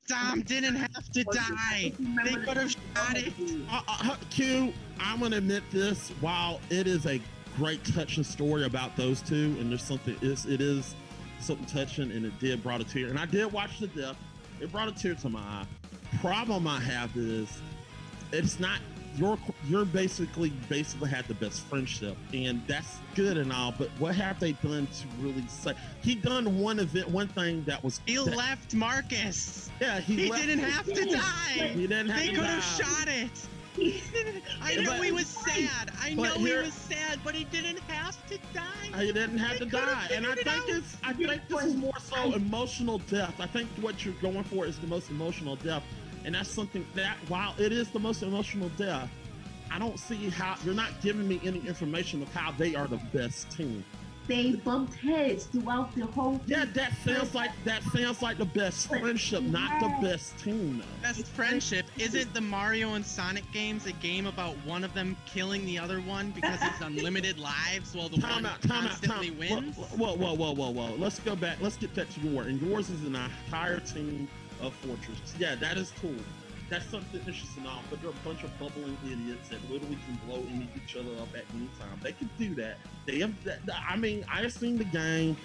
Dom 0.05 0.41
didn't 0.41 0.75
have 0.75 1.09
to 1.13 1.23
die. 1.23 1.93
They 2.25 2.33
could 2.33 2.57
have 2.57 2.71
shot 2.71 3.15
it. 3.15 3.31
Uh, 3.71 3.81
uh, 3.87 4.17
Q, 4.29 4.73
I'm 4.99 5.21
gonna 5.21 5.37
admit 5.37 5.63
this. 5.71 6.09
While 6.19 6.59
it 6.69 6.87
is 6.87 7.05
a 7.05 7.21
great 7.55 7.85
touching 7.85 8.25
story 8.25 8.65
about 8.65 8.97
those 8.97 9.21
two, 9.21 9.55
and 9.57 9.71
there's 9.71 9.81
something 9.81 10.17
is 10.21 10.45
it 10.45 10.59
is 10.59 10.93
something 11.39 11.65
touching, 11.67 12.11
and 12.11 12.25
it 12.25 12.37
did 12.37 12.63
brought 12.63 12.81
a 12.81 12.83
tear. 12.83 13.07
And 13.07 13.17
I 13.17 13.27
did 13.27 13.49
watch 13.49 13.79
the 13.79 13.87
death. 13.87 14.17
It 14.59 14.73
brought 14.73 14.89
a 14.89 14.91
tear 14.91 15.15
to 15.15 15.29
my 15.29 15.39
eye. 15.39 15.65
Problem 16.19 16.67
I 16.67 16.81
have 16.81 17.15
is 17.15 17.61
it's 18.33 18.59
not 18.59 18.79
you're 19.17 19.37
you're 19.67 19.85
basically 19.85 20.49
basically 20.69 21.09
had 21.09 21.25
the 21.27 21.33
best 21.35 21.61
friendship, 21.67 22.17
and 22.33 22.61
that's 22.67 22.97
good 23.15 23.37
and 23.37 23.51
all. 23.51 23.73
But 23.77 23.89
what 23.99 24.15
have 24.15 24.39
they 24.39 24.53
done 24.53 24.87
to 24.87 25.07
really 25.19 25.45
say? 25.47 25.73
He 26.01 26.15
done 26.15 26.59
one 26.59 26.79
event, 26.79 27.09
one 27.09 27.27
thing 27.29 27.63
that 27.65 27.83
was 27.83 28.01
He 28.05 28.15
that- 28.17 28.35
left 28.35 28.73
Marcus. 28.73 29.69
Yeah, 29.81 29.99
he, 29.99 30.15
He 30.15 30.29
didn't 30.29 30.59
have 30.59 30.85
to 30.85 31.05
die. 31.05 31.67
He 31.73 31.87
didn't 31.87 32.09
have 32.09 32.19
They 32.21 32.29
could 32.33 32.45
have 32.45 32.63
shot 32.63 33.07
it. 33.07 33.47
I 34.61 34.75
know 34.75 34.91
But- 34.97 35.03
he 35.05 35.11
was 35.11 35.27
sad. 35.27 35.91
I 36.01 36.13
know 36.13 36.23
here- 36.35 36.61
he 36.61 36.65
was 36.67 36.73
sad, 36.73 37.19
but 37.25 37.35
he 37.35 37.43
didn't 37.45 37.79
have 37.89 38.15
to 38.29 38.37
die. 38.53 39.01
He 39.01 39.11
didn't 39.11 39.37
have 39.37 39.59
They 39.59 39.65
to 39.65 39.71
die, 39.71 40.07
and 40.13 40.25
I 40.25 40.35
think 40.35 40.47
out. 40.47 40.69
it's. 40.69 40.95
I 41.03 41.11
think 41.11 41.41
this 41.49 41.63
is 41.63 41.75
more 41.75 41.91
so 41.99 42.33
emotional 42.33 42.99
death. 42.99 43.35
I 43.39 43.47
think 43.47 43.69
what 43.81 44.05
you're 44.05 44.13
going 44.21 44.45
for 44.45 44.65
is 44.65 44.79
the 44.79 44.87
most 44.87 45.09
emotional 45.09 45.57
death, 45.57 45.83
and 46.25 46.33
that's 46.33 46.49
something 46.49 46.85
that 46.95 47.17
while 47.27 47.53
it 47.59 47.71
is 47.71 47.89
the 47.89 47.99
most 47.99 48.23
emotional 48.23 48.69
death, 48.77 49.09
I 49.71 49.79
don't 49.79 49.99
see 49.99 50.29
how 50.29 50.55
you're 50.65 50.73
not 50.73 50.89
giving 51.01 51.27
me 51.27 51.39
any 51.43 51.59
information 51.67 52.21
of 52.21 52.33
how 52.33 52.51
they 52.51 52.75
are 52.75 52.87
the 52.87 52.99
best 53.13 53.49
team. 53.51 53.85
They 54.27 54.53
bumped 54.53 54.95
heads 54.95 55.45
throughout 55.45 55.93
the 55.93 56.07
whole 56.07 56.39
thing. 56.39 56.47
Yeah, 56.47 56.65
that 56.73 56.93
sounds 57.05 57.35
like 57.35 57.51
that 57.63 57.83
sounds 57.83 58.23
like 58.23 58.39
the 58.39 58.45
best 58.45 58.87
friendship, 58.87 59.43
not 59.43 59.79
the 59.79 60.07
best 60.07 60.39
team. 60.39 60.79
Though. 60.79 61.07
Best 61.07 61.27
friendship 61.27 61.85
isn't 61.99 62.33
the 62.33 62.41
Mario 62.41 62.95
and 62.95 63.05
Sonic 63.05 63.43
games 63.53 63.85
a 63.85 63.91
game 63.91 64.25
about 64.25 64.55
one 64.65 64.83
of 64.83 64.95
them 64.95 65.15
killing 65.27 65.63
the 65.67 65.77
other 65.77 65.99
one 66.01 66.31
because 66.31 66.59
it's 66.63 66.81
unlimited 66.81 67.37
lives 67.37 67.93
while 67.93 68.09
the 68.09 68.17
Time 68.17 68.43
one 68.43 68.45
out, 68.47 68.61
time 68.63 68.85
out, 68.85 68.89
constantly 68.89 69.29
time. 69.29 69.37
wins? 69.37 69.75
Whoa, 69.75 70.15
whoa, 70.15 70.33
whoa, 70.33 70.55
whoa, 70.55 70.71
whoa. 70.71 70.95
Let's 70.95 71.19
go 71.19 71.35
back. 71.35 71.59
Let's 71.61 71.77
get 71.77 71.93
that 71.93 72.09
to 72.09 72.19
your 72.21 72.43
and 72.43 72.59
yours 72.59 72.89
is 72.89 73.03
an 73.05 73.15
entire 73.15 73.79
team 73.79 74.27
of 74.61 74.73
Fortress. 74.75 75.33
Yeah, 75.39 75.55
that 75.55 75.77
is 75.77 75.91
cool. 76.01 76.15
That's 76.69 76.85
something 76.87 77.19
interesting 77.19 77.67
all, 77.67 77.83
but 77.91 78.01
they're 78.01 78.09
a 78.09 78.13
bunch 78.27 78.43
of 78.43 78.57
bubbling 78.57 78.97
idiots 79.05 79.49
that 79.49 79.61
literally 79.69 79.97
can 80.07 80.15
blow 80.27 80.43
each 80.75 80.95
other 80.95 81.11
up 81.21 81.27
at 81.35 81.43
any 81.55 81.67
time. 81.79 81.99
They 82.01 82.13
can 82.13 82.27
do 82.39 82.55
that. 82.55 82.77
They 83.05 83.19
have. 83.19 83.43
That, 83.43 83.59
I 83.87 83.95
mean, 83.97 84.25
I've 84.31 84.51
seen 84.51 84.77
the 84.77 84.83
game. 84.85 85.37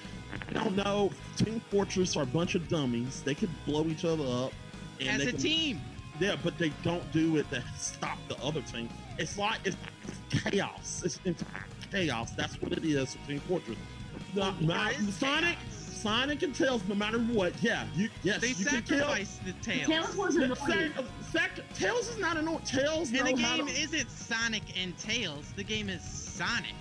I 0.48 0.52
don't 0.54 0.76
know. 0.76 1.10
Team 1.36 1.60
Fortress 1.70 2.16
are 2.16 2.22
a 2.22 2.26
bunch 2.26 2.54
of 2.54 2.68
dummies. 2.68 3.20
They 3.22 3.34
could 3.34 3.50
blow 3.66 3.84
each 3.86 4.04
other 4.06 4.24
up. 4.26 4.52
And 4.98 5.20
As 5.20 5.28
a 5.28 5.30
can- 5.32 5.40
team. 5.40 5.80
yeah, 6.20 6.36
but 6.42 6.56
they 6.56 6.70
don't 6.82 7.10
do 7.12 7.36
it 7.36 7.50
to 7.50 7.62
stop 7.76 8.16
the 8.28 8.36
other 8.42 8.62
team. 8.62 8.88
It's 9.18 9.36
like 9.36 9.58
it's, 9.64 9.76
it's 10.32 10.42
chaos. 10.44 11.02
It's 11.04 11.20
entire 11.26 11.66
chaos. 11.92 12.30
That's 12.32 12.54
what 12.62 12.72
it 12.72 12.84
is 12.84 13.14
with 13.14 13.26
Team 13.26 13.40
Fortress. 13.40 13.76
Not- 14.34 14.62
not- 14.62 14.94
Sonic, 15.18 15.56
chaos. 15.58 15.79
Sonic 16.00 16.42
and 16.42 16.54
Tails, 16.54 16.82
no 16.88 16.94
matter 16.94 17.18
what, 17.18 17.52
yeah, 17.62 17.84
you 17.94 18.08
yes, 18.22 18.40
They 18.40 18.48
you 18.48 18.64
can 18.64 18.82
kill. 18.82 18.98
the 19.08 19.52
tails. 19.62 19.86
Tails 19.86 20.16
was 20.16 20.34
The 20.34 20.44
annoying. 20.44 20.92
sac- 21.32 21.56
sac- 21.56 21.74
Tails 21.74 22.08
is 22.08 22.18
not 22.18 22.36
annoying. 22.36 22.60
Tails 22.64 23.10
And 23.12 23.26
the 23.26 23.32
game 23.34 23.66
to- 23.66 23.72
isn't 23.72 24.10
Sonic 24.10 24.62
and 24.80 24.96
Tails. 24.98 25.52
The 25.56 25.64
game 25.64 25.88
is 25.90 26.02
Sonic. 26.02 26.72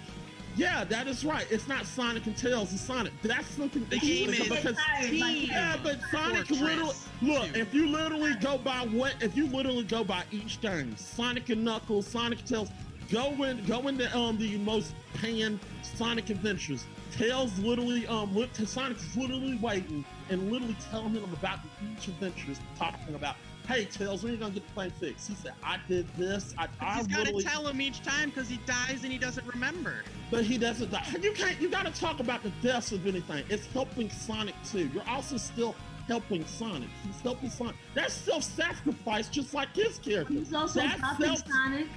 Yeah, 0.55 0.83
that 0.85 1.07
is 1.07 1.23
right. 1.23 1.45
It's 1.49 1.67
not 1.67 1.85
Sonic 1.85 2.25
and 2.25 2.35
Tails. 2.35 2.73
It's 2.73 2.81
Sonic. 2.81 3.13
That's 3.21 3.47
something. 3.49 3.85
The 3.89 3.99
game 3.99 4.29
is 4.31 4.47
because 4.49 4.77
Team 5.01 5.47
Yeah, 5.49 5.77
but 5.83 5.99
Sonic 6.11 6.47
Fortress 6.47 6.61
literally 6.61 6.93
look. 7.21 7.53
two. 7.53 7.59
If 7.59 7.73
you 7.73 7.87
literally 7.87 8.33
go 8.35 8.57
by 8.57 8.85
what, 8.87 9.15
if 9.21 9.35
you 9.37 9.47
literally 9.47 9.83
go 9.83 10.03
by 10.03 10.23
each 10.31 10.59
game, 10.61 10.95
Sonic 10.97 11.49
and 11.49 11.63
Knuckles, 11.63 12.07
Sonic 12.07 12.39
and 12.39 12.47
Tails, 12.47 12.69
go 13.11 13.31
in, 13.43 13.63
go 13.65 13.87
into 13.87 14.13
um 14.17 14.37
the 14.37 14.57
most 14.59 14.93
paying 15.15 15.59
Sonic 15.81 16.29
adventures. 16.29 16.85
Tails 17.11 17.57
literally 17.59 18.05
um 18.07 18.33
look 18.35 18.51
to 18.53 18.65
Sonic 18.65 18.97
is 18.97 19.15
literally 19.17 19.55
waiting 19.61 20.05
and 20.29 20.51
literally 20.51 20.75
telling 20.91 21.13
him 21.13 21.23
about 21.33 21.59
each 21.97 22.07
adventures, 22.07 22.59
talking 22.77 23.15
about. 23.15 23.35
Hey 23.67 23.85
Tails, 23.85 24.23
when 24.23 24.31
are 24.31 24.35
you 24.35 24.39
gonna 24.41 24.53
get 24.53 24.65
the 24.67 24.73
plane 24.73 24.91
fixed? 24.91 25.27
He 25.27 25.35
said, 25.35 25.53
"I 25.63 25.77
did 25.87 26.07
this. 26.17 26.53
I, 26.57 26.67
I 26.79 26.97
He's 26.97 27.07
got 27.07 27.17
to 27.17 27.23
literally." 27.25 27.43
tell 27.43 27.67
him 27.67 27.81
each 27.81 28.01
time 28.01 28.29
because 28.29 28.49
he 28.49 28.57
dies 28.65 29.03
and 29.03 29.11
he 29.11 29.17
doesn't 29.17 29.45
remember. 29.47 30.03
But 30.31 30.43
he 30.43 30.57
doesn't 30.57 30.91
die. 30.91 31.05
You 31.21 31.31
can't. 31.33 31.59
You 31.61 31.69
got 31.69 31.85
to 31.85 31.99
talk 31.99 32.19
about 32.19 32.41
the 32.43 32.51
deaths 32.61 32.91
of 32.91 33.05
anything. 33.05 33.43
It's 33.49 33.67
helping 33.67 34.09
Sonic 34.09 34.55
too. 34.65 34.89
You're 34.93 35.07
also 35.07 35.37
still 35.37 35.75
helping 36.07 36.43
Sonic. 36.45 36.89
He's 37.05 37.21
helping 37.21 37.49
Sonic. 37.51 37.75
That's 37.93 38.13
self-sacrifice, 38.13 39.29
just 39.29 39.53
like 39.53 39.75
his 39.75 39.99
character. 39.99 40.33
He's 40.33 40.53
also 40.53 40.79
That's 40.81 40.99
dropping 40.99 41.25
self- 41.27 41.43
Sonic. 41.47 41.87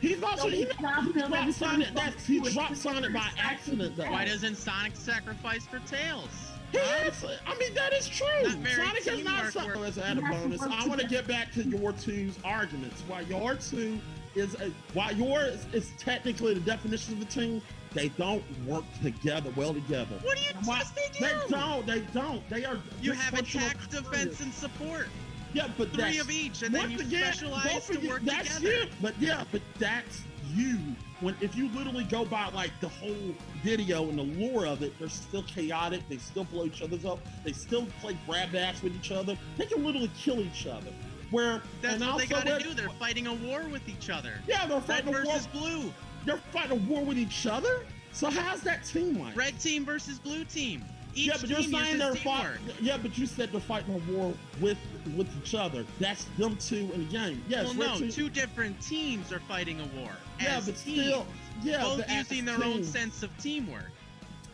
He's 0.00 0.22
also 0.22 0.48
he, 0.48 0.64
Don't 0.64 1.12
he 1.12 1.22
dropped 1.22 1.54
Sonic. 1.54 1.88
he 1.88 1.94
That's 1.94 2.26
he 2.26 2.40
dropped 2.40 2.76
Sonic 2.76 3.12
by 3.12 3.28
accident 3.38 3.96
though. 3.96 4.10
Why 4.10 4.24
doesn't 4.24 4.56
Sonic 4.56 4.94
sacrifice 4.96 5.66
for 5.66 5.80
Tails? 5.80 6.28
He 6.70 6.78
has, 6.78 7.24
I 7.46 7.58
mean, 7.58 7.72
that 7.74 7.94
is 7.94 8.06
true. 8.08 8.26
Sonic 8.44 9.06
is 9.06 9.24
not 9.24 9.50
teamwork 9.50 9.52
something 9.52 9.84
as 9.84 9.96
an 9.96 10.02
added 10.04 10.18
He 10.18 10.26
has 10.26 10.42
to 10.42 10.48
bonus. 10.48 10.62
I 10.62 10.86
want 10.86 11.00
to 11.00 11.06
get 11.06 11.26
back 11.26 11.50
to 11.52 11.62
your 11.62 11.92
two's 11.92 12.38
arguments. 12.44 13.02
Why 13.08 13.22
your 13.22 13.54
two 13.54 13.98
is 14.34 14.54
a, 14.56 14.70
why 14.92 15.12
yours 15.12 15.66
is 15.72 15.92
technically 15.98 16.54
the 16.54 16.60
definition 16.60 17.14
of 17.14 17.22
a 17.22 17.24
team. 17.24 17.62
They 17.94 18.10
don't 18.10 18.44
work 18.66 18.84
together 19.02 19.50
well 19.56 19.72
together. 19.72 20.16
What 20.20 20.36
do 20.36 20.42
you 20.42 20.50
Why- 20.64 20.78
yes, 20.78 20.90
they 20.90 21.18
do? 21.18 21.24
They 21.24 21.48
don't. 21.48 21.86
They 21.86 22.00
don't. 22.12 22.48
They 22.50 22.64
are. 22.66 22.78
You 23.00 23.12
have 23.12 23.32
attack, 23.32 23.76
defense, 23.88 24.40
and 24.40 24.52
support. 24.52 25.08
Yeah, 25.54 25.68
but 25.78 25.88
Three 25.92 26.02
that's, 26.02 26.20
of 26.20 26.30
each, 26.30 26.62
and 26.62 26.74
then 26.74 26.90
you 26.90 26.98
again, 27.00 27.32
specialize 27.32 27.72
to 27.86 27.94
forget, 27.94 28.10
work 28.10 28.22
that's 28.22 28.56
together. 28.56 28.74
You. 28.84 28.88
But 29.00 29.14
yeah, 29.20 29.44
but 29.50 29.62
that's 29.78 30.22
you. 30.54 30.78
When 31.20 31.34
if 31.40 31.56
you 31.56 31.68
literally 31.70 32.04
go 32.04 32.24
by 32.24 32.48
like 32.50 32.70
the 32.80 32.88
whole 32.88 33.34
video 33.62 34.08
and 34.08 34.18
the 34.18 34.22
lore 34.22 34.66
of 34.66 34.82
it, 34.82 34.96
they're 34.98 35.08
still 35.08 35.42
chaotic. 35.44 36.02
They 36.08 36.18
still 36.18 36.44
blow 36.44 36.64
each 36.64 36.82
other's 36.82 37.04
up. 37.04 37.18
They 37.44 37.52
still 37.52 37.86
play 38.00 38.16
grab 38.26 38.54
ass 38.54 38.82
with 38.82 38.94
each 38.94 39.10
other. 39.10 39.36
They 39.56 39.66
can 39.66 39.84
literally 39.84 40.10
kill 40.18 40.40
each 40.40 40.66
other. 40.66 40.92
Where 41.30 41.60
That's 41.82 41.94
and 42.00 42.06
what 42.06 42.18
they 42.18 42.26
gotta 42.26 42.50
where- 42.50 42.58
do. 42.60 42.72
They're 42.74 42.88
fighting 42.90 43.26
a 43.26 43.34
war 43.34 43.62
with 43.70 43.86
each 43.88 44.10
other. 44.10 44.34
yeah, 44.46 44.66
they're 44.66 44.76
Red 44.78 44.84
fighting 44.86 45.08
a 45.08 45.10
war. 45.12 45.24
versus 45.24 45.46
blue. 45.48 45.92
They're 46.24 46.40
fighting 46.52 46.72
a 46.72 46.90
war 46.90 47.02
with 47.04 47.18
each 47.18 47.46
other. 47.46 47.84
So 48.12 48.30
how's 48.30 48.60
that 48.62 48.84
team 48.84 49.18
like? 49.20 49.36
Red 49.36 49.58
team 49.60 49.84
versus 49.84 50.18
blue 50.18 50.44
team. 50.44 50.84
Each 51.18 51.26
yeah, 51.26 51.34
but 51.40 51.50
you're 51.50 51.58
team 51.58 51.70
saying 51.72 51.84
uses 51.84 51.98
they're 51.98 52.14
teamwork. 52.14 52.58
fighting. 52.60 52.74
Yeah, 52.80 52.96
but 52.96 53.18
you 53.18 53.26
said 53.26 53.50
they're 53.50 53.60
fighting 53.60 53.94
a 53.94 54.12
war 54.12 54.32
with 54.60 54.78
with 55.16 55.28
each 55.42 55.54
other. 55.54 55.84
That's 55.98 56.24
them 56.38 56.56
two 56.56 56.90
in 56.94 57.06
the 57.06 57.12
game. 57.12 57.42
Yes, 57.48 57.74
well, 57.74 57.94
no, 57.94 57.98
team- 57.98 58.10
two 58.10 58.28
different 58.30 58.80
teams 58.80 59.32
are 59.32 59.40
fighting 59.40 59.80
a 59.80 60.00
war. 60.00 60.10
Yeah, 60.40 60.58
as 60.58 60.66
but 60.66 60.76
teams, 60.76 61.06
still, 61.06 61.26
yeah, 61.62 61.82
both 61.82 62.08
using 62.08 62.48
a 62.48 62.56
their 62.56 62.64
own 62.64 62.84
sense 62.84 63.24
of 63.24 63.36
teamwork. 63.38 63.90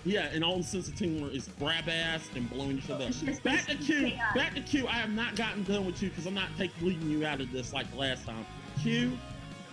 Yeah, 0.07 0.29
and 0.33 0.42
all 0.42 0.59
the 0.59 0.62
sense 0.62 0.88
of 0.88 0.96
teamwork 0.96 1.35
is 1.35 1.48
grab 1.59 1.88
ass 1.88 2.29
and 2.35 2.48
blowing 2.48 2.79
each 2.79 2.88
other. 2.90 3.07
up. 3.07 3.42
Back 3.42 3.66
to 3.66 3.74
Q. 3.74 4.12
Back 4.35 4.55
to 4.55 4.61
Q. 4.62 4.87
I 4.87 4.92
have 4.92 5.11
not 5.12 5.37
gotten 5.37 5.64
done 5.64 5.85
with 5.85 6.03
you 6.03 6.09
because 6.09 6.27
I'm 6.27 6.35
not 6.35 6.48
taking 6.57 6.87
leading 6.87 7.11
you 7.11 7.27
out 7.27 7.40
of 7.40 7.53
this 7.53 7.72
like 7.72 7.90
the 7.90 7.98
last 7.98 8.27
time. 8.27 8.46
Q. 8.83 9.12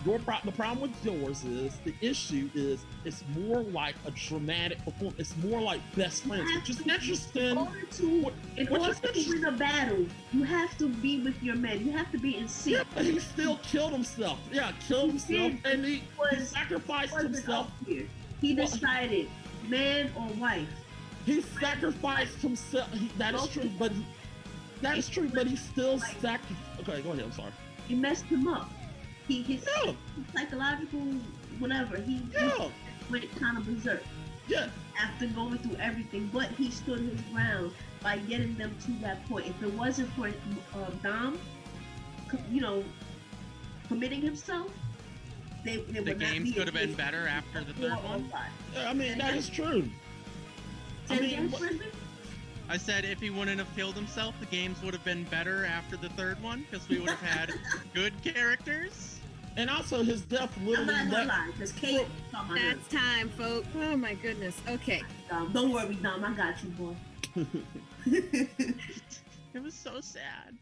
Your 0.04 0.18
pro- 0.18 0.38
the 0.44 0.50
problem 0.52 0.90
with 0.90 1.04
yours 1.04 1.44
is 1.44 1.76
the 1.84 1.94
issue 2.00 2.50
is 2.54 2.84
it's 3.04 3.22
more 3.36 3.60
like 3.60 3.94
a 4.04 4.10
dramatic 4.10 4.84
performance. 4.84 5.18
It's 5.18 5.36
more 5.44 5.60
like 5.60 5.80
best 5.94 6.24
friends, 6.24 6.50
which 6.56 6.70
is 6.70 6.80
interesting. 6.80 7.50
In 7.50 7.58
order 7.58 7.82
to, 7.92 8.32
in 8.56 8.68
order 8.68 8.94
to 8.94 9.24
win 9.30 9.44
a 9.44 9.52
battle, 9.52 10.04
you 10.32 10.42
have 10.42 10.76
to 10.78 10.88
be 10.88 11.20
with 11.22 11.40
your 11.40 11.54
men. 11.54 11.84
You 11.86 11.92
have 11.92 12.10
to 12.12 12.18
be 12.18 12.36
in 12.36 12.48
sync. 12.48 12.78
Yeah, 12.78 12.84
but 12.94 13.04
he 13.04 13.18
still 13.20 13.58
killed 13.62 13.92
himself. 13.92 14.40
Yeah, 14.50 14.72
killed 14.88 15.10
himself, 15.10 15.52
and 15.64 15.84
he, 15.84 16.02
he 16.30 16.40
sacrificed 16.44 17.16
himself. 17.16 17.70
He 17.86 18.06
Well- 18.54 18.66
decided, 18.66 19.28
man 19.68 20.10
or 20.16 20.26
wife. 20.40 20.66
He 21.26 21.42
sacrificed 21.60 22.38
himself. 22.38 22.92
He, 22.92 23.08
that 23.18 23.36
is 23.36 23.46
true, 23.46 23.70
but 23.78 23.92
he, 23.92 24.04
that 24.80 24.98
is 24.98 25.08
true. 25.08 25.30
But 25.32 25.46
he 25.46 25.54
still 25.54 26.00
sacrificed. 26.00 26.80
Okay, 26.80 27.00
go 27.02 27.12
ahead. 27.12 27.24
I'm 27.24 27.30
sorry. 27.32 27.52
He 27.86 27.94
messed 27.94 28.24
him 28.24 28.48
up. 28.48 28.68
He 29.28 29.42
his 29.42 29.66
Yeah, 29.84 29.92
psychological 30.34 31.00
whatever. 31.58 31.96
He, 31.98 32.14
he 32.16 32.22
yeah, 32.32 32.68
went 33.10 33.40
kind 33.40 33.56
of 33.58 33.66
berserk 33.66 34.02
yeah. 34.48 34.68
after 35.00 35.26
going 35.28 35.58
through 35.58 35.76
everything, 35.76 36.28
but 36.32 36.48
he 36.48 36.70
stood 36.70 37.00
his 37.00 37.20
ground 37.32 37.72
by 38.02 38.18
getting 38.18 38.54
them 38.56 38.74
to 38.84 38.92
that 39.02 39.26
point. 39.28 39.46
If 39.46 39.62
it 39.62 39.72
wasn't 39.74 40.10
for 40.14 40.28
uh, 40.28 40.90
Dom, 41.02 41.38
you 42.50 42.60
know, 42.60 42.82
committing 43.88 44.20
himself, 44.22 44.72
they, 45.64 45.76
they 45.76 46.00
The 46.00 46.10
would 46.12 46.20
not 46.20 46.30
games 46.30 46.50
be 46.50 46.56
could 46.56 46.66
have 46.66 46.74
been 46.74 46.94
better 46.94 47.28
after 47.28 47.62
the 47.62 47.72
third 47.74 47.92
or 47.92 47.96
one. 47.96 48.32
I 48.76 48.92
mean, 48.94 49.18
that 49.18 49.36
is 49.36 49.48
true. 49.48 49.88
I 51.08 51.20
mean, 51.20 51.50
what- 51.50 51.60
Frisbee? 51.60 51.84
I 52.72 52.78
said 52.78 53.04
if 53.04 53.20
he 53.20 53.28
wouldn't 53.28 53.58
have 53.58 53.68
killed 53.76 53.94
himself, 53.94 54.34
the 54.40 54.46
games 54.46 54.80
would 54.82 54.94
have 54.94 55.04
been 55.04 55.24
better 55.24 55.66
after 55.66 55.98
the 55.98 56.08
third 56.10 56.42
one 56.42 56.64
because 56.70 56.88
we 56.88 57.00
would 57.00 57.10
have 57.10 57.20
had 57.20 57.52
good 57.94 58.14
characters. 58.24 59.20
And 59.58 59.68
also, 59.68 60.02
his 60.02 60.22
death 60.22 60.50
I'm 60.56 60.66
literally. 60.66 60.86
not 60.86 61.10
gonna 61.10 61.16
left- 61.16 61.28
lie, 61.28 61.50
because 61.52 61.72
Kait. 61.72 62.06
That's 62.54 62.88
time, 62.88 63.28
folks. 63.28 63.68
Oh 63.76 63.94
my 63.98 64.14
goodness. 64.14 64.56
Okay. 64.66 65.02
Dom. 65.28 65.52
Don't 65.52 65.70
worry, 65.70 65.96
Dom. 65.96 66.24
I 66.24 66.32
got 66.32 66.54
you, 66.64 66.70
boy. 66.70 66.96
It 69.54 69.62
was 69.62 69.74
so 69.74 70.00
sad. 70.00 70.56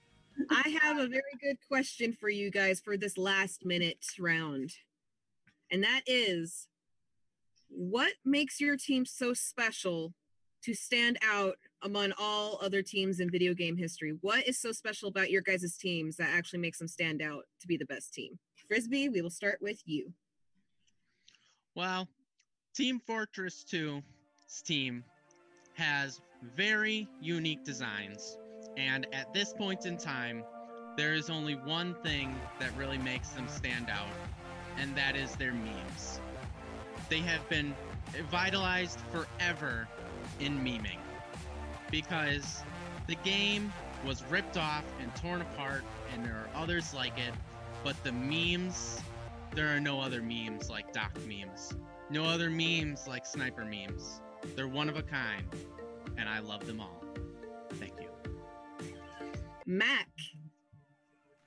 I 0.50 0.76
have 0.82 0.98
a 0.98 1.06
very 1.06 1.22
good 1.40 1.58
question 1.68 2.12
for 2.12 2.28
you 2.28 2.50
guys 2.50 2.80
for 2.80 2.96
this 2.96 3.16
last 3.16 3.64
minute 3.64 4.04
round. 4.18 4.72
And 5.70 5.84
that 5.84 6.00
is 6.08 6.66
what 7.68 8.14
makes 8.24 8.60
your 8.60 8.76
team 8.76 9.06
so 9.06 9.32
special 9.32 10.12
to 10.64 10.74
stand 10.74 11.18
out 11.24 11.54
among 11.82 12.12
all 12.18 12.58
other 12.62 12.82
teams 12.82 13.20
in 13.20 13.30
video 13.30 13.54
game 13.54 13.76
history? 13.76 14.16
What 14.20 14.46
is 14.46 14.58
so 14.58 14.72
special 14.72 15.08
about 15.08 15.30
your 15.30 15.42
guys' 15.42 15.76
teams 15.76 16.16
that 16.16 16.30
actually 16.32 16.60
makes 16.60 16.78
them 16.78 16.88
stand 16.88 17.22
out 17.22 17.44
to 17.60 17.66
be 17.66 17.76
the 17.76 17.86
best 17.86 18.12
team? 18.12 18.38
Frisbee, 18.68 19.08
we 19.08 19.22
will 19.22 19.30
start 19.30 19.58
with 19.60 19.80
you. 19.86 20.12
Well, 21.74 22.08
Team 22.74 23.00
Fortress 23.06 23.64
2's 23.70 24.62
team 24.62 25.04
has 25.74 26.20
very 26.56 27.08
unique 27.20 27.64
designs. 27.64 28.36
And 28.76 29.06
at 29.12 29.32
this 29.32 29.52
point 29.52 29.86
in 29.86 29.96
time, 29.96 30.44
there 30.96 31.14
is 31.14 31.30
only 31.30 31.54
one 31.54 31.94
thing 32.02 32.34
that 32.58 32.76
really 32.76 32.98
makes 32.98 33.30
them 33.30 33.48
stand 33.48 33.90
out, 33.90 34.12
and 34.78 34.94
that 34.96 35.16
is 35.16 35.34
their 35.36 35.52
memes. 35.52 36.20
They 37.08 37.20
have 37.20 37.48
been 37.48 37.74
vitalized 38.30 39.00
forever 39.10 39.88
in 40.38 40.58
memeing 40.58 40.98
because 41.90 42.62
the 43.06 43.16
game 43.16 43.72
was 44.06 44.24
ripped 44.30 44.56
off 44.56 44.84
and 45.00 45.14
torn 45.16 45.40
apart, 45.42 45.82
and 46.14 46.24
there 46.24 46.32
are 46.32 46.48
others 46.54 46.94
like 46.94 47.18
it, 47.18 47.34
but 47.84 48.02
the 48.04 48.12
memes, 48.12 49.00
there 49.54 49.74
are 49.74 49.80
no 49.80 50.00
other 50.00 50.22
memes 50.22 50.70
like 50.70 50.92
Doc 50.92 51.12
memes. 51.26 51.74
No 52.10 52.24
other 52.24 52.50
memes 52.50 53.06
like 53.06 53.26
sniper 53.26 53.64
memes. 53.64 54.20
They're 54.56 54.68
one 54.68 54.88
of 54.88 54.96
a 54.96 55.02
kind, 55.02 55.44
and 56.16 56.28
I 56.28 56.38
love 56.40 56.66
them 56.66 56.80
all. 56.80 57.04
Thank 57.74 57.92
you. 58.00 58.08
Mac. 59.66 60.08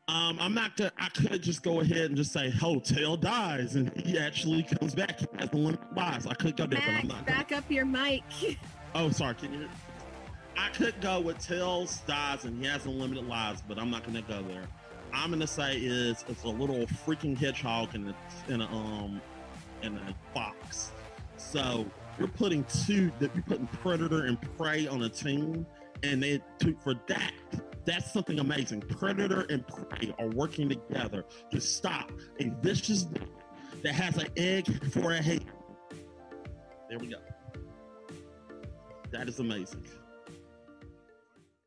Um, 0.09 0.37
I'm 0.39 0.53
not 0.53 0.75
gonna. 0.77 0.91
I 0.97 1.09
could 1.09 1.41
just 1.41 1.63
go 1.63 1.79
ahead 1.79 2.05
and 2.05 2.15
just 2.15 2.33
say 2.33 2.49
Hotel 2.49 3.15
dies, 3.17 3.75
and 3.75 3.91
he 4.05 4.19
actually 4.19 4.63
comes 4.63 4.93
back. 4.93 5.19
He 5.19 5.27
has 5.39 5.49
unlimited 5.53 5.85
lives. 5.95 6.27
I 6.27 6.33
could 6.33 6.55
go 6.57 6.67
there, 6.67 6.79
but 6.79 6.89
I'm 6.89 6.93
Mac, 6.95 7.05
not. 7.05 7.25
Gonna. 7.25 7.37
back 7.39 7.51
up 7.51 7.71
your 7.71 7.85
mic. 7.85 8.23
Oh, 8.95 9.09
sorry. 9.11 9.35
Can 9.35 9.53
you? 9.53 9.69
I 10.57 10.69
could 10.69 10.99
go 11.01 11.19
with 11.19 11.39
Tails 11.39 11.97
dies, 12.07 12.43
and 12.45 12.59
he 12.59 12.65
has 12.67 12.85
unlimited 12.85 13.27
lives, 13.27 13.63
but 13.67 13.77
I'm 13.77 13.89
not 13.89 14.05
gonna 14.05 14.21
go 14.21 14.41
there. 14.43 14.63
I'm 15.13 15.29
gonna 15.29 15.47
say 15.47 15.77
is 15.77 16.23
it's 16.27 16.43
a 16.43 16.49
little 16.49 16.85
freaking 17.05 17.37
hedgehog 17.37 17.95
in 17.95 18.09
a 18.09 18.51
in 18.51 18.61
a 18.61 18.65
um 18.65 19.21
in 19.81 19.95
a 19.95 20.15
box. 20.33 20.91
So 21.37 21.85
you're 22.17 22.27
putting 22.27 22.63
two 22.65 23.11
that 23.19 23.33
you're 23.35 23.43
putting 23.43 23.67
predator 23.67 24.25
and 24.25 24.39
prey 24.57 24.87
on 24.87 25.03
a 25.03 25.09
team, 25.09 25.65
and 26.03 26.21
they 26.21 26.41
to, 26.59 26.75
for 26.83 26.95
that 27.07 27.33
that's 27.85 28.13
something 28.13 28.39
amazing. 28.39 28.81
Predator 28.81 29.45
and 29.49 29.67
prey 29.67 30.13
are 30.19 30.29
working 30.29 30.69
together 30.69 31.25
to 31.51 31.59
stop 31.59 32.11
a 32.39 32.49
vicious 32.61 33.07
that 33.83 33.93
has 33.93 34.17
an 34.17 34.27
egg 34.37 34.91
for 34.91 35.11
a 35.11 35.21
head. 35.21 35.43
There 36.89 36.99
we 36.99 37.07
go. 37.07 37.17
That 39.11 39.27
is 39.27 39.39
amazing. 39.39 39.83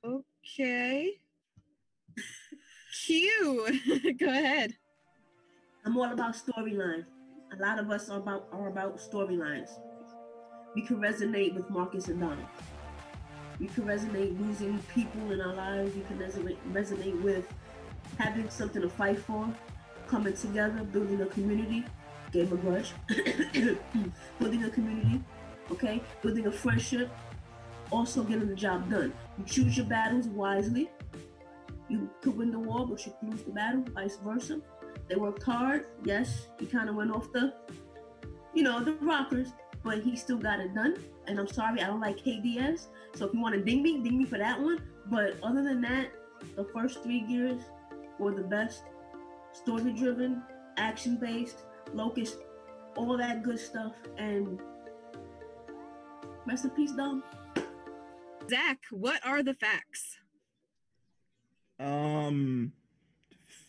Okay. 0.06 1.12
Q. 3.04 4.14
Go 4.18 4.28
ahead. 4.28 4.74
I'm 5.84 5.96
all 5.96 6.12
about 6.12 6.34
storylines. 6.34 7.06
A 7.52 7.62
lot 7.62 7.78
of 7.78 7.90
us 7.90 8.08
are 8.08 8.18
about 8.18 8.48
are 8.52 8.68
about 8.68 8.98
storylines. 8.98 9.70
We 10.74 10.82
can 10.82 10.96
resonate 10.96 11.54
with 11.54 11.70
Marcus 11.70 12.08
and 12.08 12.20
Donald. 12.20 12.46
We 13.58 13.68
can 13.68 13.84
resonate 13.84 14.38
losing 14.38 14.78
people 14.94 15.32
in 15.32 15.40
our 15.40 15.54
lives. 15.54 15.94
We 15.94 16.02
can 16.02 16.18
resonate, 16.18 16.58
resonate 16.72 17.20
with 17.22 17.46
having 18.18 18.50
something 18.50 18.82
to 18.82 18.88
fight 18.88 19.18
for, 19.18 19.48
coming 20.06 20.34
together, 20.34 20.84
building 20.84 21.22
a 21.22 21.26
community. 21.26 21.84
Game 22.32 22.52
of 22.52 22.60
Grudge. 22.60 22.92
building 24.38 24.64
a 24.64 24.70
community, 24.70 25.22
okay? 25.70 26.02
Building 26.22 26.46
a 26.46 26.52
friendship. 26.52 27.08
Also 27.90 28.22
getting 28.22 28.48
the 28.48 28.54
job 28.54 28.90
done. 28.90 29.12
You 29.38 29.44
choose 29.44 29.76
your 29.76 29.86
battles 29.86 30.26
wisely. 30.28 30.90
You 31.88 32.10
could 32.20 32.36
win 32.36 32.50
the 32.50 32.58
war, 32.58 32.86
but 32.86 33.04
you 33.06 33.14
could 33.20 33.30
lose 33.30 33.42
the 33.42 33.52
battle, 33.52 33.84
vice 33.94 34.18
versa. 34.24 34.60
They 35.08 35.14
worked 35.14 35.42
hard. 35.42 35.86
Yes, 36.04 36.48
he 36.58 36.66
kind 36.66 36.88
of 36.88 36.96
went 36.96 37.12
off 37.12 37.32
the, 37.32 37.54
you 38.54 38.62
know, 38.64 38.82
the 38.82 38.94
rockers, 38.94 39.52
but 39.84 40.00
he 40.00 40.16
still 40.16 40.38
got 40.38 40.58
it 40.58 40.74
done. 40.74 40.96
And 41.28 41.38
I'm 41.38 41.46
sorry, 41.46 41.80
I 41.80 41.86
don't 41.86 42.00
like 42.00 42.18
KDS. 42.18 42.86
So 43.14 43.26
if 43.26 43.34
you 43.34 43.40
want 43.40 43.54
to 43.54 43.62
ding 43.62 43.82
me, 43.82 44.02
ding 44.02 44.18
me 44.18 44.24
for 44.24 44.38
that 44.38 44.60
one. 44.60 44.82
But 45.06 45.36
other 45.42 45.62
than 45.62 45.80
that, 45.82 46.08
the 46.56 46.64
first 46.64 47.02
three 47.02 47.20
gears 47.20 47.62
were 48.18 48.34
the 48.34 48.42
best. 48.42 48.82
Story 49.52 49.92
driven, 49.92 50.42
action 50.76 51.16
based, 51.16 51.62
locust, 51.94 52.38
all 52.96 53.16
that 53.16 53.42
good 53.42 53.60
stuff. 53.60 53.92
And 54.18 54.60
rest 56.46 56.64
in 56.64 56.70
peace, 56.70 56.92
Dom. 56.92 57.22
Zach, 58.48 58.78
what 58.90 59.24
are 59.26 59.42
the 59.42 59.54
facts? 59.54 60.18
Um, 61.78 62.72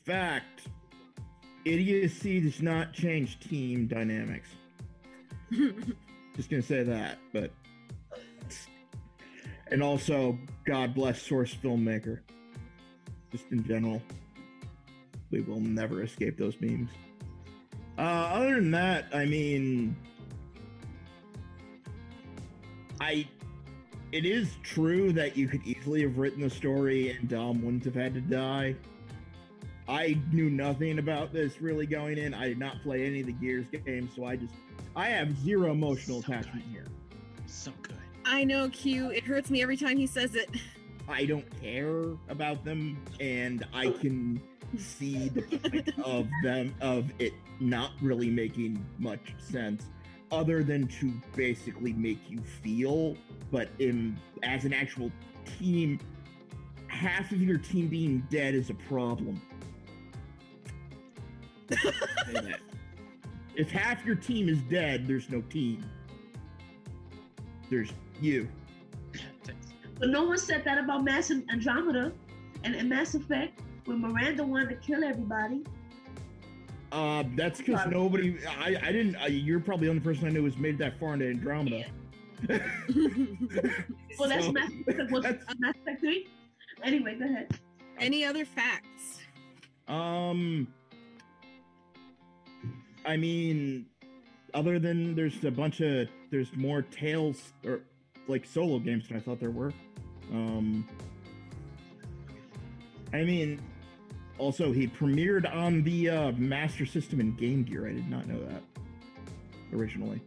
fact: 0.05 0.67
idiocy 1.65 2.39
does 2.39 2.61
not 2.61 2.93
change 2.93 3.39
team 3.39 3.87
dynamics. 3.87 4.49
Just 6.35 6.49
gonna 6.49 6.61
say 6.61 6.83
that, 6.83 7.17
but 7.33 7.51
and 9.71 9.83
also, 9.83 10.37
God 10.65 10.93
bless 10.93 11.21
source 11.21 11.53
filmmaker. 11.53 12.19
Just 13.31 13.45
in 13.51 13.65
general, 13.67 14.01
we 15.29 15.41
will 15.41 15.59
never 15.59 16.03
escape 16.03 16.37
those 16.37 16.55
memes. 16.61 16.89
Uh, 17.97 18.01
other 18.01 18.55
than 18.55 18.71
that, 18.71 19.05
I 19.13 19.25
mean, 19.25 19.95
I. 23.01 23.27
It 24.11 24.25
is 24.25 24.55
true 24.63 25.11
that 25.13 25.35
you 25.35 25.47
could 25.47 25.65
easily 25.65 26.01
have 26.03 26.17
written 26.17 26.41
the 26.41 26.49
story 26.49 27.11
and 27.11 27.27
Dom 27.27 27.61
wouldn't 27.61 27.83
have 27.85 27.95
had 27.95 28.13
to 28.13 28.21
die. 28.21 28.75
I 29.89 30.17
knew 30.31 30.49
nothing 30.49 30.99
about 30.99 31.33
this 31.33 31.61
really 31.61 31.85
going 31.85 32.17
in. 32.17 32.33
I 32.33 32.47
did 32.47 32.59
not 32.59 32.81
play 32.83 33.05
any 33.05 33.21
of 33.21 33.25
the 33.25 33.31
Gears 33.33 33.65
games, 33.85 34.11
so 34.15 34.25
I 34.25 34.35
just 34.35 34.53
I 34.95 35.07
have 35.07 35.37
zero 35.39 35.71
emotional 35.71 36.21
So 36.21 36.31
attachment 36.33 36.65
good. 36.65 36.71
here. 36.73 36.85
So 37.45 37.71
good. 37.83 37.95
I 38.25 38.43
know 38.43 38.69
Q. 38.69 39.11
It 39.11 39.23
hurts 39.23 39.49
me 39.49 39.61
every 39.61 39.77
time 39.77 39.97
he 39.97 40.07
says 40.07 40.35
it. 40.35 40.49
I 41.09 41.25
don't 41.25 41.45
care 41.61 42.03
about 42.27 42.65
them, 42.65 43.01
and 43.21 43.65
I 43.73 43.91
can 43.91 44.41
see 44.77 45.29
the 45.29 45.41
point 45.43 45.89
of 46.03 46.27
them 46.43 46.75
of 46.81 47.09
it 47.19 47.33
not 47.61 47.91
really 48.01 48.29
making 48.29 48.85
much 48.99 49.33
sense, 49.39 49.85
other 50.31 50.63
than 50.63 50.87
to 50.87 51.11
basically 51.35 51.93
make 51.93 52.19
you 52.29 52.39
feel. 52.39 53.15
But 53.51 53.69
in 53.79 54.19
as 54.43 54.65
an 54.65 54.73
actual 54.73 55.11
team, 55.57 55.99
half 56.87 57.31
of 57.31 57.41
your 57.41 57.57
team 57.57 57.87
being 57.87 58.25
dead 58.29 58.55
is 58.55 58.69
a 58.69 58.73
problem. 58.73 59.41
If 63.55 63.71
half 63.71 64.05
your 64.05 64.15
team 64.15 64.49
is 64.49 64.59
dead, 64.69 65.07
there's 65.07 65.29
no 65.31 65.41
team. 65.41 65.83
There's 67.71 67.91
you. 68.21 68.47
But 69.99 70.09
no 70.09 70.25
one 70.25 70.37
said 70.37 70.63
that 70.65 70.77
about 70.77 71.03
Mass 71.03 71.31
Andromeda 71.31 72.13
and, 72.63 72.75
and 72.75 72.87
Mass 72.87 73.15
Effect 73.15 73.59
when 73.85 73.99
Miranda 73.99 74.43
wanted 74.43 74.69
to 74.69 74.75
kill 74.75 75.03
everybody. 75.03 75.63
Uh, 76.91 77.23
that's 77.35 77.59
because 77.59 77.85
nobody. 77.89 78.37
I, 78.59 78.75
I 78.81 78.91
didn't. 78.91 79.15
Uh, 79.17 79.25
you're 79.25 79.59
probably 79.59 79.87
the 79.87 79.91
only 79.91 80.01
person 80.03 80.25
I 80.27 80.29
knew 80.29 80.41
who's 80.41 80.57
made 80.57 80.75
it 80.75 80.77
that 80.79 80.99
far 80.99 81.13
into 81.13 81.27
Andromeda. 81.29 81.85
Well, 84.19 84.29
that's 84.29 84.45
So, 84.45 84.51
Mass 84.51 84.71
Effect. 84.87 85.11
Was 85.11 85.23
that's- 85.23 85.43
Mass 85.59 85.75
Effect 85.81 85.99
3? 86.01 86.27
Anyway, 86.83 87.15
go 87.19 87.25
ahead. 87.25 87.59
Any 87.99 88.23
other 88.25 88.45
facts? 88.45 89.19
Um, 89.87 90.67
I 93.05 93.15
mean, 93.17 93.85
other 94.53 94.79
than 94.79 95.15
there's 95.15 95.43
a 95.43 95.51
bunch 95.51 95.81
of 95.81 96.07
there's 96.31 96.55
more 96.55 96.81
Tails 96.83 97.53
or 97.65 97.81
like 98.27 98.45
solo 98.45 98.79
games 98.79 99.07
than 99.07 99.17
I 99.17 99.19
thought 99.19 99.39
there 99.39 99.51
were. 99.51 99.71
Um, 100.31 100.87
I 103.13 103.23
mean, 103.23 103.61
also 104.37 104.71
he 104.71 104.87
premiered 104.87 105.51
on 105.53 105.83
the 105.83 106.09
uh, 106.09 106.31
Master 106.33 106.85
System 106.85 107.19
and 107.19 107.37
Game 107.37 107.63
Gear. 107.63 107.87
I 107.87 107.93
did 107.93 108.09
not 108.09 108.27
know 108.27 108.39
that 108.45 108.61
originally. 109.73 110.21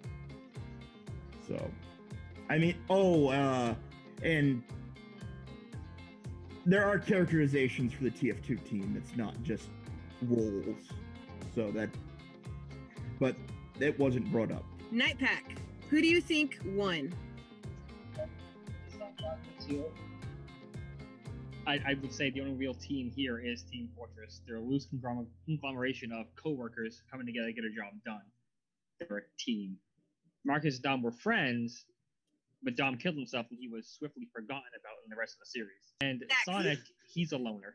So, 1.46 1.70
I 2.48 2.58
mean, 2.58 2.76
oh, 2.88 3.28
uh, 3.28 3.74
and 4.22 4.62
there 6.66 6.86
are 6.86 6.98
characterizations 6.98 7.92
for 7.92 8.04
the 8.04 8.10
TF2 8.10 8.68
team. 8.68 8.94
It's 8.96 9.16
not 9.16 9.40
just 9.42 9.68
roles. 10.22 10.92
So 11.54 11.70
that, 11.72 11.88
but 13.18 13.34
it 13.80 13.98
wasn't 13.98 14.30
brought 14.30 14.52
up. 14.52 14.64
Night 14.90 15.18
Pack, 15.18 15.56
who 15.88 16.00
do 16.00 16.06
you 16.06 16.20
think 16.20 16.58
won? 16.64 17.12
I, 21.66 21.78
I 21.86 21.94
would 22.00 22.12
say 22.12 22.30
the 22.30 22.40
only 22.40 22.54
real 22.54 22.74
team 22.74 23.10
here 23.14 23.38
is 23.38 23.62
Team 23.62 23.88
Fortress. 23.94 24.40
They're 24.46 24.56
a 24.56 24.60
loose 24.60 24.86
conglom- 24.86 25.28
conglomeration 25.46 26.12
of 26.12 26.26
co-workers 26.36 27.02
coming 27.10 27.26
together 27.26 27.48
to 27.48 27.52
get 27.52 27.64
a 27.64 27.70
job 27.70 27.92
done. 28.04 28.22
They're 28.98 29.18
a 29.18 29.22
team. 29.38 29.76
Marcus 30.44 30.76
and 30.76 30.82
Dom 30.82 31.02
were 31.02 31.12
friends, 31.12 31.84
but 32.62 32.76
Dom 32.76 32.96
killed 32.96 33.16
himself 33.16 33.46
and 33.50 33.58
he 33.60 33.68
was 33.68 33.86
swiftly 33.86 34.26
forgotten 34.34 34.70
about 34.78 34.96
in 35.04 35.10
the 35.10 35.16
rest 35.16 35.34
of 35.34 35.40
the 35.40 35.46
series. 35.46 35.92
And 36.00 36.22
Exactly. 36.22 36.54
Sonic, 36.54 36.78
he's 37.12 37.32
a 37.32 37.36
loner. 37.36 37.74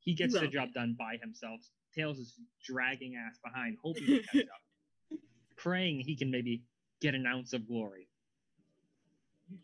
He 0.00 0.14
gets 0.14 0.34
the 0.38 0.48
job 0.48 0.72
done 0.74 0.96
by 0.98 1.16
himself. 1.20 1.60
Tails 1.94 2.18
is 2.18 2.34
dragging 2.64 3.14
ass 3.16 3.38
behind, 3.42 3.78
hoping 3.82 4.06
to 4.06 4.22
catch 4.22 4.42
up, 4.42 5.18
praying 5.56 6.00
he 6.00 6.16
can 6.16 6.30
maybe 6.30 6.62
get 7.00 7.14
an 7.14 7.26
ounce 7.26 7.52
of 7.52 7.66
glory. 7.68 8.08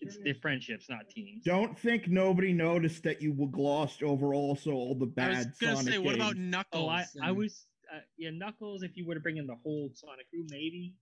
It's 0.00 0.18
their 0.24 0.34
friendships, 0.34 0.88
not 0.88 1.08
teams. 1.08 1.44
Don't 1.44 1.78
think 1.78 2.08
nobody 2.08 2.52
noticed 2.52 3.02
that 3.04 3.22
you 3.22 3.32
were 3.32 3.48
glossed 3.48 4.02
over 4.02 4.34
also 4.34 4.72
all 4.72 4.94
the 4.94 5.10
I 5.20 5.28
was 5.28 5.36
bad 5.46 5.52
gonna 5.60 5.76
Sonic 5.76 5.92
say, 5.94 5.98
what 5.98 6.14
about 6.14 6.34
games. 6.34 6.50
Knuckles? 6.50 6.84
Oh, 6.84 6.88
I, 6.88 7.06
I 7.22 7.32
was 7.32 7.66
uh, 7.94 8.00
yeah 8.16 8.30
Knuckles. 8.30 8.82
If 8.82 8.96
you 8.96 9.06
were 9.06 9.14
to 9.14 9.20
bring 9.20 9.36
in 9.36 9.46
the 9.46 9.56
whole 9.62 9.90
Sonic 9.94 10.28
crew, 10.30 10.44
maybe. 10.50 10.94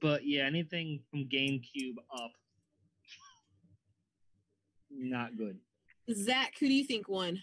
But 0.00 0.26
yeah, 0.26 0.44
anything 0.44 1.00
from 1.10 1.28
GameCube 1.28 1.96
up, 2.14 2.32
not 4.90 5.36
good. 5.36 5.58
Zach, 6.12 6.54
who 6.58 6.66
do 6.66 6.74
you 6.74 6.84
think 6.84 7.08
won? 7.08 7.42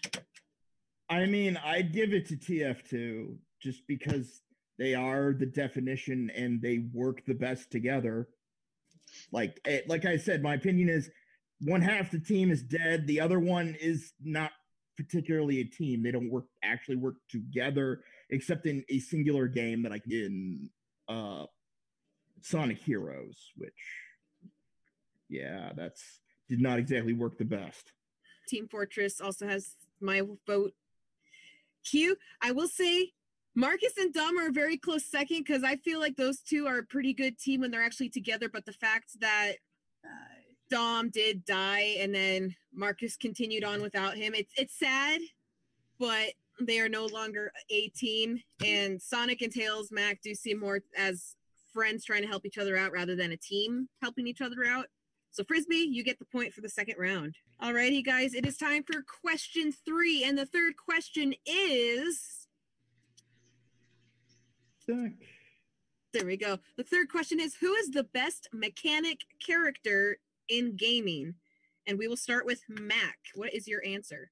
I 1.08 1.24
mean, 1.26 1.56
I'd 1.64 1.92
give 1.92 2.12
it 2.12 2.26
to 2.28 2.36
TF2 2.36 3.36
just 3.62 3.86
because 3.86 4.42
they 4.78 4.94
are 4.94 5.32
the 5.32 5.46
definition 5.46 6.30
and 6.34 6.60
they 6.60 6.84
work 6.92 7.24
the 7.26 7.34
best 7.34 7.70
together. 7.70 8.28
Like, 9.32 9.60
eh, 9.64 9.80
like 9.86 10.04
I 10.04 10.16
said, 10.16 10.42
my 10.42 10.54
opinion 10.54 10.88
is 10.88 11.10
one 11.60 11.80
half 11.80 12.10
the 12.10 12.20
team 12.20 12.50
is 12.50 12.62
dead, 12.62 13.06
the 13.06 13.20
other 13.20 13.40
one 13.40 13.76
is 13.80 14.12
not 14.22 14.52
particularly 14.96 15.60
a 15.60 15.64
team. 15.64 16.02
They 16.02 16.10
don't 16.10 16.30
work 16.30 16.46
actually 16.62 16.96
work 16.96 17.16
together, 17.28 18.02
except 18.30 18.66
in 18.66 18.84
a 18.88 18.98
singular 18.98 19.46
game 19.46 19.82
that 19.82 19.92
I 19.92 20.00
in 20.10 20.70
uh, 21.08 21.44
Sonic 22.42 22.78
Heroes, 22.78 23.52
which, 23.56 23.72
yeah, 25.28 25.72
that's 25.76 26.20
did 26.48 26.60
not 26.60 26.78
exactly 26.78 27.12
work 27.12 27.38
the 27.38 27.44
best. 27.44 27.92
Team 28.48 28.66
Fortress 28.68 29.20
also 29.20 29.46
has 29.46 29.74
my 30.00 30.22
vote. 30.46 30.72
Q, 31.84 32.16
I 32.42 32.52
will 32.52 32.68
say 32.68 33.12
Marcus 33.54 33.96
and 33.98 34.12
Dom 34.12 34.38
are 34.38 34.48
a 34.48 34.52
very 34.52 34.76
close 34.76 35.04
second 35.04 35.38
because 35.38 35.64
I 35.64 35.76
feel 35.76 35.98
like 35.98 36.16
those 36.16 36.40
two 36.40 36.66
are 36.66 36.78
a 36.78 36.84
pretty 36.84 37.12
good 37.12 37.38
team 37.38 37.60
when 37.60 37.70
they're 37.70 37.82
actually 37.82 38.10
together. 38.10 38.48
But 38.48 38.66
the 38.66 38.72
fact 38.72 39.20
that 39.20 39.54
uh, 40.04 40.08
Dom 40.70 41.10
did 41.10 41.44
die 41.44 41.96
and 41.98 42.14
then 42.14 42.54
Marcus 42.72 43.16
continued 43.16 43.64
on 43.64 43.82
without 43.82 44.16
him, 44.16 44.34
it's 44.34 44.52
it's 44.56 44.78
sad, 44.78 45.20
but 45.98 46.28
they 46.60 46.78
are 46.80 46.88
no 46.88 47.06
longer 47.06 47.52
a 47.70 47.88
team. 47.88 48.40
And 48.64 49.00
Sonic 49.00 49.42
and 49.42 49.52
Tails 49.52 49.90
Mac 49.90 50.20
do 50.22 50.34
seem 50.34 50.60
more 50.60 50.80
as 50.96 51.34
friends 51.72 52.04
trying 52.04 52.22
to 52.22 52.28
help 52.28 52.46
each 52.46 52.58
other 52.58 52.76
out 52.76 52.92
rather 52.92 53.16
than 53.16 53.32
a 53.32 53.36
team 53.36 53.88
helping 54.02 54.26
each 54.26 54.40
other 54.40 54.64
out. 54.66 54.86
So 55.30 55.44
Frisbee, 55.44 55.76
you 55.76 56.02
get 56.02 56.18
the 56.18 56.24
point 56.24 56.52
for 56.52 56.62
the 56.62 56.68
second 56.68 56.96
round. 56.98 57.36
Alrighty, 57.62 58.04
guys, 58.04 58.34
it 58.34 58.46
is 58.46 58.56
time 58.56 58.82
for 58.82 59.02
question 59.02 59.72
three, 59.72 60.24
and 60.24 60.38
the 60.38 60.46
third 60.46 60.74
question 60.76 61.34
is 61.46 62.37
Zach. 64.88 65.12
there 66.12 66.26
we 66.26 66.36
go. 66.36 66.58
The 66.76 66.84
third 66.84 67.10
question 67.10 67.40
is 67.40 67.54
who 67.54 67.74
is 67.74 67.90
the 67.90 68.04
best 68.04 68.48
mechanic 68.52 69.20
character 69.44 70.18
in 70.48 70.76
gaming? 70.76 71.34
And 71.86 71.98
we 71.98 72.08
will 72.08 72.16
start 72.16 72.46
with 72.46 72.62
Mac. 72.68 73.18
What 73.34 73.54
is 73.54 73.66
your 73.66 73.84
answer? 73.84 74.30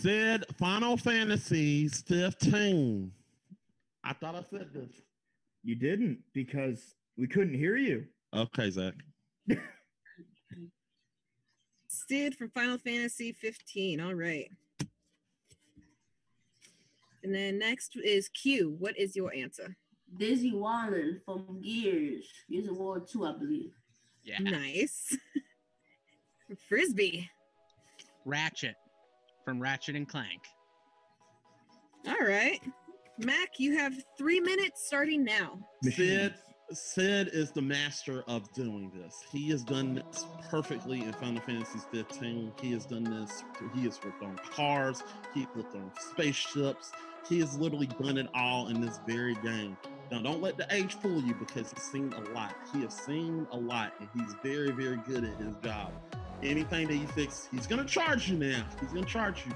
Said 0.00 0.44
Final 0.56 0.96
Fantasy 0.96 1.88
15. 1.88 3.12
I 4.02 4.12
thought 4.14 4.34
I 4.34 4.44
said 4.50 4.68
this. 4.72 4.90
You 5.62 5.74
didn't 5.74 6.18
because 6.32 6.94
we 7.18 7.26
couldn't 7.26 7.54
hear 7.54 7.76
you. 7.76 8.06
Okay, 8.34 8.70
Zach. 8.70 8.94
Cid 11.88 12.34
from 12.36 12.50
Final 12.50 12.78
Fantasy 12.78 13.32
15. 13.32 14.00
All 14.00 14.14
right. 14.14 14.50
And 17.22 17.34
then 17.34 17.58
next 17.58 17.96
is 18.02 18.28
Q. 18.28 18.76
What 18.78 18.98
is 18.98 19.14
your 19.14 19.32
answer? 19.34 19.76
Dizzy 20.16 20.52
Wallin 20.54 21.20
from 21.24 21.60
Gears. 21.62 22.26
Gears 22.50 22.66
of 22.66 22.76
War 22.76 23.00
2, 23.00 23.24
I 23.26 23.32
believe. 23.38 23.72
yeah, 24.24 24.38
Nice. 24.40 25.16
Frisbee. 26.68 27.28
Ratchet 28.24 28.74
from 29.44 29.60
Ratchet 29.60 29.96
and 29.96 30.08
Clank. 30.08 30.42
All 32.08 32.26
right. 32.26 32.60
Mac, 33.18 33.58
you 33.58 33.76
have 33.76 33.92
three 34.16 34.40
minutes 34.40 34.86
starting 34.86 35.22
now. 35.24 35.58
Cid, 35.82 36.34
Cid 36.72 37.28
is 37.32 37.52
the 37.52 37.62
master 37.62 38.24
of 38.26 38.50
doing 38.52 38.90
this. 38.94 39.22
He 39.30 39.50
has 39.50 39.62
done 39.62 39.94
this 39.94 40.24
perfectly 40.48 41.02
in 41.02 41.12
Final 41.14 41.42
Fantasy 41.42 41.78
15. 41.92 42.52
He 42.60 42.72
has 42.72 42.86
done 42.86 43.04
this. 43.04 43.44
He 43.74 43.82
has 43.82 44.00
worked 44.02 44.22
on 44.22 44.36
cars. 44.50 45.02
He 45.34 45.46
worked 45.54 45.74
on 45.74 45.90
spaceships. 46.12 46.92
He 47.28 47.40
has 47.40 47.58
literally 47.58 47.86
done 47.86 48.18
it 48.18 48.28
all 48.34 48.68
in 48.68 48.80
this 48.80 49.00
very 49.06 49.34
game. 49.36 49.76
Now, 50.10 50.20
don't 50.20 50.42
let 50.42 50.56
the 50.56 50.66
age 50.70 50.94
fool 50.94 51.22
you 51.22 51.34
because 51.34 51.72
he's 51.72 51.82
seen 51.82 52.12
a 52.12 52.20
lot. 52.32 52.56
He 52.72 52.82
has 52.82 52.94
seen 52.94 53.46
a 53.52 53.56
lot, 53.56 53.94
and 54.00 54.08
he's 54.14 54.34
very, 54.42 54.72
very 54.72 54.98
good 55.06 55.24
at 55.24 55.36
his 55.36 55.54
job. 55.62 55.92
Anything 56.42 56.88
that 56.88 56.94
he 56.94 57.06
fixes, 57.06 57.48
he's 57.52 57.66
gonna 57.66 57.84
charge 57.84 58.28
you 58.28 58.36
now. 58.36 58.64
He's 58.80 58.92
gonna 58.92 59.06
charge 59.06 59.44
you. 59.46 59.52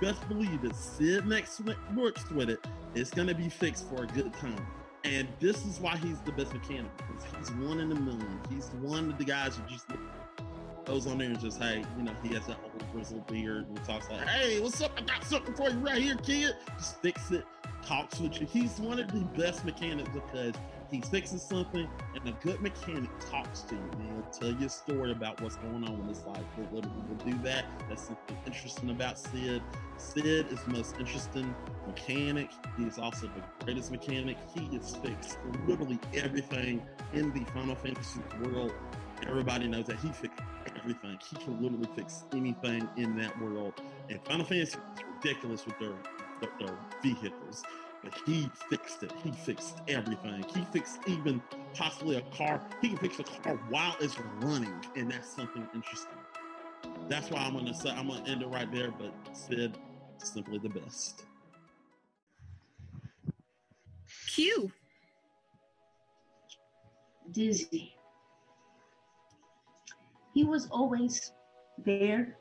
Best 0.00 0.26
believe 0.28 0.64
it. 0.64 0.74
Cid 0.74 1.26
next 1.26 1.60
works 1.94 2.30
with 2.30 2.48
it. 2.48 2.66
It's 2.94 3.10
gonna 3.10 3.34
be 3.34 3.48
fixed 3.48 3.88
for 3.88 4.04
a 4.04 4.06
good 4.06 4.32
time. 4.34 4.66
And 5.04 5.28
this 5.38 5.66
is 5.66 5.78
why 5.80 5.96
he's 5.98 6.20
the 6.20 6.32
best 6.32 6.54
mechanic. 6.54 6.90
He's 7.38 7.50
one 7.52 7.78
in 7.80 7.92
a 7.92 7.94
million. 7.94 8.40
He's 8.48 8.70
one 8.80 9.10
of 9.10 9.18
the 9.18 9.24
guys 9.24 9.56
who 9.56 9.62
just 9.70 9.86
goes 10.84 11.06
on 11.06 11.18
there 11.18 11.28
and 11.28 11.40
just, 11.40 11.60
hey, 11.60 11.84
you 11.96 12.04
know, 12.04 12.12
he 12.22 12.34
has 12.34 12.46
that 12.46 12.58
old 12.62 12.92
grizzled 12.92 13.26
beard 13.26 13.66
and 13.68 13.84
talks 13.84 14.08
like, 14.10 14.26
hey, 14.26 14.60
what's 14.60 14.80
up? 14.80 14.92
I 14.96 15.02
got 15.02 15.24
something 15.24 15.54
for 15.54 15.70
you 15.70 15.78
right 15.78 16.00
here, 16.00 16.16
kid. 16.16 16.54
Just 16.76 17.00
fix 17.00 17.30
it, 17.30 17.44
talks 17.84 18.20
with 18.20 18.40
you. 18.40 18.46
He's 18.46 18.78
one 18.78 18.98
of 18.98 19.10
the 19.12 19.20
best 19.38 19.64
mechanics 19.64 20.10
because 20.12 20.54
he 20.90 21.00
fixes 21.00 21.42
something 21.42 21.88
and 22.14 22.28
a 22.28 22.32
good 22.42 22.60
mechanic 22.60 23.10
talks 23.18 23.62
to 23.62 23.74
you. 23.74 23.80
And 23.80 24.12
he'll 24.12 24.30
tell 24.30 24.60
you 24.60 24.66
a 24.66 24.70
story 24.70 25.12
about 25.12 25.40
what's 25.40 25.56
going 25.56 25.84
on 25.84 25.94
in 25.94 26.08
his 26.08 26.24
life. 26.24 26.38
He'll 26.56 26.80
will 26.80 26.82
do 27.24 27.36
that. 27.42 27.64
That's 27.88 28.02
something 28.06 28.36
interesting 28.46 28.90
about 28.90 29.18
Cid. 29.18 29.62
Cid 29.96 30.52
is 30.52 30.62
the 30.62 30.70
most 30.70 30.96
interesting 30.98 31.54
mechanic. 31.86 32.50
He 32.76 32.84
is 32.84 32.98
also 32.98 33.26
the 33.26 33.64
greatest 33.64 33.90
mechanic. 33.90 34.36
He 34.54 34.66
has 34.76 34.94
fixed 34.96 35.38
literally 35.66 35.98
everything 36.14 36.82
in 37.12 37.32
the 37.32 37.44
Final 37.52 37.74
Fantasy 37.74 38.20
world. 38.42 38.72
Everybody 39.26 39.68
knows 39.68 39.86
that 39.86 39.96
he 39.98 40.08
fixed 40.08 40.40
everything. 40.84 41.18
He 41.30 41.36
can 41.36 41.62
literally 41.62 41.88
fix 41.96 42.24
anything 42.32 42.88
in 42.96 43.16
that 43.16 43.40
world. 43.40 43.74
And 44.10 44.20
Final 44.24 44.44
Fantasy 44.44 44.76
is 44.76 44.76
ridiculous 45.16 45.64
with 45.64 45.78
their, 45.78 45.94
their, 46.40 46.50
their 46.58 46.76
vehicles. 47.02 47.62
But 48.02 48.12
he 48.26 48.50
fixed 48.68 49.02
it. 49.02 49.12
He 49.22 49.32
fixed 49.32 49.78
everything. 49.88 50.44
He 50.54 50.64
fixed 50.72 50.98
even 51.06 51.40
possibly 51.72 52.16
a 52.16 52.22
car. 52.36 52.60
He 52.82 52.90
can 52.90 52.98
fix 52.98 53.18
a 53.18 53.22
car 53.22 53.58
while 53.70 53.96
it's 53.98 54.18
running, 54.40 54.74
and 54.94 55.10
that's 55.10 55.34
something 55.34 55.66
interesting. 55.74 56.12
That's 57.08 57.30
why 57.30 57.40
I'm 57.40 57.54
gonna 57.54 57.72
say 57.72 57.90
I'm 57.90 58.08
gonna 58.08 58.28
end 58.28 58.42
it 58.42 58.48
right 58.48 58.70
there. 58.70 58.90
But 58.90 59.14
Cid, 59.34 59.78
simply 60.18 60.58
the 60.58 60.68
best. 60.68 61.24
Q. 64.28 64.70
Dizzy. 67.32 67.94
He 70.34 70.42
was 70.42 70.68
always 70.70 71.32
there. 71.86 72.36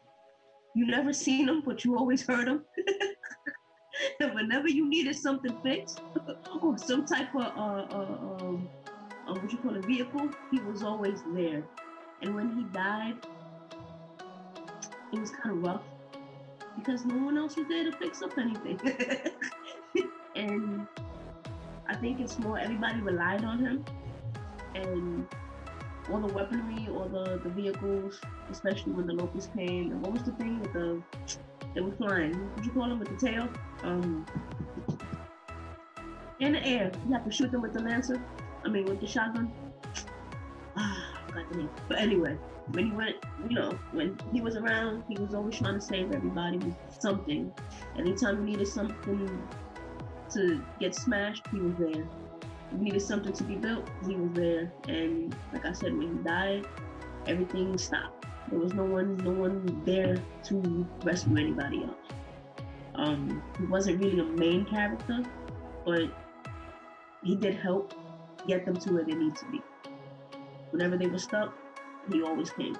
You 0.75 0.87
never 0.87 1.13
seen 1.13 1.47
him, 1.47 1.61
but 1.63 1.85
you 1.85 1.95
always 1.95 2.25
heard 2.25 2.47
him. 2.47 2.65
and 4.19 4.33
whenever 4.33 4.67
you 4.67 4.89
needed 4.89 5.15
something 5.15 5.55
fixed 5.61 6.01
or 6.61 6.77
some 6.79 7.05
type 7.05 7.33
of 7.35 7.41
uh, 7.41 7.85
uh, 7.95 8.17
um, 8.41 8.67
uh, 9.27 9.33
what 9.35 9.51
you 9.51 9.59
call 9.59 9.77
a 9.77 9.81
vehicle, 9.81 10.27
he 10.49 10.59
was 10.61 10.81
always 10.81 11.21
there. 11.35 11.63
And 12.23 12.33
when 12.33 12.57
he 12.57 12.63
died, 12.73 13.15
it 15.13 15.19
was 15.19 15.29
kind 15.29 15.57
of 15.57 15.63
rough 15.63 15.83
because 16.75 17.05
no 17.05 17.23
one 17.23 17.37
else 17.37 17.55
was 17.55 17.67
there 17.67 17.83
to 17.83 17.91
fix 17.91 18.23
up 18.23 18.35
anything. 18.39 18.79
and 20.35 20.87
I 21.87 21.95
think 21.95 22.19
it's 22.19 22.39
more 22.39 22.57
everybody 22.57 23.01
relied 23.01 23.43
on 23.43 23.59
him 23.59 23.85
and 24.73 25.27
all 26.11 26.19
the 26.19 26.33
weaponry, 26.33 26.87
all 26.89 27.07
the, 27.07 27.39
the 27.43 27.49
vehicles, 27.49 28.19
especially 28.51 28.93
when 28.93 29.07
the 29.07 29.13
locusts 29.13 29.49
came. 29.55 29.91
And 29.91 30.01
what 30.01 30.13
was 30.13 30.23
the 30.23 30.33
thing 30.33 30.59
with 30.59 30.73
the 30.73 31.01
they 31.73 31.81
were 31.81 31.91
flying? 31.93 32.31
What 32.31 32.55
would 32.55 32.65
you 32.65 32.71
call 32.71 32.89
them 32.89 32.99
with 32.99 33.09
the 33.09 33.25
tail? 33.25 33.49
Um, 33.83 34.25
in 36.39 36.53
the 36.53 36.65
air. 36.65 36.91
You 37.07 37.13
have 37.13 37.25
to 37.25 37.31
shoot 37.31 37.51
them 37.51 37.61
with 37.61 37.73
the 37.73 37.81
lancer. 37.81 38.21
I 38.63 38.69
mean, 38.69 38.85
with 38.85 38.99
the 38.99 39.07
shotgun. 39.07 39.51
Ah, 40.75 41.13
I 41.13 41.29
forgot 41.29 41.51
the 41.51 41.57
name. 41.59 41.69
But 41.87 41.99
anyway, 41.99 42.35
when 42.71 42.87
he 42.87 42.91
went, 42.93 43.17
you 43.47 43.55
know, 43.55 43.77
when 43.91 44.17
he 44.31 44.41
was 44.41 44.55
around, 44.55 45.03
he 45.07 45.19
was 45.19 45.35
always 45.35 45.55
trying 45.55 45.75
to 45.75 45.81
save 45.81 46.11
everybody 46.11 46.57
with 46.57 46.73
something. 46.97 47.53
Anytime 47.95 48.39
you 48.39 48.43
needed 48.53 48.67
something 48.67 49.43
to 50.31 50.63
get 50.79 50.95
smashed, 50.95 51.45
he 51.51 51.59
was 51.59 51.75
there. 51.75 52.05
You 52.73 52.79
needed 52.79 53.01
something 53.01 53.33
to 53.33 53.43
be 53.43 53.55
built, 53.55 53.87
he 54.05 54.15
was 54.15 54.31
there. 54.33 54.73
And 54.87 55.35
like 55.51 55.65
I 55.65 55.73
said, 55.73 55.95
when 55.95 56.17
he 56.17 56.23
died, 56.23 56.65
everything 57.27 57.77
stopped. 57.77 58.25
There 58.49 58.59
was 58.59 58.73
no 58.73 58.83
one, 58.83 59.17
no 59.17 59.31
one 59.31 59.81
there 59.85 60.17
to 60.45 60.87
rescue 61.03 61.37
anybody 61.37 61.83
else. 61.83 61.95
Um, 62.95 63.41
he 63.59 63.65
wasn't 63.65 64.03
really 64.03 64.19
a 64.19 64.23
main 64.23 64.65
character, 64.65 65.23
but 65.85 66.03
he 67.23 67.35
did 67.35 67.55
help 67.55 67.93
get 68.47 68.65
them 68.65 68.75
to 68.77 68.93
where 68.93 69.03
they 69.03 69.13
need 69.13 69.35
to 69.35 69.45
be. 69.45 69.61
Whenever 70.71 70.97
they 70.97 71.07
were 71.07 71.19
stuck, 71.19 71.53
he 72.11 72.21
always 72.23 72.49
came. 72.51 72.75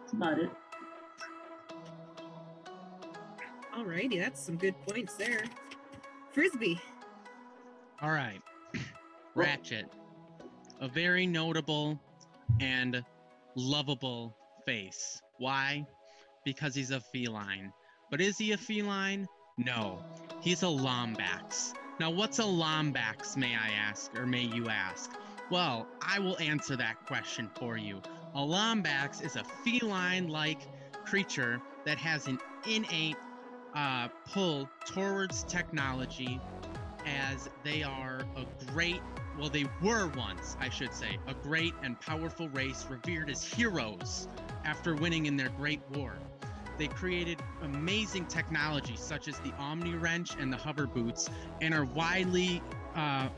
That's 0.00 0.12
about 0.12 0.38
it. 0.38 0.50
Alrighty, 3.76 4.18
that's 4.18 4.40
some 4.40 4.56
good 4.56 4.74
points 4.86 5.14
there. 5.14 5.44
Frisbee. 6.32 6.80
All 8.00 8.10
right. 8.10 8.40
Ratchet. 9.36 9.86
A 10.80 10.88
very 10.88 11.26
notable 11.26 12.00
and 12.58 13.04
lovable 13.54 14.34
face. 14.64 15.20
Why? 15.38 15.86
Because 16.44 16.74
he's 16.74 16.90
a 16.90 17.00
feline. 17.00 17.72
But 18.10 18.22
is 18.22 18.38
he 18.38 18.52
a 18.52 18.56
feline? 18.56 19.26
No. 19.58 19.98
He's 20.40 20.62
a 20.62 20.66
lombax. 20.66 21.74
Now, 22.00 22.10
what's 22.10 22.38
a 22.38 22.44
lombax, 22.44 23.36
may 23.36 23.54
I 23.54 23.72
ask, 23.88 24.14
or 24.16 24.26
may 24.26 24.42
you 24.42 24.68
ask? 24.68 25.12
Well, 25.50 25.86
I 26.00 26.18
will 26.18 26.38
answer 26.38 26.76
that 26.76 27.04
question 27.06 27.50
for 27.54 27.76
you. 27.76 28.00
A 28.34 28.40
lombax 28.40 29.24
is 29.24 29.36
a 29.36 29.44
feline 29.44 30.28
like 30.28 30.60
creature 31.04 31.60
that 31.84 31.98
has 31.98 32.26
an 32.26 32.38
innate 32.66 33.16
uh, 33.74 34.08
pull 34.32 34.68
towards 34.86 35.42
technology 35.44 36.40
as 37.06 37.48
they 37.62 37.82
are 37.82 38.20
a 38.36 38.44
great, 38.72 39.00
well, 39.38 39.50
they 39.50 39.66
were 39.82 40.08
once, 40.16 40.56
I 40.60 40.68
should 40.68 40.94
say, 40.94 41.18
a 41.26 41.34
great 41.34 41.74
and 41.82 42.00
powerful 42.00 42.48
race 42.48 42.86
revered 42.88 43.30
as 43.30 43.44
heroes 43.44 44.28
after 44.64 44.94
winning 44.94 45.26
in 45.26 45.36
their 45.36 45.50
great 45.50 45.80
war. 45.94 46.16
They 46.78 46.88
created 46.88 47.40
amazing 47.62 48.26
technology 48.26 48.96
such 48.96 49.28
as 49.28 49.38
the 49.40 49.52
Omni 49.58 49.94
Wrench 49.94 50.36
and 50.38 50.52
the 50.52 50.56
Hover 50.56 50.86
Boots 50.86 51.30
and 51.60 51.72
are 51.72 51.84
widely 51.84 52.62
uh, 52.94 53.28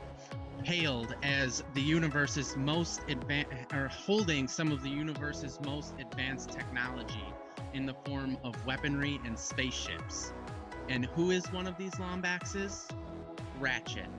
hailed 0.63 1.15
as 1.23 1.63
the 1.73 1.81
universe's 1.81 2.55
most 2.57 3.01
advanced, 3.07 3.73
or 3.73 3.87
holding 3.87 4.47
some 4.47 4.71
of 4.71 4.83
the 4.83 4.89
universe's 4.89 5.59
most 5.65 5.93
advanced 5.99 6.51
technology 6.51 7.33
in 7.73 7.85
the 7.85 7.93
form 8.05 8.37
of 8.43 8.53
weaponry 8.65 9.19
and 9.25 9.37
spaceships. 9.37 10.33
And 10.89 11.05
who 11.05 11.31
is 11.31 11.45
one 11.51 11.67
of 11.67 11.77
these 11.77 11.93
Lombaxes? 11.93 12.89
Ratchet, 13.59 14.09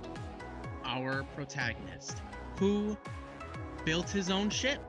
our 0.84 1.24
protagonist, 1.34 2.22
who 2.58 2.96
built 3.84 4.10
his 4.10 4.30
own 4.30 4.50
ship, 4.50 4.80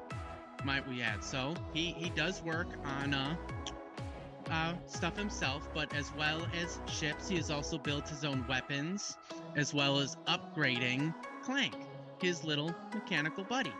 might 0.64 0.88
we 0.88 1.02
add. 1.02 1.24
So 1.24 1.54
he, 1.74 1.92
he 1.94 2.10
does 2.10 2.44
work 2.44 2.68
on 2.84 3.14
uh, 3.14 3.36
uh, 4.50 4.74
stuff 4.86 5.18
himself, 5.18 5.68
but 5.74 5.94
as 5.96 6.12
well 6.18 6.46
as 6.62 6.80
ships, 6.92 7.30
he 7.30 7.38
has 7.38 7.50
also 7.50 7.78
built 7.78 8.08
his 8.10 8.26
own 8.26 8.46
weapons, 8.48 9.18
as 9.56 9.74
well 9.74 10.00
as 10.00 10.18
upgrading 10.28 11.14
Clank, 11.44 11.76
his 12.22 12.44
little 12.44 12.76
mechanical 12.94 13.44
buddy. 13.44 13.74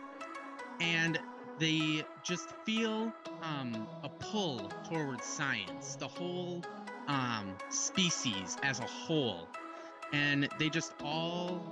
And 0.80 1.18
they 1.58 2.04
just 2.22 2.50
feel 2.64 3.12
um, 3.42 3.86
a 4.02 4.08
pull 4.08 4.70
towards 4.88 5.24
science, 5.24 5.96
the 5.96 6.08
whole 6.08 6.62
um, 7.06 7.54
species 7.68 8.56
as 8.62 8.80
a 8.80 8.86
whole. 8.86 9.48
And 10.12 10.48
they 10.58 10.68
just 10.68 10.94
all 11.02 11.62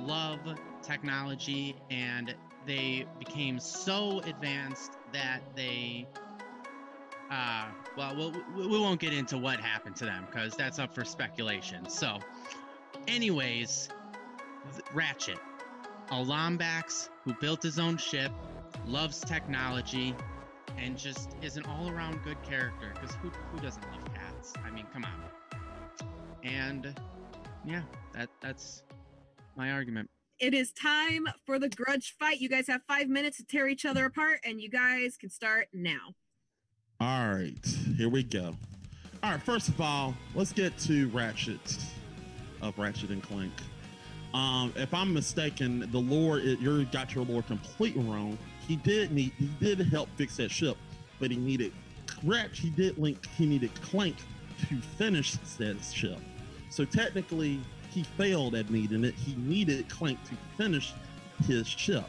love 0.00 0.40
technology 0.82 1.76
and 1.90 2.34
they 2.66 3.06
became 3.18 3.58
so 3.58 4.20
advanced 4.20 4.92
that 5.12 5.40
they 5.54 6.06
uh, 7.30 7.66
well, 7.96 8.14
well, 8.16 8.32
we 8.56 8.78
won't 8.78 9.00
get 9.00 9.12
into 9.12 9.36
what 9.36 9.58
happened 9.58 9.96
to 9.96 10.04
them 10.04 10.26
because 10.30 10.54
that's 10.54 10.78
up 10.78 10.94
for 10.94 11.04
speculation. 11.04 11.88
So, 11.88 12.18
anyways, 13.08 13.88
Ratchet, 14.94 15.38
a 16.10 16.14
Lombax 16.14 17.08
who 17.24 17.34
built 17.34 17.62
his 17.62 17.78
own 17.78 17.96
ship, 17.96 18.30
loves 18.86 19.20
technology, 19.20 20.14
and 20.78 20.96
just 20.96 21.34
is 21.42 21.56
an 21.56 21.64
all-around 21.64 22.22
good 22.22 22.40
character. 22.42 22.92
Because 22.94 23.16
who 23.16 23.30
who 23.30 23.58
doesn't 23.58 23.82
love 23.90 24.04
cats? 24.14 24.52
I 24.64 24.70
mean, 24.70 24.86
come 24.92 25.04
on. 25.04 25.60
And 26.44 26.94
yeah, 27.66 27.82
that 28.14 28.28
that's 28.40 28.84
my 29.56 29.72
argument. 29.72 30.08
It 30.38 30.54
is 30.54 30.72
time 30.72 31.26
for 31.44 31.58
the 31.58 31.68
grudge 31.68 32.14
fight. 32.18 32.40
You 32.40 32.48
guys 32.48 32.66
have 32.68 32.82
five 32.86 33.08
minutes 33.08 33.38
to 33.38 33.44
tear 33.44 33.68
each 33.68 33.84
other 33.84 34.04
apart, 34.04 34.40
and 34.44 34.60
you 34.60 34.68
guys 34.68 35.16
can 35.16 35.30
start 35.30 35.68
now. 35.72 36.14
All 37.00 37.34
right, 37.34 37.66
here 37.96 38.08
we 38.08 38.22
go. 38.22 38.54
All 39.22 39.32
right, 39.32 39.42
first 39.42 39.68
of 39.68 39.80
all, 39.80 40.14
let's 40.34 40.52
get 40.52 40.78
to 40.80 41.08
Ratchet 41.08 41.78
of 42.62 42.78
Ratchet 42.78 43.10
and 43.10 43.22
Clank. 43.22 43.52
Um, 44.34 44.72
if 44.76 44.92
I'm 44.92 45.12
mistaken, 45.12 45.88
the 45.90 45.98
lore 45.98 46.38
it, 46.38 46.58
you 46.58 46.84
got 46.86 47.14
your 47.14 47.24
lore 47.24 47.42
completely 47.42 48.02
wrong. 48.02 48.38
He 48.66 48.76
did 48.76 49.12
need 49.12 49.32
he 49.38 49.48
did 49.60 49.80
help 49.80 50.08
fix 50.16 50.36
that 50.36 50.50
ship, 50.50 50.76
but 51.18 51.30
he 51.30 51.36
needed 51.36 51.72
Ratchet. 52.22 52.58
He 52.58 52.70
did 52.70 52.98
link. 52.98 53.26
He 53.36 53.46
needed 53.46 53.70
Clank 53.80 54.16
to 54.68 54.80
finish 54.98 55.32
that 55.58 55.76
ship. 55.82 56.18
So 56.76 56.84
technically, 56.84 57.58
he 57.90 58.02
failed 58.02 58.54
at 58.54 58.68
needing 58.68 59.02
it. 59.02 59.14
He 59.14 59.34
needed 59.36 59.88
Clank 59.88 60.22
to 60.24 60.34
finish 60.58 60.92
his 61.46 61.66
ship. 61.66 62.04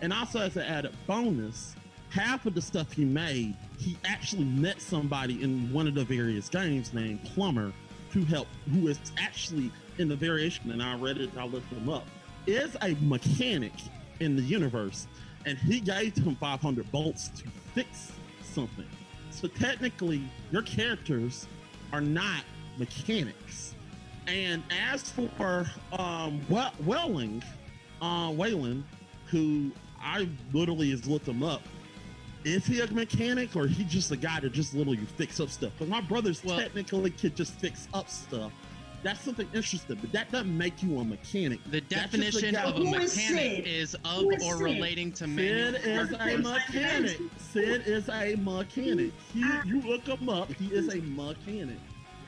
And 0.00 0.12
also, 0.12 0.40
as 0.40 0.56
an 0.56 0.64
added 0.64 0.92
bonus, 1.06 1.76
half 2.10 2.44
of 2.44 2.56
the 2.56 2.60
stuff 2.60 2.90
he 2.90 3.04
made, 3.04 3.54
he 3.78 3.96
actually 4.04 4.42
met 4.42 4.82
somebody 4.82 5.40
in 5.40 5.72
one 5.72 5.86
of 5.86 5.94
the 5.94 6.04
various 6.04 6.48
games 6.48 6.92
named 6.92 7.22
Plumber, 7.26 7.72
who 8.10 8.24
helped, 8.24 8.50
who 8.72 8.88
is 8.88 8.98
actually 9.20 9.70
in 9.98 10.08
the 10.08 10.16
variation, 10.16 10.72
and 10.72 10.82
I 10.82 10.96
read 10.96 11.18
it, 11.18 11.30
I 11.38 11.44
looked 11.44 11.72
him 11.72 11.88
up, 11.88 12.08
is 12.48 12.76
a 12.82 12.96
mechanic 13.02 13.74
in 14.18 14.34
the 14.34 14.42
universe, 14.42 15.06
and 15.46 15.56
he 15.56 15.78
gave 15.78 16.16
him 16.16 16.34
500 16.34 16.90
bolts 16.90 17.28
to 17.28 17.44
fix 17.72 18.10
something. 18.42 18.88
So 19.30 19.46
technically, 19.46 20.24
your 20.50 20.62
characters 20.62 21.46
are 21.92 22.00
not 22.00 22.42
mechanics. 22.78 23.76
And 24.26 24.62
as 24.92 25.10
for 25.10 25.66
um, 25.92 26.40
Wel- 26.48 26.72
Welling, 26.84 27.42
uh, 28.00 28.32
Wayland, 28.34 28.84
who 29.26 29.70
I 30.00 30.28
literally 30.52 30.90
has 30.90 31.06
looked 31.06 31.26
him 31.28 31.42
up, 31.42 31.62
is 32.44 32.66
he 32.66 32.80
a 32.80 32.86
mechanic 32.90 33.54
or 33.56 33.66
he 33.66 33.84
just 33.84 34.10
a 34.10 34.16
guy 34.16 34.40
that 34.40 34.52
just 34.52 34.74
literally 34.74 34.98
fix 35.16 35.40
up 35.40 35.48
stuff? 35.48 35.72
Because 35.78 35.88
my 35.90 36.00
brothers 36.00 36.42
Well- 36.44 36.58
technically 36.58 37.10
could 37.10 37.36
just 37.36 37.54
fix 37.54 37.88
up 37.94 38.08
stuff. 38.08 38.52
That's 39.04 39.20
something 39.20 39.48
interesting, 39.52 39.98
but 40.00 40.12
that 40.12 40.30
doesn't 40.30 40.56
make 40.56 40.80
you 40.80 41.00
a 41.00 41.04
mechanic. 41.04 41.58
The 41.72 41.80
definition 41.80 42.54
guy- 42.54 42.62
of 42.62 42.76
a 42.76 42.84
mechanic 42.84 43.08
Cid? 43.08 43.66
is 43.66 43.94
of 44.04 44.22
Who 44.22 44.30
is 44.30 44.42
or 44.44 44.54
Cid? 44.58 44.62
relating 44.64 45.10
to 45.12 45.24
Cid 45.24 45.74
is 45.84 46.12
a 46.12 46.36
mechanic. 46.38 47.18
Cid 47.38 47.82
is 47.88 48.08
a 48.08 48.36
mechanic. 48.36 49.10
He, 49.34 49.40
you 49.64 49.80
look 49.80 50.06
him 50.06 50.28
up. 50.28 50.52
He 50.52 50.66
is 50.66 50.86
a 50.94 51.00
mechanic. 51.00 51.78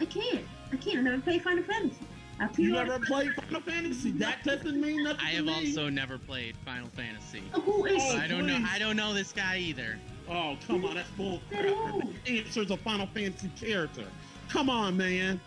I 0.01 0.05
can't. 0.07 0.45
I 0.75 0.77
can't. 0.77 0.99
I 0.99 1.03
never 1.03 1.23
played 1.23 1.43
Final 1.43 1.63
Fantasy. 1.63 2.07
I 2.41 2.49
You 2.57 2.73
never 2.73 2.99
played 2.99 3.33
Final 3.35 3.61
Fantasy. 3.61 4.11
That 4.13 4.43
doesn't 4.43 4.81
mean 4.81 5.05
nothing. 5.05 5.21
I 5.25 5.31
to 5.31 5.37
have 5.37 5.45
me. 5.47 5.55
also 5.69 5.89
never 5.89 6.19
played 6.19 6.57
Final 6.65 6.89
Fantasy. 6.89 7.43
Oh, 7.55 7.61
who 7.61 7.85
is 7.85 8.03
Oh, 8.05 8.17
I 8.19 8.27
don't 8.27 8.45
know. 8.47 8.59
I 8.69 8.81
don't 8.81 8.97
know 8.97 9.15
this 9.15 9.33
guy 9.33 9.59
either. 9.59 9.97
Oh, 10.29 10.57
come 10.67 10.85
on, 10.85 10.95
that's 10.97 11.09
bull 11.11 11.41
crap. 11.49 11.65
Who? 11.67 12.03
Answer's 12.27 12.73
a 12.73 12.77
Final 12.79 13.07
Fantasy 13.07 13.51
character. 13.57 14.05
Come 14.49 14.69
on, 14.69 14.97
man. 14.97 15.41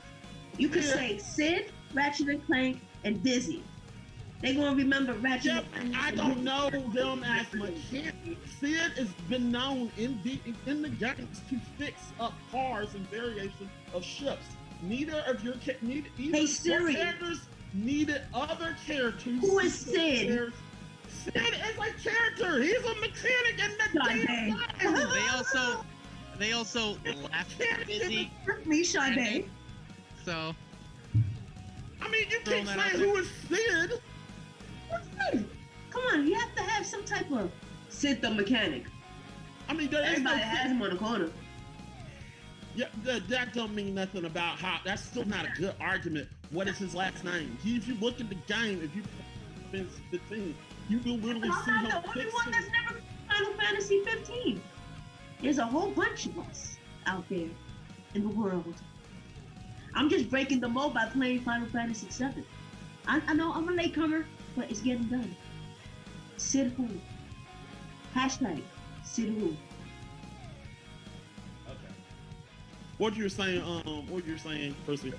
You 0.58 0.70
could 0.70 0.84
Yeah. 0.84 0.94
say 0.94 1.18
Cid, 1.18 1.72
Ratchet 1.94 2.30
and 2.30 2.46
Clank, 2.46 2.80
and 3.04 3.22
Dizzy. 3.22 3.64
They 4.42 4.54
gonna 4.54 4.76
remember 4.76 5.14
Ratchet. 5.16 5.46
Yep, 5.46 5.66
and 5.76 5.94
Clank. 5.94 6.06
I 6.14 6.16
don't 6.16 6.42
know 6.44 6.70
them 6.70 7.24
as 7.26 7.54
much. 7.54 7.74
Cid 7.90 8.92
has 8.98 9.10
been 9.28 9.52
known 9.52 9.92
in 9.98 10.22
the 10.24 10.40
in 10.68 10.82
the 10.82 10.90
games 10.90 11.42
to 11.50 11.60
fix 11.78 12.02
up 12.18 12.34
cars 12.50 12.94
and 12.96 13.06
variations 13.10 13.70
of 13.94 14.06
ships. 14.06 14.46
Neither 14.82 15.20
of 15.28 15.44
your 15.44 15.56
ca- 15.56 15.78
neither, 15.82 16.08
either 16.20 16.36
Hey, 16.38 16.42
your 16.44 16.48
Siri. 16.48 16.96
characters 16.96 17.42
needed 17.74 18.22
other 18.34 18.76
characters. 18.86 19.40
Who 19.42 19.60
is 19.60 19.74
Cid? 19.74 20.54
Cid 21.10 21.36
is 21.36 21.78
a 21.78 22.10
character. 22.10 22.62
He's 22.62 22.76
a 22.84 22.96
mechanic 22.96 23.60
in 23.64 23.72
the 23.72 24.00
God 24.00 24.08
damn 24.08 24.26
dang. 24.26 24.50
game. 24.50 24.58
They 25.14 25.28
also, 25.30 25.86
they 26.38 26.52
also 26.52 26.98
left 27.32 27.58
Dizzy. 27.88 28.32
Me, 28.66 28.84
Sade. 28.84 29.50
So, 30.24 30.54
I 32.02 32.10
mean, 32.10 32.26
you 32.30 32.40
Throwing 32.42 32.66
can't 32.66 32.78
that 32.78 32.92
say 32.92 32.94
out 32.94 32.98
there. 33.00 33.08
who 33.08 33.16
is 33.18 33.30
Cid. 33.50 33.92
Cid. 35.32 35.50
Come 35.90 36.04
on, 36.14 36.28
you 36.28 36.36
have 36.36 36.56
to 36.56 36.62
have 36.64 36.86
some 36.86 37.04
type 37.04 37.32
of 37.32 37.52
Cid 37.90 38.22
the 38.22 38.30
mechanic. 38.30 38.84
I 39.70 39.74
mean, 39.74 39.90
there 39.90 40.02
is 40.02 40.20
no 40.22 40.32
Everybody 40.32 40.40
has 40.42 40.72
him 40.72 40.82
on 40.82 40.90
the 40.92 40.96
corner. 40.98 41.30
Yeah, 42.78 42.86
that, 43.06 43.28
that 43.30 43.54
don't 43.56 43.74
mean 43.74 43.96
nothing 43.96 44.26
about 44.26 44.60
how. 44.60 44.80
That's 44.86 45.02
still 45.02 45.26
not 45.26 45.46
a 45.46 45.50
good 45.60 45.74
argument. 45.82 46.30
What 46.52 46.68
is 46.68 46.78
his 46.78 46.94
last 46.94 47.24
name? 47.24 47.58
He, 47.64 47.76
if 47.76 47.88
you 47.88 47.96
look 47.96 48.22
at 48.22 48.30
the 48.30 48.36
game, 48.36 48.84
if 48.84 48.96
you 48.96 49.02
Vince 49.72 49.94
15, 50.12 50.56
you 50.88 51.00
will 51.00 51.18
literally 51.18 51.50
I'm 51.52 51.66
see 51.66 51.72
not 51.72 51.86
him 51.86 52.02
the 52.04 52.10
only 52.10 52.32
one 52.32 52.52
that's 52.52 52.68
never 52.68 53.02
Final 53.28 53.54
Fantasy 53.54 54.04
15. 54.06 54.62
There's 55.42 55.58
a 55.58 55.66
whole 55.66 55.90
bunch 55.90 56.28
of 56.28 56.38
us 56.38 56.78
out 57.08 57.28
there 57.30 57.50
in 58.14 58.22
the 58.22 58.30
world. 58.30 58.76
I'm 59.96 60.08
just 60.08 60.30
breaking 60.30 60.60
the 60.60 60.70
mold 60.70 60.94
by 60.94 61.08
playing 61.08 61.42
Final 61.42 61.68
Fantasy 61.70 62.12
7. 62.12 62.46
I, 63.08 63.22
I 63.28 63.34
know 63.34 63.54
I'm 63.54 63.68
a 63.70 63.72
latecomer, 63.72 64.28
but 64.56 64.70
it's 64.70 64.82
getting 64.82 65.06
done. 65.06 65.36
Cid 66.38 66.74
who? 66.78 66.88
Hashtag 68.14 68.62
Cid 69.04 69.30
who? 69.30 69.58
What 72.98 73.16
you're 73.16 73.30
saying? 73.30 73.62
Um, 73.62 74.08
what 74.08 74.26
you're 74.26 74.38
saying, 74.38 74.76
Percy? 74.86 75.14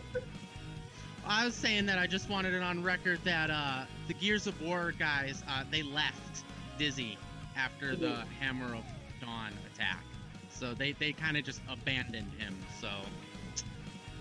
I 1.27 1.45
was 1.45 1.55
saying 1.55 1.87
that 1.87 1.99
I 1.99 2.07
just 2.07 2.29
wanted 2.29 2.55
it 2.55 2.63
on 2.63 2.83
record 2.83 3.21
that 3.25 3.51
uh, 3.51 3.85
the 4.09 4.15
Gears 4.15 4.47
of 4.47 4.61
War 4.63 4.95
guys 4.99 5.43
uh, 5.49 5.63
they 5.71 5.83
left 5.83 6.43
Dizzy 6.79 7.19
after 7.57 7.95
the 7.95 8.25
Hammer 8.41 8.75
of 8.75 8.85
Dawn 9.21 9.53
attack, 9.73 10.03
so 10.51 10.75
they 10.75 10.93
they 10.93 11.13
kind 11.13 11.37
of 11.37 11.45
just 11.45 11.61
abandoned 11.69 12.33
him. 12.39 12.57
So 12.81 12.89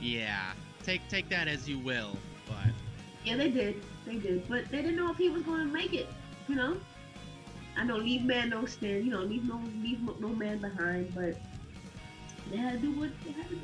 yeah, 0.01 0.51
take 0.83 1.07
take 1.07 1.29
that 1.29 1.47
as 1.47 1.67
you 1.67 1.79
will, 1.79 2.17
but 2.47 2.73
Yeah, 3.23 3.37
they 3.37 3.49
did. 3.49 3.81
They 4.05 4.15
did. 4.15 4.47
But 4.47 4.69
they 4.69 4.81
didn't 4.81 4.97
know 4.97 5.11
if 5.11 5.17
he 5.17 5.29
was 5.29 5.43
going 5.43 5.65
to 5.65 5.73
make 5.73 5.93
it, 5.93 6.07
you 6.47 6.55
know? 6.55 6.77
I 7.77 7.83
know 7.83 7.97
leave 7.97 8.23
man 8.23 8.49
no 8.49 8.65
stand, 8.65 9.05
you 9.05 9.11
know, 9.11 9.21
leave 9.21 9.43
no 9.45 9.61
leave 9.81 10.01
no, 10.01 10.15
no 10.19 10.29
man 10.29 10.57
behind, 10.59 11.13
but 11.15 11.37
they 12.51 12.57
had 12.57 12.73
to 12.73 12.79
do 12.79 12.91
what 12.99 13.09
they 13.25 13.31
had 13.31 13.49
to 13.49 13.55
do. 13.55 13.61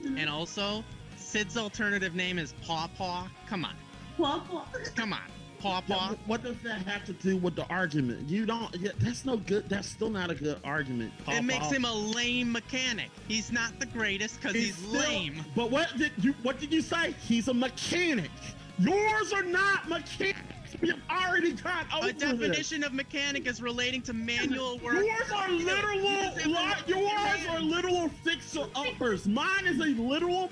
You 0.00 0.10
know? 0.10 0.20
and 0.20 0.30
also 0.30 0.84
Cid's 1.16 1.56
alternative 1.56 2.14
name 2.14 2.38
is 2.38 2.54
Paw 2.64 2.88
Paw. 2.96 3.28
Come 3.48 3.64
on, 3.64 3.74
Paw 4.16 4.40
Paw. 4.40 4.66
come 4.94 5.12
on, 5.12 5.20
Paw 5.60 5.82
Yeah, 5.86 5.96
Paw. 5.96 6.14
what 6.26 6.42
does 6.42 6.56
that 6.62 6.82
have 6.82 7.04
to 7.06 7.12
do 7.14 7.36
with 7.36 7.56
the 7.56 7.66
argument? 7.68 8.28
You 8.28 8.44
don't. 8.46 8.74
Yeah, 8.76 8.90
that's 8.98 9.24
no 9.24 9.36
good. 9.38 9.68
That's 9.68 9.88
still 9.88 10.10
not 10.10 10.30
a 10.30 10.34
good 10.34 10.58
argument. 10.64 11.12
It 11.28 11.42
makes 11.42 11.70
him 11.70 11.84
a 11.84 11.92
lame 11.92 12.52
mechanic. 12.52 13.10
He's 13.28 13.50
not 13.50 13.78
the 13.80 13.86
greatest 13.86 14.40
because 14.40 14.54
he's, 14.56 14.76
still- 14.76 15.00
lame. 15.00 15.44
But 15.56 15.70
what 15.70 15.96
did 15.96 16.12
you? 16.18 16.34
What 16.42 16.60
did 16.60 16.72
you 16.72 16.82
say? 16.82 17.14
He's 17.26 17.48
a 17.48 17.54
mechanic. 17.54 18.30
Yours 18.78 19.32
are 19.32 19.44
not 19.44 19.88
mechanics. 19.88 20.40
We 20.80 20.88
have 20.90 21.00
already 21.10 21.52
got 21.52 21.86
over 21.94 22.08
A 22.08 22.12
definition 22.12 22.82
of 22.84 22.92
mechanic 22.92 23.46
is 23.46 23.62
relating 23.62 24.02
to 24.02 24.12
manual 24.12 24.78
work. 24.78 24.94
Yours 25.04 25.30
are 25.34 25.48
literal. 25.50 25.98
li- 25.98 26.74
Yours 26.86 27.46
are 27.50 27.60
literal 27.60 28.08
fixer 28.08 28.66
uppers. 28.74 29.26
Mine 29.26 29.66
is 29.66 29.78
a 29.80 29.84
literal, 30.00 30.50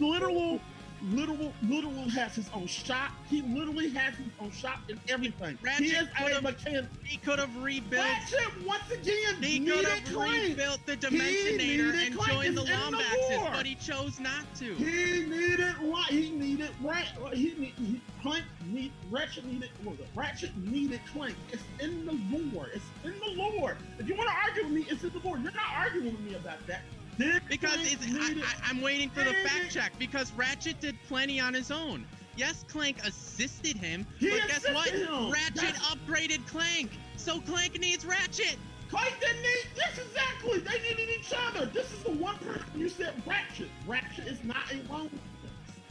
literal, 0.00 0.60
literal, 1.02 1.52
literal 1.62 2.08
has 2.10 2.34
his 2.34 2.48
own 2.54 2.66
shop. 2.66 3.12
He 3.28 3.42
literally 3.42 3.90
has 3.90 4.14
his 4.14 4.26
own 4.40 4.50
shop 4.50 4.80
and 4.88 4.98
everything. 5.08 5.58
Ratchet 5.62 5.86
he 5.86 5.92
is 5.92 6.36
a 6.36 6.40
mechanic. 6.42 6.86
He 7.04 7.16
could 7.18 7.38
have 7.38 7.54
rebuilt. 7.56 8.04
Ratchet 8.04 8.66
once 8.66 8.90
again 8.90 9.42
He 9.42 9.60
could 9.60 9.84
have 9.84 10.14
rebuilt 10.14 10.80
the 10.86 10.96
Dimensionator 10.96 11.94
and 11.94 12.14
joined 12.14 12.28
the 12.28 12.36
It's 12.36 12.48
in 12.48 12.54
the 12.54 12.62
Lombaxes, 12.62 13.52
but 13.52 13.66
he 13.66 13.74
chose 13.76 14.18
not 14.20 14.44
to. 14.56 14.74
He 14.74 15.24
needed 15.24 15.74
right. 15.80 16.06
He 16.08 16.30
needed 16.30 16.70
right. 16.82 17.08
He 17.32 17.54
need 17.58 17.74
he, 17.76 18.00
Clank 18.22 18.44
need 18.66 18.92
Ratchet 19.10 19.44
needed 19.44 19.70
what 19.84 19.98
was 19.98 20.00
it? 20.00 20.08
Ratchet 20.14 20.56
needed 20.56 21.00
Clank. 21.12 21.36
It's 21.52 21.62
in 21.80 22.04
the 22.04 22.12
lore. 22.52 22.68
It's 22.74 22.84
in 23.04 23.14
the 23.20 23.42
lore. 23.42 23.76
If 23.98 24.08
you 24.08 24.16
want 24.16 24.28
to 24.28 24.34
argue 24.34 24.64
with 24.64 24.72
me, 24.72 24.86
it's 24.90 25.04
in 25.04 25.10
the 25.10 25.20
lore. 25.20 25.38
You're 25.38 25.52
not 25.52 25.72
arguing 25.76 26.06
with 26.06 26.20
me 26.20 26.34
about 26.34 26.66
that. 26.66 26.82
Because 27.48 27.92
it's, 27.92 28.06
I, 28.06 28.40
I, 28.40 28.70
I'm 28.70 28.80
waiting 28.80 29.10
for 29.10 29.24
the 29.24 29.34
fact 29.44 29.70
check. 29.70 29.92
Because 29.98 30.32
Ratchet 30.32 30.80
did 30.80 30.96
plenty 31.08 31.40
on 31.40 31.52
his 31.54 31.70
own. 31.70 32.06
Yes, 32.36 32.64
Clank 32.68 32.98
assisted 33.04 33.76
him, 33.76 34.06
He 34.18 34.30
but 34.30 34.46
guess 34.46 34.64
what? 34.72 34.88
him. 34.90 35.30
Ratchet 35.30 35.56
That's- 35.56 35.80
upgraded 35.96 36.46
Clank, 36.46 36.92
so 37.16 37.40
Clank 37.40 37.80
needs 37.80 38.06
Ratchet. 38.06 38.56
Clank 38.88 39.14
didn't 39.20 39.42
need 39.42 39.66
this 39.74 39.98
exactly. 40.06 40.60
They 40.60 40.78
needed 40.88 41.08
each 41.18 41.34
other. 41.36 41.66
This 41.66 41.92
is 41.92 42.02
the 42.04 42.12
one 42.12 42.38
person 42.38 42.64
you 42.76 42.88
said 42.88 43.12
Ratchet. 43.26 43.68
Ratchet 43.86 44.28
is 44.28 44.42
not 44.44 44.72
a 44.72 44.92
lone. 44.92 45.10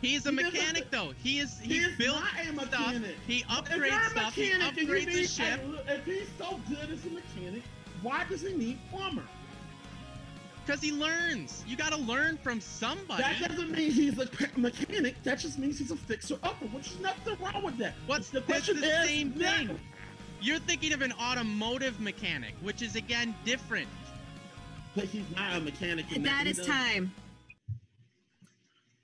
He's 0.02 0.26
a 0.26 0.30
He 0.30 0.36
mechanic 0.36 0.90
though. 0.90 1.12
He 1.22 1.40
is 1.40 1.60
he, 1.60 1.80
He 1.80 1.96
built 1.98 2.18
a 2.18 2.66
stuff. 2.68 2.96
He 3.28 3.44
upgrades 3.44 4.08
a 4.08 4.10
stuff. 4.12 4.34
He 4.34 4.54
mechanic 4.54 4.88
upgrades 4.88 5.10
his 5.10 5.34
ship. 5.34 5.60
if 5.88 6.06
he's 6.06 6.30
so 6.38 6.60
good 6.70 6.90
as 6.90 7.06
a 7.06 7.10
mechanic, 7.10 7.64
why 8.02 8.24
does 8.30 8.42
he 8.42 8.54
need 8.54 8.80
plumber? 8.92 9.24
Because 10.68 10.82
he 10.82 10.92
learns. 10.92 11.64
You 11.66 11.78
gotta 11.78 11.96
learn 11.96 12.36
from 12.36 12.60
somebody. 12.60 13.24
That 13.24 13.40
doesn't 13.40 13.72
mean 13.72 13.90
he's 13.90 14.20
a 14.20 14.28
mechanic. 14.58 15.16
That 15.24 15.40
just 15.40 15.58
means 15.58 15.80
he's 15.80 15.92
a 15.92 15.96
fixer 15.96 16.38
upper, 16.44 16.66
which 16.66 16.88
is 16.88 17.00
nothing 17.00 17.38
wrong 17.40 17.64
with 17.64 17.78
that. 17.78 17.94
What's 18.06 18.30
the 18.30 18.42
question 18.42 18.82
the 18.82 19.02
is, 19.02 19.08
same 19.08 19.34
yeah. 19.38 19.60
thing. 19.60 19.80
You're 20.42 20.60
thinking 20.60 20.92
of 20.92 21.02
an 21.02 21.14
automotive 21.14 22.02
mechanic, 22.02 22.54
which 22.62 22.82
is 22.82 22.98
again 22.98 23.34
different. 23.46 23.88
But 24.94 25.06
he's 25.06 25.24
not 25.34 25.56
a 25.56 25.62
mechanic. 25.62 26.12
in 26.14 26.24
That 26.24 26.46
he 26.46 26.54
time. 26.54 27.14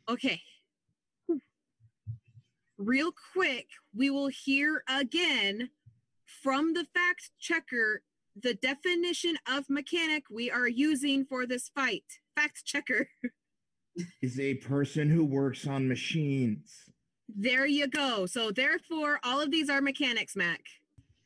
Okay. 0.09 0.41
Real 2.78 3.14
quick, 3.32 3.68
we 3.95 4.09
will 4.09 4.28
hear 4.28 4.84
again 4.89 5.70
from 6.26 6.74
the 6.74 6.84
fact 6.93 7.32
checker 7.39 8.01
the 8.41 8.53
definition 8.53 9.38
of 9.49 9.69
mechanic 9.69 10.23
we 10.29 10.49
are 10.49 10.67
using 10.67 11.25
for 11.25 11.45
this 11.45 11.69
fight. 11.69 12.05
Fact 12.36 12.65
checker. 12.65 13.09
Is 14.21 14.39
a 14.39 14.55
person 14.55 15.09
who 15.09 15.23
works 15.23 15.67
on 15.67 15.88
machines. 15.88 16.73
There 17.27 17.65
you 17.65 17.88
go. 17.88 18.25
So 18.25 18.51
therefore, 18.51 19.19
all 19.23 19.39
of 19.39 19.51
these 19.51 19.69
are 19.69 19.81
mechanics, 19.81 20.36
Mac. 20.36 20.61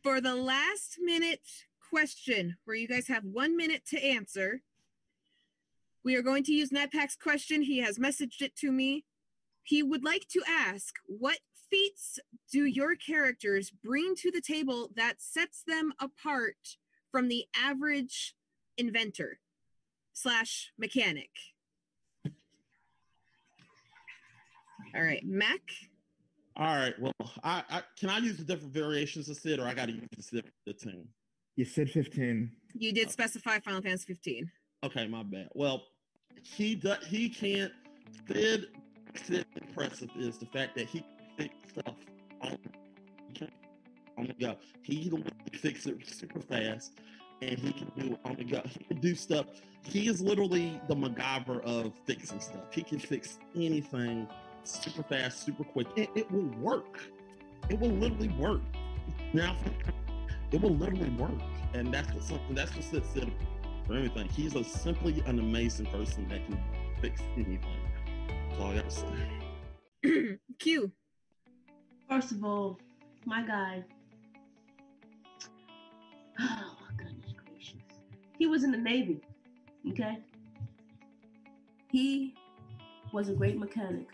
For 0.03 0.19
the 0.19 0.35
last 0.35 0.97
minute 0.99 1.47
question, 1.89 2.57
where 2.65 2.75
you 2.75 2.87
guys 2.87 3.07
have 3.07 3.23
one 3.23 3.55
minute 3.55 3.83
to 3.91 4.03
answer, 4.03 4.61
we 6.03 6.15
are 6.15 6.21
going 6.21 6.43
to 6.43 6.53
use 6.53 6.69
NetPack's 6.69 7.15
question. 7.15 7.61
He 7.61 7.79
has 7.79 7.97
messaged 7.97 8.41
it 8.41 8.55
to 8.57 8.71
me. 8.71 9.05
He 9.63 9.81
would 9.81 10.03
like 10.03 10.27
to 10.29 10.41
ask, 10.47 10.93
what 11.07 11.39
feats 11.69 12.19
do 12.51 12.65
your 12.65 12.95
characters 12.95 13.71
bring 13.71 14.15
to 14.15 14.31
the 14.31 14.41
table 14.41 14.89
that 14.95 15.21
sets 15.21 15.63
them 15.65 15.93
apart 15.99 16.77
from 17.17 17.29
the 17.29 17.45
average 17.55 18.35
inventor 18.77 19.39
slash 20.13 20.71
mechanic? 20.77 21.31
All 24.95 25.01
right, 25.01 25.23
Mac. 25.25 25.61
All 26.55 26.75
right. 26.75 26.93
Well, 26.99 27.11
I, 27.43 27.63
I 27.71 27.81
can 27.99 28.11
I 28.11 28.19
use 28.19 28.37
the 28.37 28.43
different 28.43 28.71
variations 28.71 29.29
of 29.29 29.37
Cid, 29.37 29.59
or 29.59 29.65
I 29.65 29.73
got 29.73 29.87
to 29.87 29.93
use 29.93 30.03
the 30.15 30.21
Cid 30.21 30.45
the 30.67 30.73
team. 30.73 31.07
You 31.55 31.65
said 31.65 31.89
15. 31.89 32.51
You 32.75 32.93
did 32.93 33.09
specify 33.09 33.57
Final 33.61 33.81
Fantasy 33.81 34.05
15. 34.05 34.51
Okay, 34.83 35.07
my 35.07 35.23
bad. 35.23 35.49
Well, 35.55 35.85
he 36.43 36.75
does. 36.75 37.03
He 37.07 37.29
can't. 37.29 37.71
Cid. 38.27 38.67
Cid 39.15 39.47
impressive 39.55 40.09
is 40.19 40.37
the 40.37 40.45
fact 40.45 40.75
that 40.75 40.85
he 40.85 40.99
can 40.99 41.09
fix 41.35 41.55
stuff 41.71 41.95
on, 42.41 42.59
Oh 44.17 44.21
on 44.21 44.27
the 44.27 44.33
go. 44.33 44.55
He 44.81 45.09
can 45.09 45.23
fix 45.53 45.85
it 45.85 45.97
super 46.07 46.39
fast, 46.39 46.93
and 47.41 47.57
he 47.57 47.71
can 47.71 47.91
do 47.97 48.13
it 48.13 48.19
oh 48.25 48.29
on 48.29 48.35
the 48.37 48.43
go. 48.43 48.61
He 48.65 48.83
can 48.85 48.99
do 48.99 49.15
stuff. 49.15 49.45
He 49.83 50.07
is 50.07 50.21
literally 50.21 50.81
the 50.87 50.95
MacGyver 50.95 51.63
of 51.63 51.93
fixing 52.05 52.39
stuff. 52.39 52.73
He 52.73 52.83
can 52.83 52.99
fix 52.99 53.39
anything 53.55 54.27
super 54.63 55.03
fast, 55.03 55.45
super 55.45 55.63
quick. 55.63 55.87
It, 55.95 56.09
it 56.15 56.29
will 56.31 56.49
work. 56.59 56.99
It 57.69 57.79
will 57.79 57.89
literally 57.89 58.29
work. 58.29 58.61
Now, 59.33 59.55
it 60.51 60.61
will 60.61 60.75
literally 60.75 61.09
work, 61.11 61.39
and 61.73 61.93
that's 61.93 62.11
what 62.13 62.23
something. 62.23 62.55
That's 62.55 62.75
what 62.75 62.83
Cid 62.83 63.03
said 63.13 63.31
for 63.85 63.95
everything. 63.95 64.27
He's 64.29 64.55
a 64.55 64.63
simply 64.63 65.23
an 65.25 65.39
amazing 65.39 65.85
person 65.87 66.27
that 66.29 66.45
can 66.45 66.59
fix 67.01 67.21
anything. 67.35 67.61
That's 68.49 68.61
all 68.61 68.71
I 68.71 68.75
gotta 68.75 68.91
say. 68.91 70.37
Q. 70.59 70.91
First 72.09 72.31
of 72.31 72.43
all, 72.43 72.79
my 73.25 73.45
guy. 73.45 73.83
Oh, 76.39 76.77
goodness 76.97 77.33
gracious. 77.45 77.81
He 78.37 78.45
was 78.45 78.63
in 78.63 78.71
the 78.71 78.77
Navy, 78.77 79.21
okay? 79.89 80.19
He 81.91 82.35
was 83.11 83.29
a 83.29 83.33
great 83.33 83.57
mechanic. 83.57 84.07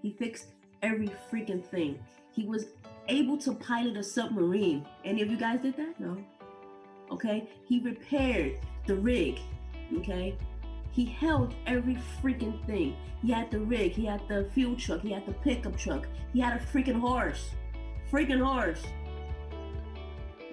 He 0.00 0.12
fixed 0.12 0.46
every 0.82 1.10
freaking 1.30 1.64
thing. 1.64 1.98
He 2.32 2.44
was 2.44 2.66
able 3.08 3.36
to 3.38 3.54
pilot 3.54 3.96
a 3.96 4.02
submarine. 4.02 4.86
Any 5.04 5.22
of 5.22 5.30
you 5.30 5.36
guys 5.36 5.60
did 5.60 5.76
that? 5.76 5.98
No. 6.00 6.16
Okay? 7.10 7.48
He 7.66 7.80
repaired 7.80 8.58
the 8.86 8.94
rig, 8.94 9.38
okay? 9.98 10.36
He 10.92 11.04
held 11.04 11.54
every 11.66 11.98
freaking 12.22 12.64
thing. 12.66 12.96
He 13.22 13.32
had 13.32 13.50
the 13.50 13.60
rig, 13.60 13.92
he 13.92 14.06
had 14.06 14.26
the 14.28 14.48
fuel 14.54 14.76
truck, 14.76 15.02
he 15.02 15.12
had 15.12 15.26
the 15.26 15.32
pickup 15.32 15.76
truck, 15.76 16.06
he 16.32 16.40
had 16.40 16.60
a 16.60 16.64
freaking 16.64 17.00
horse. 17.00 17.50
Freaking 18.10 18.42
horse. 18.42 18.82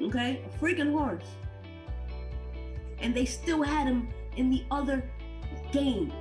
Okay? 0.03 0.41
A 0.45 0.63
freaking 0.63 0.91
horse. 0.91 1.25
And 2.99 3.13
they 3.13 3.25
still 3.25 3.63
had 3.63 3.87
him 3.87 4.09
in 4.37 4.49
the 4.49 4.63
other 4.71 5.03
games. 5.71 6.13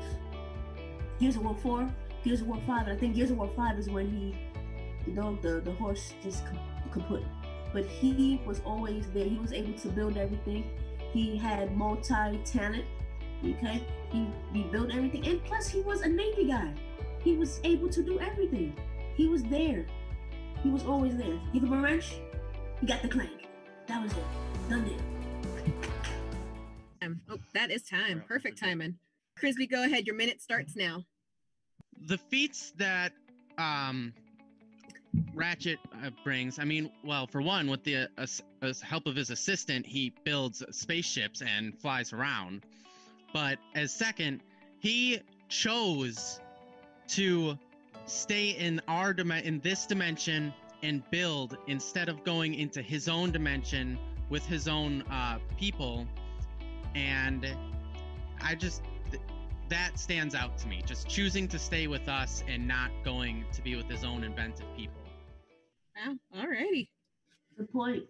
Gears 1.21 1.37
of 1.37 1.45
War 1.45 1.57
4, 1.63 1.89
Gears 2.25 2.41
of 2.41 2.49
War 2.49 2.61
5, 2.67 2.89
and 2.89 2.97
I 2.97 2.99
think 2.99 3.15
Gears 3.15 3.31
of 3.31 3.39
War 3.39 3.51
5 3.55 3.79
is 3.79 3.89
when 3.89 4.11
he, 4.11 4.35
you 5.07 5.15
know, 5.15 5.39
the, 5.43 5.61
the 5.61 5.73
horse 5.73 6.15
just 6.23 6.43
kaput. 6.93 7.23
But 7.73 7.87
he 7.87 8.41
was 8.45 8.61
always 8.65 9.07
there. 9.15 9.25
He 9.25 9.39
was 9.39 9.53
able 9.53 9.73
to 9.75 9.89
build 9.89 10.17
everything. 10.17 10.65
He 11.13 11.37
had 11.37 11.77
multi-talent. 11.77 12.85
Okay? 13.45 13.83
He, 14.11 14.27
he 14.53 14.63
built 14.65 14.91
everything. 14.93 15.27
And 15.27 15.43
plus 15.45 15.69
he 15.69 15.81
was 15.81 16.03
a 16.03 16.09
Navy 16.09 16.47
guy. 16.47 16.73
He 17.23 17.37
was 17.37 17.61
able 17.65 17.89
to 17.89 18.03
do 18.03 18.21
everything. 18.21 18.75
He 19.15 19.29
was 19.29 19.43
there. 19.45 19.87
He 20.63 20.71
was 20.71 20.85
always 20.85 21.17
there. 21.17 21.39
Give 21.53 21.63
him 21.63 21.73
a 21.73 21.81
wrench, 21.81 22.15
he 22.81 22.87
got 22.87 23.03
the 23.03 23.09
clank. 23.09 23.42
That 23.89 24.03
was 24.03 24.13
it. 24.13 24.25
Done 24.69 24.85
deal. 24.85 24.99
Um, 27.03 27.21
Oh, 27.29 27.39
that 27.53 27.71
is 27.71 27.83
time. 27.83 28.23
Perfect 28.27 28.59
timing. 28.59 28.97
Frisbee, 29.37 29.67
go 29.67 29.85
ahead. 29.85 30.07
Your 30.07 30.17
minute 30.17 30.41
starts 30.41 30.77
now. 30.77 31.05
the 32.07 32.19
feats 32.19 32.73
that 32.79 33.13
um 33.59 34.13
Ratchet 35.35 35.79
uh, 36.03 36.09
brings, 36.25 36.59
I 36.59 36.65
mean, 36.65 36.91
well, 37.05 37.27
for 37.27 37.43
one, 37.43 37.69
with 37.69 37.85
the 37.85 37.97
uh, 37.97 38.07
ass- 38.17 38.41
ass- 38.63 38.81
help 38.81 39.07
of 39.07 39.15
his 39.15 39.29
assistant, 39.29 39.85
he 39.85 40.11
builds 40.25 40.63
spaceships 40.71 41.43
and 41.43 41.79
flies 41.79 42.15
around. 42.15 42.63
But 43.35 43.59
as 43.75 43.93
second, 43.93 44.41
he 44.81 45.21
chose 45.51 46.41
to 47.09 47.59
stay 48.07 48.51
in 48.51 48.81
our 48.89 49.13
dim- 49.13 49.33
in 49.33 49.61
this 49.61 49.85
dimension 49.85 50.55
and 50.83 51.03
build 51.11 51.57
instead 51.67 52.09
of 52.09 52.25
going 52.25 52.55
into 52.55 52.83
his 52.83 53.09
own 53.09 53.31
dimension 53.31 53.99
with 54.29 54.45
his 54.47 54.69
own 54.69 55.03
uh, 55.03 55.39
people. 55.59 56.07
And 56.95 57.47
I 58.41 58.55
just 58.55 58.83
th- 59.11 59.23
that 59.69 59.99
stands 59.99 60.35
out 60.35 60.59
to 60.59 60.69
me. 60.69 60.83
Just 60.85 61.09
choosing 61.09 61.49
to 61.49 61.59
stay 61.59 61.87
with 61.87 62.09
us 62.09 62.43
and 62.49 62.67
not 62.67 62.91
going 63.05 63.45
to 63.53 63.63
be 63.63 63.77
with 63.77 63.89
his 63.89 64.05
own 64.05 64.25
inventive 64.25 64.67
people. 64.77 65.03
Wow. 65.97 66.15
All 66.37 66.49
righty. 66.49 66.91
Good 67.57 67.73
point. 67.73 68.05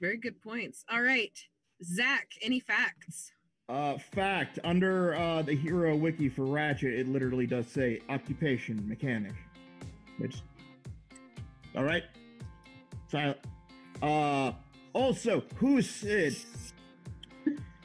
Very 0.00 0.16
good 0.16 0.40
points. 0.42 0.84
All 0.90 1.02
right. 1.02 1.38
Zach, 1.84 2.28
any 2.40 2.60
facts? 2.60 3.32
Uh, 3.68 3.96
fact 3.98 4.58
under 4.64 5.14
uh, 5.14 5.42
the 5.42 5.54
hero 5.54 5.94
wiki 5.94 6.28
for 6.28 6.44
Ratchet, 6.44 6.92
it 6.92 7.08
literally 7.08 7.46
does 7.46 7.66
say 7.66 8.00
occupation 8.08 8.86
mechanic. 8.88 9.32
Which, 10.18 10.42
all 11.76 11.84
right, 11.84 12.04
silent. 13.08 13.38
Uh, 14.02 14.52
also, 14.92 15.42
who's 15.56 15.88
Cid? 15.88 16.36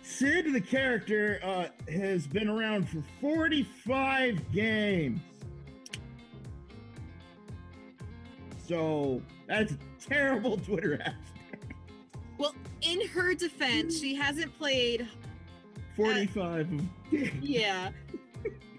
Cid, 0.02 0.54
the 0.54 0.62
character, 0.62 1.40
uh, 1.44 1.68
has 1.92 2.26
been 2.28 2.50
around 2.50 2.88
for 2.90 3.04
45 3.22 4.52
games. 4.52 5.20
So 8.68 9.22
that's 9.48 9.74
a 9.74 9.78
terrible 10.00 10.58
Twitter 10.66 11.02
app. 11.04 11.16
Well, 12.38 12.56
in 12.82 13.08
her 13.08 13.34
defense, 13.34 14.00
she 14.00 14.16
hasn't 14.16 14.58
played. 14.58 15.08
45 15.96 16.60
of 16.60 17.12
games. 17.12 17.32
Yeah. 17.42 17.90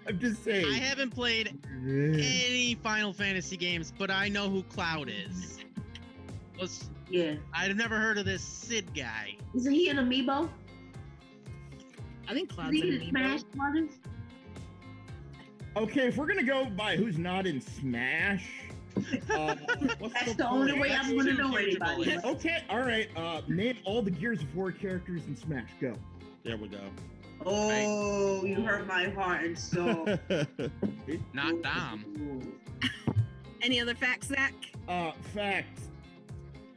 I'm 0.07 0.19
just 0.19 0.43
saying. 0.43 0.65
I 0.65 0.77
haven't 0.77 1.11
played 1.11 1.57
any 1.85 2.75
Final 2.83 3.13
Fantasy 3.13 3.57
games, 3.57 3.93
but 3.97 4.09
I 4.09 4.27
know 4.29 4.49
who 4.49 4.63
Cloud 4.63 5.09
is. 5.09 5.59
Was 6.59 6.89
Yeah. 7.09 7.35
I've 7.53 7.75
never 7.75 7.97
heard 7.97 8.17
of 8.17 8.25
this 8.25 8.41
Cid 8.43 8.93
guy. 8.93 9.35
Isn't 9.55 9.71
he 9.73 9.89
an 9.89 9.97
amiibo? 9.97 10.49
I 12.27 12.33
think 12.33 12.49
Cloud 12.49 12.73
Is 12.73 12.81
Cloud's 12.81 12.83
he 12.83 12.89
an 12.89 12.95
in 12.95 13.01
amiibo. 13.01 13.09
Smash 13.09 13.43
Brothers? 13.55 13.89
Okay, 15.77 16.07
if 16.07 16.17
we're 16.17 16.25
gonna 16.27 16.43
go 16.43 16.65
by 16.65 16.97
who's 16.97 17.17
not 17.17 17.45
in 17.45 17.61
Smash, 17.61 18.45
uh, 19.31 19.55
what's 19.99 20.13
That's 20.13 20.35
the 20.35 20.47
only 20.49 20.77
way 20.77 20.91
I'm 20.93 21.15
gonna 21.15 21.33
know 21.33 21.55
anybody. 21.55 22.17
Okay, 22.23 22.63
all 22.69 22.79
right. 22.81 23.07
Uh, 23.15 23.41
name 23.47 23.77
all 23.85 24.01
the 24.01 24.11
Gears 24.11 24.41
of 24.41 24.53
War 24.55 24.71
characters 24.71 25.25
in 25.27 25.35
Smash. 25.37 25.69
Go. 25.79 25.93
There 26.43 26.57
we 26.57 26.67
go. 26.67 26.79
Oh, 27.45 28.43
you 28.43 28.55
hurt 28.61 28.85
my 28.87 29.09
heart 29.09 29.43
and 29.45 29.57
soul. 29.57 30.05
Not 31.33 31.61
Dom. 31.61 32.53
Any 33.61 33.79
other 33.79 33.95
facts, 33.95 34.27
Zach? 34.27 34.53
uh, 34.87 35.11
facts. 35.33 35.87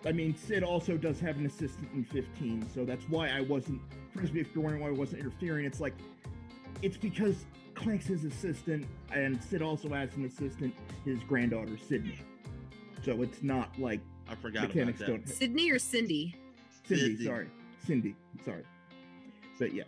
I 0.05 0.13
mean, 0.13 0.35
Cid 0.37 0.63
also 0.65 0.97
does 0.97 1.21
have 1.21 1.37
an 1.39 1.47
assistant 1.47 1.89
in 1.95 2.05
15, 2.05 2.69
so 2.75 2.85
that's 2.85 3.05
why 3.09 3.29
I 3.29 3.41
wasn't. 3.41 3.81
Frisbee, 4.15 4.41
if 4.41 4.55
you're 4.55 4.63
wondering 4.65 4.83
why 4.83 4.89
I 4.89 4.93
wasn't 4.93 5.21
interfering, 5.21 5.65
it's 5.65 5.81
like 5.81 5.95
it's 6.83 6.97
because 6.97 7.45
Clank's 7.75 8.07
his 8.07 8.25
assistant, 8.25 8.85
and 9.13 9.41
Cid 9.43 9.63
also 9.63 9.89
has 9.91 10.15
an 10.17 10.25
assistant, 10.25 10.75
his 11.05 11.21
granddaughter 11.21 11.79
Cidney. 11.89 12.19
So 13.05 13.23
it's 13.23 13.43
not 13.43 13.79
like 13.79 14.01
I 14.29 14.35
forgot 14.35 14.65
mechanics 14.65 15.01
about 15.01 15.09
don't. 15.11 15.27
that. 15.27 15.35
Cidney 15.35 15.73
or 15.73 15.79
Cindy? 15.79 16.35
Cindy, 16.85 17.03
Cindy. 17.17 17.25
sorry. 17.25 17.47
Cindy, 17.87 18.17
sorry. 18.45 18.65
But 19.59 19.73
yes. 19.73 19.87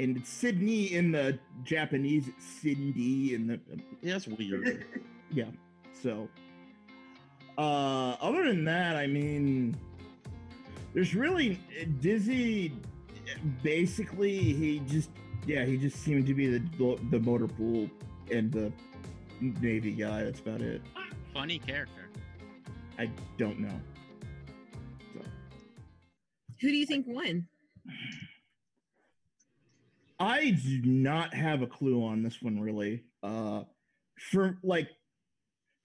And 0.00 0.16
it's 0.16 0.30
Cidney 0.30 0.92
in 0.92 1.12
the 1.12 1.38
Japanese, 1.62 2.28
it's 2.28 2.44
Cindy 2.44 3.34
in 3.34 3.46
the 3.46 3.60
Yeah, 4.00 4.14
that's 4.14 4.26
weird. 4.26 4.86
yeah. 5.30 5.44
So 6.02 6.26
uh 7.58 8.16
other 8.20 8.44
than 8.46 8.64
that, 8.64 8.96
I 8.96 9.06
mean 9.06 9.76
there's 10.94 11.14
really 11.14 11.60
Dizzy 12.00 12.72
basically 13.62 14.38
he 14.38 14.78
just 14.86 15.10
yeah, 15.46 15.66
he 15.66 15.76
just 15.76 15.98
seemed 15.98 16.26
to 16.28 16.34
be 16.34 16.46
the 16.46 16.98
the 17.10 17.20
motor 17.20 17.48
pool 17.48 17.90
and 18.32 18.50
the 18.50 18.72
Navy 19.40 19.92
guy. 19.92 20.24
That's 20.24 20.40
about 20.40 20.62
it. 20.62 20.80
Funny 21.34 21.58
character. 21.58 22.08
I 22.98 23.10
don't 23.36 23.60
know. 23.60 23.80
So 25.14 25.20
Who 26.62 26.68
do 26.68 26.76
you 26.76 26.86
think 26.86 27.06
won? 27.06 27.46
I 30.20 30.50
do 30.50 30.82
not 30.84 31.34
have 31.34 31.62
a 31.62 31.66
clue 31.66 32.04
on 32.04 32.22
this 32.22 32.40
one 32.40 32.60
really. 32.60 33.04
Uh 33.22 33.64
for 34.30 34.58
like 34.62 34.88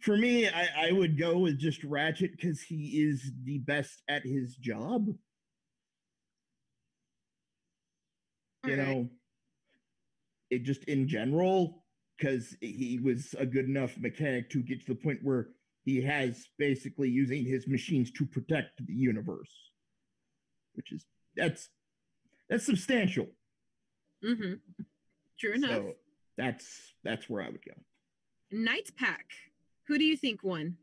for 0.02 0.18
me, 0.18 0.48
I, 0.48 0.90
I 0.90 0.92
would 0.92 1.18
go 1.18 1.40
with 1.40 1.58
just 1.58 1.84
Ratchet 1.84 2.32
because 2.32 2.62
he 2.62 3.02
is 3.02 3.32
the 3.44 3.60
best 3.60 4.04
at 4.08 4.24
his 4.24 4.56
job. 4.56 5.08
You 8.66 8.74
All 8.74 8.78
right. 8.78 8.78
know, 8.78 9.10
it 10.52 10.64
just 10.64 10.84
in 10.84 11.08
general, 11.08 11.86
because 12.18 12.56
he 12.62 13.00
was 13.04 13.34
a 13.40 13.46
good 13.46 13.66
enough 13.66 13.98
mechanic 13.98 14.50
to 14.52 14.62
get 14.62 14.82
to 14.82 14.94
the 14.94 15.00
point 15.00 15.20
where 15.24 15.48
he 15.86 16.02
has 16.04 16.46
basically 16.58 17.10
using 17.10 17.46
his 17.46 17.68
machines 17.68 18.12
to 18.12 18.26
protect 18.26 18.86
the 18.86 18.94
universe, 18.94 19.52
which 20.74 20.92
is 20.92 21.06
that's 21.36 21.70
that's 22.50 22.66
substantial. 22.66 23.28
Mm-hmm. 24.24 24.54
True 25.40 25.54
enough. 25.54 25.70
So 25.70 25.96
that's 26.38 26.94
that's 27.04 27.30
where 27.30 27.44
I 27.44 27.50
would 27.50 27.64
go. 27.66 27.74
Knights 28.52 28.92
Pack. 28.92 29.26
Who 29.88 29.98
do 29.98 30.04
you 30.04 30.18
think 30.18 30.44
won? 30.44 30.78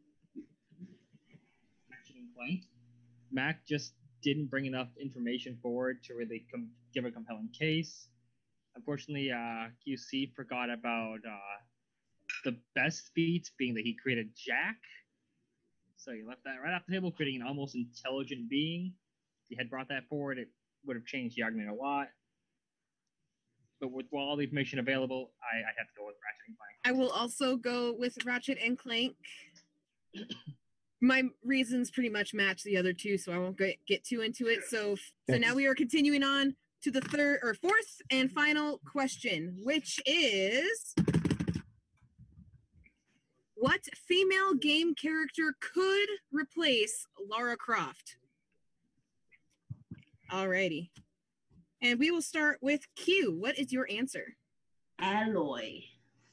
Ratchet 1.91 2.17
and 2.17 2.29
Clank. 2.37 2.63
Mac 3.33 3.67
just 3.67 3.95
didn't 4.23 4.47
bring 4.47 4.67
enough 4.67 4.89
information 5.01 5.59
forward 5.63 6.03
to 6.05 6.15
really 6.15 6.45
com- 6.51 6.71
give 6.95 7.05
a 7.05 7.11
compelling 7.11 7.49
case. 7.59 8.09
Unfortunately, 8.77 9.31
uh, 9.31 9.69
QC 9.87 10.35
forgot 10.35 10.71
about 10.71 11.19
uh, 11.27 11.59
the 12.45 12.57
best 12.75 13.11
feat 13.15 13.51
being 13.59 13.75
that 13.75 13.85
he 13.85 13.97
created 14.01 14.31
Jack. 14.37 14.77
So 15.97 16.13
he 16.13 16.23
left 16.27 16.45
that 16.45 16.57
right 16.63 16.75
off 16.75 16.83
the 16.87 16.95
table, 16.95 17.11
creating 17.11 17.41
an 17.41 17.47
almost 17.47 17.75
intelligent 17.75 18.49
being. 18.49 18.93
If 19.45 19.49
he 19.51 19.57
had 19.57 19.69
brought 19.71 19.89
that 19.89 20.09
forward, 20.09 20.39
it 20.39 20.49
would 20.87 20.97
have 20.97 21.07
changed 21.07 21.37
the 21.37 21.43
argument 21.43 21.71
a 21.71 21.75
lot. 21.75 22.09
But 23.83 23.91
with 23.91 24.07
all 24.13 24.37
the 24.37 24.45
information 24.45 24.79
available, 24.79 25.33
I, 25.43 25.59
I 25.59 25.73
have 25.77 25.89
to 25.89 25.93
go 25.99 26.07
with 26.07 26.15
Ratchet 26.23 26.47
and 26.47 26.57
Clank. 26.57 26.79
I 26.85 26.93
will 26.93 27.11
also 27.11 27.57
go 27.57 27.93
with 27.99 28.17
Ratchet 28.25 28.57
and 28.65 28.79
Clank. 28.79 29.17
My 31.01 31.25
reasons 31.45 31.91
pretty 31.91 32.09
much 32.09 32.33
match 32.33 32.63
the 32.63 32.77
other 32.77 32.93
two, 32.93 33.19
so 33.19 33.33
I 33.33 33.39
won't 33.39 33.59
get, 33.59 33.75
get 33.89 34.05
too 34.05 34.21
into 34.21 34.47
it. 34.47 34.61
So, 34.69 34.95
so 35.29 35.37
now 35.37 35.57
we 35.57 35.67
are 35.67 35.75
continuing 35.75 36.23
on 36.23 36.55
to 36.85 36.93
the 36.93 37.01
third 37.01 37.41
or 37.43 37.55
fourth 37.55 38.01
and 38.09 38.31
final 38.31 38.81
question, 38.87 39.57
which 39.65 40.01
is 40.07 40.95
what 43.57 43.81
female 44.07 44.55
game 44.55 44.95
character 44.95 45.57
could 45.59 46.09
replace 46.31 47.05
Lara 47.29 47.57
Croft? 47.57 48.15
Alrighty. 50.31 50.91
And 51.83 51.99
we 51.99 52.13
will 52.13 52.23
start 52.23 52.59
with 52.63 52.87
Q. 52.95 53.37
What 53.39 53.59
is 53.59 53.73
your 53.73 53.89
answer? 53.91 54.37
Aloy 55.01 55.83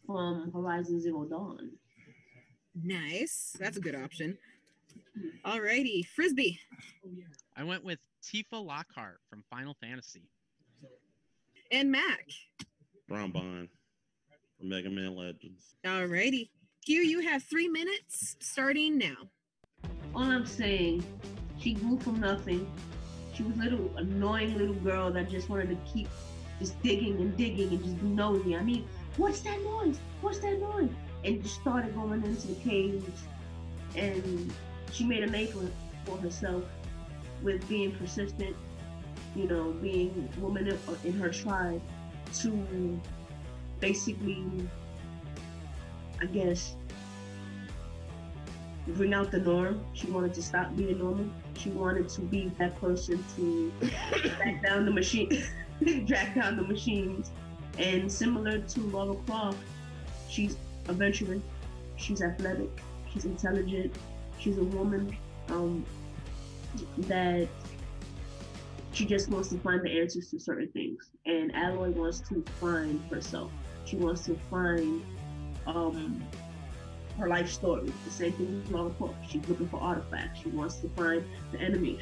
from 0.05 0.51
Horizon 0.53 1.01
Zero 1.01 1.25
Dawn. 1.25 1.71
Nice. 2.83 3.55
That's 3.59 3.77
a 3.77 3.81
good 3.81 3.95
option. 3.95 4.37
Alrighty, 5.43 6.05
Frisbee. 6.05 6.59
I 7.57 7.63
went 7.63 7.83
with 7.83 7.97
Tifa 8.23 8.63
Lockhart 8.63 9.19
from 9.27 9.43
Final 9.49 9.75
Fantasy. 9.81 10.29
And 11.71 11.91
Mac. 11.91 12.25
Tron 13.07 13.31
Bonne 13.31 13.69
from 14.59 14.69
Mega 14.69 14.89
Man 14.91 15.15
Legends. 15.15 15.75
Alrighty. 15.83 16.49
Q, 16.85 17.01
you 17.01 17.21
have 17.21 17.43
three 17.43 17.67
minutes 17.67 18.35
starting 18.39 18.99
now. 18.99 19.15
All 20.13 20.23
I'm 20.23 20.45
saying, 20.45 21.03
she 21.59 21.73
grew 21.73 21.99
from 21.99 22.19
nothing. 22.19 22.71
She 23.39 23.45
was 23.45 23.55
a 23.55 23.59
little 23.59 23.89
annoying 23.95 24.57
little 24.57 24.75
girl 24.75 25.11
that 25.11 25.29
just 25.29 25.47
wanted 25.47 25.69
to 25.69 25.77
keep 25.89 26.09
just 26.59 26.81
digging 26.83 27.15
and 27.21 27.37
digging 27.37 27.69
and 27.69 27.81
just 27.81 28.01
nosy. 28.01 28.53
I 28.53 28.61
mean, 28.61 28.85
what's 29.15 29.39
that 29.41 29.63
noise? 29.63 29.97
What's 30.19 30.39
that 30.39 30.59
noise? 30.59 30.89
And 31.23 31.41
just 31.41 31.55
started 31.61 31.95
going 31.95 32.21
into 32.25 32.47
the 32.47 32.55
caves 32.55 33.05
and 33.95 34.53
she 34.91 35.05
made 35.05 35.23
a 35.23 35.27
name 35.27 35.47
for, 36.05 36.17
herself 36.17 36.65
with 37.41 37.65
being 37.69 37.93
persistent, 37.93 38.57
you 39.37 39.47
know, 39.47 39.71
being 39.81 40.27
woman 40.39 40.77
in 41.05 41.13
her 41.13 41.29
tribe 41.29 41.81
to 42.39 42.99
basically, 43.79 44.43
I 46.19 46.25
guess, 46.25 46.75
bring 48.85 49.13
out 49.13 49.31
the 49.31 49.39
norm. 49.39 49.79
She 49.93 50.07
wanted 50.07 50.33
to 50.33 50.41
stop 50.41 50.75
being 50.75 50.97
normal. 50.97 51.29
She 51.59 51.69
wanted 51.71 52.07
to 52.09 52.21
be 52.21 52.51
that 52.57 52.79
person 52.79 53.23
to 53.35 53.71
back 54.39 54.63
down 54.63 54.85
the 54.85 54.91
machine, 54.91 55.43
drag 56.05 56.35
down 56.35 56.55
the 56.55 56.63
machines. 56.63 57.31
And 57.77 58.11
similar 58.11 58.59
to 58.59 58.79
Laura 58.81 59.15
Croft, 59.25 59.57
she's 60.29 60.55
adventurous, 60.87 61.41
she's 61.97 62.21
athletic, 62.21 62.69
she's 63.11 63.25
intelligent, 63.25 63.93
she's 64.39 64.57
a 64.57 64.63
woman 64.63 65.15
um, 65.49 65.85
that 66.97 67.47
she 68.93 69.05
just 69.05 69.29
wants 69.29 69.49
to 69.49 69.57
find 69.59 69.81
the 69.81 69.99
answers 69.99 70.29
to 70.31 70.39
certain 70.39 70.69
things. 70.69 71.09
And 71.25 71.53
Aloy 71.53 71.93
wants 71.93 72.21
to 72.29 72.43
find 72.59 73.01
herself. 73.09 73.51
She 73.85 73.97
wants 73.97 74.25
to 74.25 74.37
find 74.49 75.03
um, 75.67 76.23
her 77.19 77.27
life 77.27 77.49
story. 77.51 77.91
The 78.05 78.11
same 78.11 78.31
thing 78.33 78.55
with 78.55 78.71
Laura 78.71 78.89
Croft. 78.91 79.29
She's 79.29 79.47
looking 79.47 79.67
for 79.67 79.79
artifacts. 79.79 80.41
She 80.41 80.49
wants 80.49 80.75
to 80.77 80.89
find 80.89 81.23
the 81.51 81.59
enemy. 81.59 81.99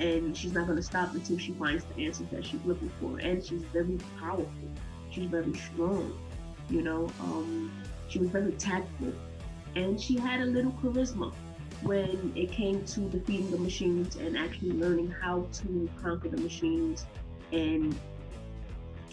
and 0.00 0.36
she's 0.36 0.52
not 0.52 0.66
going 0.66 0.76
to 0.76 0.82
stop 0.82 1.14
until 1.14 1.38
she 1.38 1.52
finds 1.52 1.84
the 1.84 2.06
answers 2.06 2.26
that 2.32 2.44
she's 2.44 2.60
looking 2.64 2.90
for. 3.00 3.18
And 3.18 3.44
she's 3.44 3.62
very 3.64 3.98
powerful. 4.18 4.48
She's 5.10 5.26
very 5.26 5.54
strong. 5.54 6.18
You 6.70 6.82
know, 6.82 7.10
um, 7.20 7.70
she 8.08 8.18
was 8.18 8.30
very 8.30 8.52
tactful. 8.52 9.12
And 9.76 10.00
she 10.00 10.16
had 10.16 10.40
a 10.40 10.46
little 10.46 10.72
charisma 10.72 11.32
when 11.82 12.32
it 12.34 12.50
came 12.50 12.84
to 12.84 13.00
defeating 13.00 13.50
the 13.50 13.58
machines 13.58 14.16
and 14.16 14.36
actually 14.36 14.72
learning 14.72 15.10
how 15.10 15.46
to 15.52 15.88
conquer 16.02 16.28
the 16.28 16.40
machines 16.40 17.06
and 17.52 17.98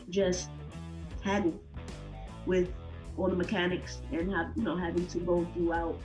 just 0.09 0.49
haggle 1.21 1.59
with 2.45 2.69
all 3.17 3.27
the 3.27 3.35
mechanics 3.35 3.99
and 4.11 4.31
have 4.31 4.51
you 4.55 4.63
know 4.63 4.75
having 4.75 5.05
to 5.07 5.19
go 5.19 5.45
throughout 5.53 5.99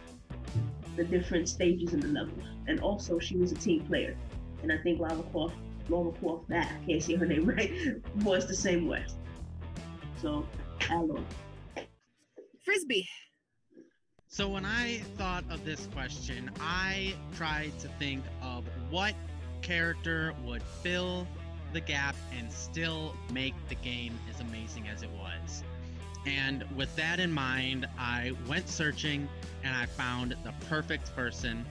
the 0.97 1.05
different 1.05 1.49
stages 1.49 1.93
in 1.93 2.01
the 2.01 2.09
levels. 2.09 2.45
And 2.67 2.81
also 2.81 3.19
she 3.19 3.37
was 3.37 3.53
a 3.53 3.57
team 3.57 3.85
player. 3.85 4.17
And 4.63 4.73
I 4.73 4.79
think 4.79 5.01
Lava 5.01 5.23
Croft, 5.25 5.55
Lava 5.89 6.13
Croft, 6.19 6.49
that 6.49 6.71
I 6.71 6.87
can't 6.87 7.03
say 7.03 7.15
her 7.15 7.27
name 7.27 7.47
right, 7.57 7.73
was 8.23 8.47
the 8.47 8.55
same 8.55 8.87
way. 8.87 9.05
So, 10.21 10.47
Aloy. 10.81 11.23
Frisbee. 12.65 13.09
So 14.29 14.49
when 14.49 14.65
I 14.65 14.99
thought 15.19 15.45
of 15.51 15.65
this 15.65 15.89
question, 15.93 16.51
I 16.61 17.15
tried 17.35 17.79
to 17.81 17.89
think 17.99 18.23
of 18.41 18.65
what 18.89 19.15
character 19.61 20.33
would 20.45 20.63
fill 20.63 21.27
the 21.73 21.81
gap 21.81 22.15
and 22.39 22.51
still 22.51 23.15
make 23.33 23.55
the 23.69 23.75
game 23.77 24.19
as 24.33 24.41
amazing 24.41 24.89
as 24.89 25.03
it 25.03 25.11
was. 25.11 25.65
And 26.27 26.64
with 26.77 26.95
that 26.97 27.18
in 27.18 27.33
mind, 27.33 27.89
I 27.99 28.33
went 28.49 28.68
searching 28.68 29.29
and 29.64 29.75
I 29.75 29.87
found 29.87 30.37
the 30.45 30.53
perfect 30.68 31.14
person, 31.16 31.66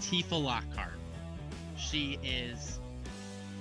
Tifa 0.00 0.42
Lockhart. 0.42 0.98
She 1.76 2.18
is 2.22 2.80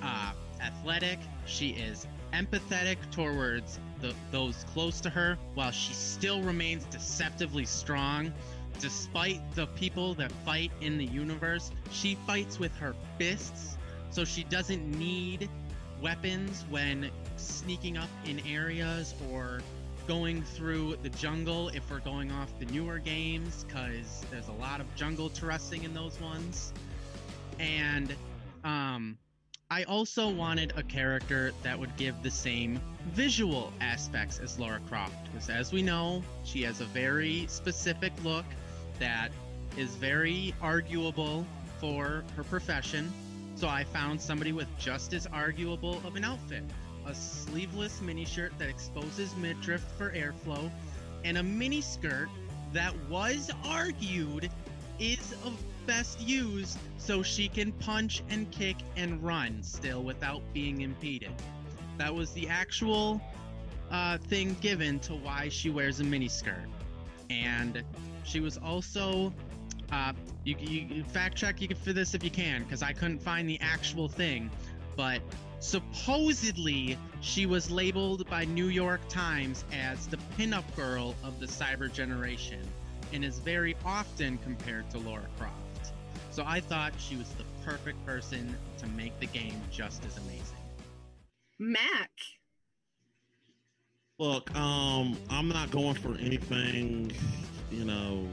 uh, 0.02 0.32
athletic, 0.62 1.20
she 1.46 1.70
is 1.70 2.08
empathetic 2.34 2.98
towards 3.12 3.80
the, 4.00 4.14
those 4.32 4.66
close 4.74 5.02
to 5.02 5.10
her, 5.10 5.38
while 5.54 5.72
she 5.72 5.94
still 5.94 6.42
remains 6.42 6.86
deceptively 6.86 7.66
strong. 7.66 8.34
Despite 8.80 9.40
the 9.54 9.68
people 9.68 10.16
that 10.16 10.32
fight 10.44 10.72
in 10.82 10.98
the 10.98 11.06
universe, 11.06 11.72
she 11.92 12.16
fights 12.26 12.58
with 12.58 12.76
her 12.78 12.96
fists, 13.18 13.78
so 14.10 14.26
she 14.26 14.44
doesn't 14.46 14.90
need 14.98 15.50
weapons 16.02 16.66
when 16.70 17.12
sneaking 17.36 17.98
up 17.98 18.10
in 18.26 18.40
areas 18.48 19.14
or 19.32 19.62
going 20.12 20.44
through 20.44 20.98
the 21.04 21.10
jungle 21.12 21.70
if 21.70 21.90
we're 21.90 22.00
going 22.00 22.30
off 22.34 22.50
the 22.60 22.66
newer 22.66 23.00
games 23.00 23.64
because 23.64 24.26
there's 24.30 24.50
a 24.50 24.54
lot 24.60 24.82
of 24.82 24.96
jungle 24.98 25.30
terracing 25.30 25.86
in 25.86 25.94
those 25.94 26.20
ones. 26.20 26.74
And 27.62 28.14
um 28.66 29.18
i 29.70 29.84
also 29.84 30.28
wanted 30.28 30.74
a 30.76 30.84
character 30.84 31.54
that 31.64 31.80
would 31.80 31.96
give 31.96 32.22
the 32.24 32.30
same 32.30 32.78
visual 33.14 33.72
aspects 33.80 34.38
as 34.40 34.60
Laura 34.60 34.82
croft 34.90 35.16
because 35.32 35.50
as 35.50 35.72
we 35.72 35.82
know 35.82 36.22
she 36.44 36.62
has 36.62 36.82
a 36.82 36.86
very 36.88 37.46
specific 37.48 38.12
look 38.22 38.46
that 39.00 39.32
is 39.78 39.96
very 39.96 40.54
arguable 40.62 41.46
for 41.80 42.26
her 42.36 42.44
profession. 42.50 43.10
So 43.56 43.70
i 43.70 43.86
found 43.86 44.20
somebody 44.20 44.52
with 44.52 44.68
just 44.78 45.14
as 45.14 45.26
arguable 45.28 46.02
of 46.06 46.18
an 46.18 46.26
outfit 46.26 46.64
a 47.12 47.16
sleeveless 47.16 48.02
mini 48.02 48.24
shirt 48.24 48.54
that 48.58 48.70
exposes 48.70 49.36
midriff 49.36 49.84
for 49.98 50.12
airflow, 50.12 50.72
and 51.26 51.38
a 51.38 51.44
mini 51.44 51.82
skirt 51.82 52.30
that 52.72 52.94
was 53.10 53.52
argued 53.66 54.50
is 54.98 55.34
of 55.44 55.54
best 55.86 56.22
used 56.22 56.78
so 56.98 57.22
she 57.22 57.50
can 57.50 57.74
punch 57.74 58.24
and 58.30 58.50
kick 58.52 58.78
and 58.96 59.22
run 59.22 59.62
still 59.62 60.04
without 60.04 60.42
being 60.54 60.82
impeded. 60.82 61.32
That 61.98 62.16
was 62.16 62.32
the 62.32 62.48
actual 62.48 63.22
uh, 63.92 64.18
thing 64.18 64.56
given 64.62 65.00
to 65.02 65.14
why 65.14 65.50
she 65.50 65.70
wears 65.70 66.00
a 66.00 66.06
mini 66.06 66.30
skirt. 66.30 66.70
And 67.30 67.84
she 68.24 68.40
was 68.40 68.58
also 68.58 69.34
uh, 69.92 70.14
you, 70.46 70.56
you 70.58 71.04
fact 71.04 71.36
check 71.36 71.62
you 71.62 71.68
can 71.68 71.76
for 71.76 71.92
this 71.92 72.14
if 72.14 72.24
you 72.24 72.30
can 72.30 72.64
because 72.64 72.82
I 72.82 72.94
couldn't 72.94 73.22
find 73.22 73.50
the 73.50 73.60
actual 73.60 74.08
thing, 74.08 74.50
but 74.96 75.22
supposedly 75.62 76.98
she 77.22 77.46
was 77.46 77.70
labeled 77.70 78.28
by 78.30 78.44
New 78.46 78.66
York 78.66 79.00
Times 79.08 79.64
as 79.72 80.08
the 80.08 80.18
pinup 80.38 80.64
girl 80.76 81.16
of 81.24 81.40
the 81.40 81.46
cyber 81.46 81.92
generation 81.92 82.60
and 83.14 83.24
is 83.24 83.38
very 83.40 83.78
often 83.86 84.40
compared 84.40 84.90
to 84.90 84.98
Laura 84.98 85.28
Croft. 85.38 85.94
So 86.32 86.44
I 86.46 86.62
thought 86.62 86.94
she 86.98 87.16
was 87.16 87.30
the 87.32 87.44
perfect 87.64 88.04
person 88.06 88.56
to 88.80 88.88
make 88.88 89.18
the 89.20 89.28
game 89.28 89.62
just 89.72 90.04
as 90.06 90.18
amazing. 90.18 90.58
Mac. 91.60 92.10
Look, 94.18 94.54
um, 94.56 95.16
I'm 95.30 95.48
not 95.48 95.70
going 95.70 95.96
for 95.96 96.16
anything, 96.16 97.12
you 97.72 97.86
know, 97.86 98.28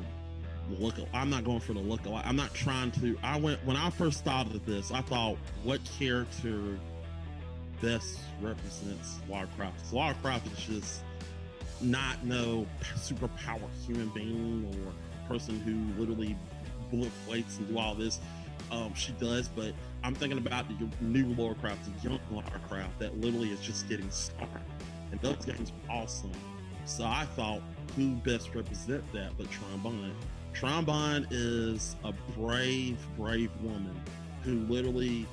look. 0.78 0.94
I'm 1.12 1.28
not 1.28 1.44
going 1.44 1.60
for 1.60 1.74
the 1.74 1.80
look. 1.80 2.00
I'm 2.06 2.36
not 2.36 2.54
trying 2.54 2.90
to. 2.92 3.18
I 3.22 3.38
went 3.38 3.64
when 3.66 3.76
I 3.76 3.90
first 3.90 4.24
thought 4.24 4.46
of 4.46 4.64
this. 4.64 4.90
I 4.92 5.00
thought, 5.02 5.36
what 5.64 5.80
character 5.98 6.78
best 7.80 8.18
represents? 8.40 9.18
Lara 9.28 9.48
Croft 10.22 10.46
is 10.46 10.58
just 10.58 11.02
not 11.80 12.24
no 12.24 12.66
superpower 12.96 13.68
human 13.86 14.08
being 14.08 14.66
or 14.86 14.92
person 15.28 15.60
who 15.60 16.00
literally 16.00 16.36
bullet 16.90 17.12
weights 17.28 17.58
and 17.58 17.68
do 17.68 17.78
all 17.78 17.94
this. 17.94 18.18
Um, 18.70 18.92
she 18.94 19.12
does, 19.12 19.48
but 19.48 19.72
I'm 20.02 20.14
thinking 20.14 20.38
about 20.38 20.66
the 20.68 20.88
new 21.00 21.26
Lara 21.34 21.54
Croft, 21.54 21.84
the 21.84 22.08
young 22.08 22.20
Lara 22.30 22.60
Croft 22.68 22.98
that 22.98 23.18
literally 23.20 23.50
is 23.50 23.60
just 23.60 23.88
getting 23.88 24.10
started. 24.10 24.62
And 25.10 25.20
those 25.20 25.44
games 25.44 25.72
are 25.88 25.96
awesome. 25.96 26.32
So 26.84 27.04
I 27.04 27.26
thought, 27.36 27.60
who 27.96 28.12
best 28.16 28.54
represent 28.54 29.10
that 29.12 29.36
but 29.36 29.50
Tron 29.50 29.78
Bonne? 29.78 30.14
Trombone 30.58 31.26
is 31.30 31.94
a 32.02 32.12
brave, 32.36 32.98
brave 33.16 33.50
woman 33.62 33.94
who 34.42 34.56
literally, 34.62 35.24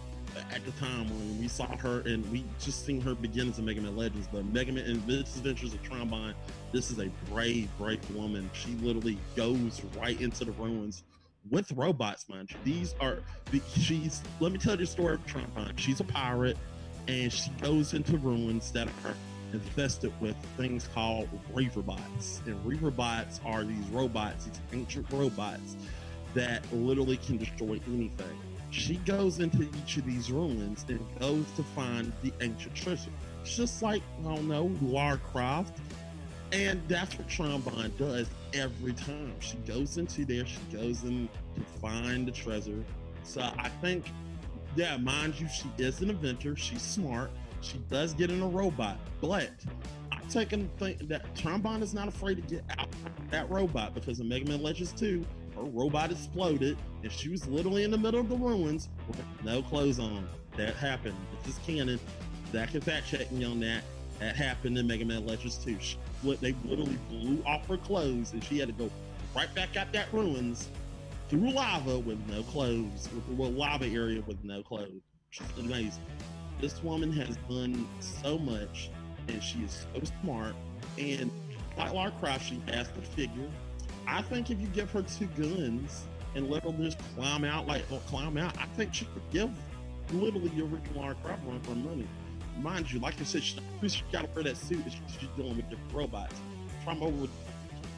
at 0.51 0.65
the 0.65 0.71
time 0.73 1.09
when 1.09 1.39
we 1.39 1.47
saw 1.47 1.67
her 1.77 2.01
and 2.01 2.29
we 2.31 2.43
just 2.59 2.85
seen 2.85 3.01
her 3.01 3.15
beginnings 3.15 3.59
in 3.59 3.65
Mega 3.65 3.81
Man 3.81 3.95
Legends, 3.95 4.27
but 4.31 4.45
Mega 4.45 4.71
Man 4.71 4.85
and 4.85 5.05
Miss 5.07 5.35
Adventures 5.37 5.73
of 5.73 5.81
Tron 5.83 6.09
Bonne, 6.09 6.33
this 6.71 6.91
is 6.91 6.99
a 6.99 7.09
brave, 7.29 7.69
brave 7.77 7.99
woman. 8.15 8.49
She 8.53 8.71
literally 8.75 9.17
goes 9.35 9.81
right 9.97 10.19
into 10.19 10.45
the 10.45 10.51
ruins 10.51 11.03
with 11.49 11.71
robots, 11.73 12.27
mind 12.29 12.51
you. 12.51 12.57
These 12.63 12.95
are 12.99 13.19
she's. 13.77 14.21
Let 14.39 14.51
me 14.51 14.57
tell 14.57 14.73
you 14.73 14.79
the 14.79 14.85
story 14.87 15.15
of 15.15 15.25
Tron 15.25 15.51
Bonne. 15.55 15.75
She's 15.77 15.99
a 15.99 16.05
pirate 16.05 16.57
and 17.07 17.31
she 17.31 17.49
goes 17.61 17.93
into 17.93 18.17
ruins 18.17 18.71
that 18.71 18.87
are 19.05 19.13
infested 19.53 20.11
with 20.19 20.35
things 20.57 20.89
called 20.93 21.29
Reaverbots. 21.53 22.45
And 22.45 22.55
Reaverbots 22.65 23.39
are 23.45 23.63
these 23.63 23.85
robots, 23.87 24.45
these 24.45 24.59
ancient 24.73 25.05
robots 25.11 25.77
that 26.33 26.61
literally 26.73 27.17
can 27.17 27.37
destroy 27.37 27.79
anything. 27.87 28.39
She 28.75 28.97
goes 28.97 29.39
into 29.39 29.63
each 29.63 29.95
of 29.95 30.05
these 30.05 30.29
ruins 30.29 30.85
and 30.89 30.99
goes 31.17 31.45
to 31.55 31.63
find 31.63 32.11
the 32.21 32.33
ancient 32.41 32.75
treasure. 32.75 33.09
It's 33.41 33.55
just 33.55 33.81
like, 33.81 34.01
I 34.19 34.35
don't 34.35 34.49
know, 34.49 34.69
Lara 34.81 35.17
Croft. 35.17 35.79
And 36.51 36.81
that's 36.89 37.17
what 37.17 37.29
Tron 37.29 37.61
Bonne 37.61 37.93
does 37.97 38.27
every 38.53 38.91
time. 38.91 39.33
She 39.39 39.55
goes 39.59 39.97
into 39.97 40.25
there, 40.25 40.45
she 40.45 40.59
goes 40.73 41.03
in 41.03 41.29
to 41.55 41.61
find 41.79 42.27
the 42.27 42.33
treasure. 42.33 42.83
So 43.23 43.41
I 43.57 43.69
think, 43.81 44.11
yeah, 44.75 44.97
mind 44.97 45.39
you, 45.39 45.47
she 45.47 45.71
is 45.77 46.01
an 46.01 46.09
inventor. 46.09 46.57
She's 46.57 46.81
smart. 46.81 47.31
She 47.61 47.77
does 47.89 48.13
get 48.13 48.29
in 48.29 48.41
a 48.41 48.47
robot, 48.47 48.99
but 49.21 49.51
I 50.11 50.19
take 50.29 50.51
and 50.51 50.69
think 50.77 51.07
that 51.07 51.33
Tron 51.33 51.61
Bonne 51.61 51.81
is 51.81 51.93
not 51.93 52.09
afraid 52.09 52.35
to 52.35 52.41
get 52.41 52.65
out 52.77 52.89
that 53.31 53.49
robot 53.49 53.95
because 53.95 54.19
in 54.19 54.27
Mega 54.27 54.49
Man 54.49 54.61
Legends 54.61 54.91
2, 54.91 55.25
her 55.55 55.63
robot 55.63 56.11
exploded 56.11 56.77
and 57.03 57.11
she 57.11 57.29
was 57.29 57.47
literally 57.47 57.83
in 57.83 57.91
the 57.91 57.97
middle 57.97 58.19
of 58.19 58.29
the 58.29 58.35
ruins 58.35 58.89
with 59.07 59.21
no 59.43 59.61
clothes 59.61 59.99
on. 59.99 60.27
That 60.57 60.75
happened. 60.75 61.15
This 61.43 61.55
is 61.55 61.61
canon. 61.65 61.99
Zach 62.51 62.71
can 62.71 62.81
fact 62.81 63.07
check 63.07 63.31
me 63.31 63.43
on 63.43 63.59
that. 63.61 63.83
That 64.19 64.35
happened 64.35 64.77
in 64.77 64.87
Mega 64.87 65.03
Man 65.03 65.25
Legends 65.25 65.57
2. 65.57 65.77
She, 65.79 65.97
they 66.23 66.55
literally 66.63 66.97
blew 67.09 67.43
off 67.45 67.67
her 67.67 67.77
clothes 67.77 68.33
and 68.33 68.43
she 68.43 68.57
had 68.59 68.69
to 68.69 68.73
go 68.73 68.89
right 69.35 69.53
back 69.53 69.75
out 69.75 69.91
that 69.91 70.11
ruins 70.13 70.69
through 71.29 71.51
lava 71.51 71.99
with 71.99 72.19
no 72.29 72.43
clothes, 72.43 73.09
with 73.13 73.39
a 73.39 73.51
lava 73.51 73.85
area 73.85 74.21
with 74.25 74.41
no 74.43 74.63
clothes. 74.63 75.01
She's 75.31 75.45
amazing. 75.59 76.03
This 76.61 76.81
woman 76.81 77.11
has 77.11 77.35
done 77.49 77.87
so 77.99 78.37
much 78.37 78.89
and 79.27 79.43
she 79.43 79.59
is 79.59 79.85
so 79.93 80.01
smart. 80.21 80.55
And 80.97 81.29
like 81.77 81.93
Lara 81.93 82.11
Croft, 82.19 82.45
she 82.45 82.61
has 82.67 82.87
the 82.89 83.01
figure. 83.01 83.49
I 84.07 84.21
think 84.21 84.51
if 84.51 84.59
you 84.59 84.67
give 84.67 84.91
her 84.91 85.01
two 85.01 85.27
guns 85.27 86.05
and 86.35 86.49
let 86.49 86.63
her 86.63 86.71
just 86.71 86.97
climb 87.15 87.43
out, 87.43 87.67
like 87.67 87.83
or 87.91 87.99
climb 88.07 88.37
out, 88.37 88.57
I 88.57 88.65
think 88.75 88.93
she 88.93 89.05
could 89.05 89.29
give 89.31 89.49
literally 90.13 90.51
your 90.55 90.67
original 90.67 91.01
Lara 91.01 91.15
Croft 91.23 91.41
run 91.45 91.59
for 91.61 91.71
money. 91.71 92.07
Mind 92.59 92.91
you, 92.91 92.99
like 92.99 93.19
I 93.19 93.23
said, 93.23 93.43
she, 93.43 93.59
she 93.87 94.03
got 94.11 94.23
to 94.23 94.29
wear 94.33 94.43
that 94.43 94.57
suit 94.57 94.83
that 94.83 94.91
she, 94.93 94.99
she's 95.19 95.29
dealing 95.35 95.57
with 95.57 95.69
different 95.69 95.93
robots. 95.93 96.35
From 96.83 97.01
over 97.01 97.21
with 97.21 97.31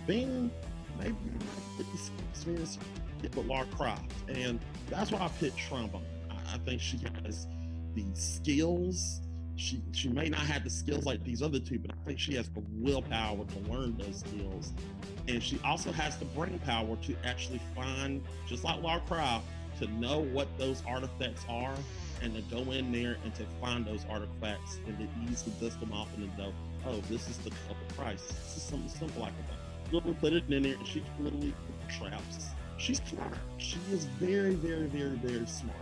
maybe 0.07 1.15
experience 2.31 2.77
with 3.21 3.35
Lara 3.45 3.65
Croft, 3.75 4.11
and 4.29 4.59
that's 4.89 5.11
why 5.11 5.19
I 5.19 5.27
picked 5.39 5.57
Tron 5.57 5.87
Bonne. 5.87 6.05
I, 6.29 6.55
I 6.55 6.57
think 6.59 6.81
she 6.81 6.97
has 7.25 7.47
the 7.93 8.05
skills. 8.13 9.21
She 9.57 9.81
she 9.91 10.07
may 10.07 10.29
not 10.29 10.41
have 10.41 10.63
the 10.63 10.69
skills 10.69 11.05
like 11.05 11.23
these 11.23 11.41
other 11.41 11.59
two, 11.59 11.79
but 11.79 11.91
I 11.91 12.05
think 12.05 12.19
she 12.19 12.35
has 12.35 12.47
the 12.49 12.63
willpower 12.73 13.43
to 13.43 13.71
learn 13.71 13.97
those 13.97 14.19
skills, 14.19 14.71
and 15.27 15.41
she 15.41 15.59
also 15.65 15.91
has 15.91 16.15
the 16.17 16.25
brain 16.25 16.59
power 16.59 16.95
to 16.95 17.15
actually 17.25 17.59
find, 17.75 18.23
just 18.47 18.63
like 18.63 18.81
Lara 18.83 19.01
Croft, 19.07 19.47
to 19.79 19.87
know 19.93 20.19
what 20.19 20.47
those 20.57 20.83
artifacts 20.87 21.43
are 21.49 21.75
and 22.21 22.33
to 22.35 22.41
go 22.55 22.71
in 22.71 22.91
there 22.91 23.17
and 23.23 23.33
to 23.35 23.45
find 23.61 23.85
those 23.85 24.05
artifacts 24.09 24.79
and 24.87 24.97
to 24.97 25.07
easily 25.31 25.53
dust 25.61 25.79
them 25.79 25.91
off 25.93 26.07
and 26.15 26.31
to 26.31 26.41
know, 26.41 26.53
oh, 26.85 26.99
this 27.09 27.29
is 27.29 27.37
the 27.39 27.49
cup 27.49 27.77
of 27.87 27.97
Christ. 27.97 28.27
This 28.27 28.57
is 28.57 28.63
something 28.63 28.89
simple 28.89 29.21
like 29.21 29.33
that. 29.47 29.93
Literally 29.93 30.17
put 30.19 30.33
it 30.33 30.43
in 30.49 30.63
there 30.63 30.75
and 30.75 30.87
she 30.87 31.03
literally 31.19 31.53
traps. 31.89 32.49
She's 32.77 33.01
smart. 33.07 33.33
She 33.57 33.77
is 33.91 34.05
very, 34.19 34.55
very, 34.55 34.87
very, 34.87 35.15
very 35.17 35.45
smart. 35.45 35.77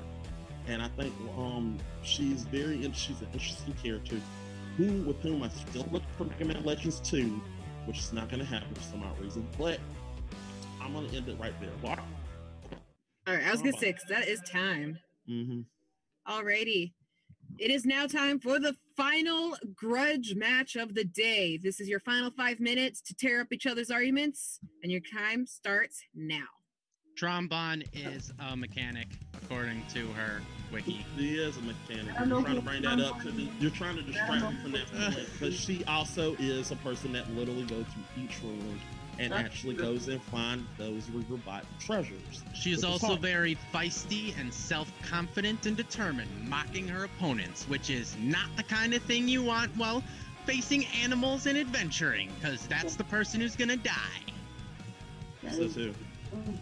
And 0.68 0.82
I 0.82 0.88
think 0.89 1.13
um, 1.38 1.78
she's 2.03 2.43
very 2.43 2.82
she's 2.93 3.22
an 3.22 3.28
interesting 3.34 3.74
character 3.82 4.20
who 4.78 5.03
with 5.03 5.22
whom 5.22 5.43
I 5.43 5.49
still 5.49 5.88
look 5.91 6.03
for 6.18 6.26
Mega 6.26 6.45
Man 6.45 6.63
Legends 6.63 6.99
2, 7.01 7.41
which 7.86 7.99
is 7.99 8.13
not 8.13 8.30
gonna 8.30 8.45
happen 8.45 8.74
for 8.74 8.82
some 8.82 9.03
odd 9.03 9.20
reason. 9.20 9.47
But 9.57 9.80
I'm 10.82 10.93
gonna 10.93 11.07
end 11.13 11.28
it 11.30 11.38
right 11.39 11.53
there. 11.61 11.70
All 13.28 13.34
right, 13.34 13.45
I 13.45 13.51
was 13.51 13.61
gonna 13.61 13.78
say, 13.78 13.91
because 13.91 14.07
that 14.09 14.28
is 14.28 14.39
time. 14.41 14.99
Mm-hmm. 15.30 15.61
Alrighty. 16.32 16.93
It 17.57 17.72
is 17.72 17.86
now 17.86 18.05
time 18.05 18.39
for 18.39 18.59
the 18.59 18.76
final 18.97 19.55
grudge 19.74 20.36
match 20.36 20.76
of 20.76 20.93
the 20.93 21.05
day. 21.05 21.57
This 21.57 21.80
is 21.80 21.88
your 21.88 22.01
final 22.01 22.32
five 22.32 22.59
minutes 22.59 23.01
to 23.03 23.16
tear 23.16 23.39
up 23.41 23.47
each 23.51 23.66
other's 23.66 23.89
arguments, 23.89 24.59
and 24.84 24.91
your 24.91 25.01
time 25.01 25.45
starts 25.45 26.03
now. 26.13 26.47
Tron 27.16 27.47
Bonne 27.47 27.84
is 27.93 28.34
a 28.39 28.57
mechanic, 28.57 29.07
according 29.41 29.84
to 29.93 30.05
her 30.07 30.41
wiki. 30.72 31.05
He 31.16 31.38
is 31.38 31.55
a 31.55 31.61
mechanic. 31.61 32.13
I 32.13 32.20
don't 32.20 32.30
know 32.30 32.39
You're 32.39 32.43
trying 32.43 32.55
to 32.55 32.61
bring 32.61 32.82
that 32.82 32.99
up. 32.99 33.22
Tron 33.22 33.38
Bonne 33.38 33.55
You're 33.59 33.72
trying 33.72 33.95
to 33.95 34.01
distract 34.01 34.51
me 34.51 34.57
from 34.61 34.72
that 34.74 34.91
point. 34.91 35.30
But 35.39 35.53
she 35.53 35.86
also 35.86 36.36
is 36.39 36.72
a 36.72 36.76
person 36.78 37.13
that 37.13 37.30
literally 37.32 37.63
goes 37.63 37.86
to 37.86 38.22
each 38.22 38.41
room 38.43 38.80
and 39.18 39.34
actually 39.34 39.76
goes 39.76 40.09
and 40.09 40.22
find 40.24 40.68
those 40.78 41.03
Reaverbot 41.03 41.61
treasures. 41.80 42.43
She 42.53 42.74
is 42.74 42.84
also 42.84 43.07
hard. 43.07 43.22
very 43.22 43.57
feisty 43.74 44.38
and 44.38 44.53
self 44.53 44.91
confident 45.01 45.66
and 45.66 45.78
determined, 45.78 46.30
mocking 46.49 46.86
her 46.89 47.05
opponents, 47.05 47.63
which 47.70 47.89
is 47.89 48.18
not 48.20 48.49
the 48.57 48.63
kind 48.63 48.93
of 48.93 49.01
thing 49.03 49.30
you 49.30 49.41
want 49.41 49.72
while 49.78 50.03
facing 50.45 50.86
animals 51.01 51.45
and 51.45 51.57
adventuring, 51.57 52.30
because 52.36 52.68
that's 52.68 52.97
the 52.97 53.05
person 53.05 53.39
who's 53.39 53.55
gonna 53.55 53.78
die. 53.78 53.93
That 55.43 55.53
Says 55.53 55.59
is- 55.59 55.76
who? 55.76 56.38
Mm. 56.38 56.57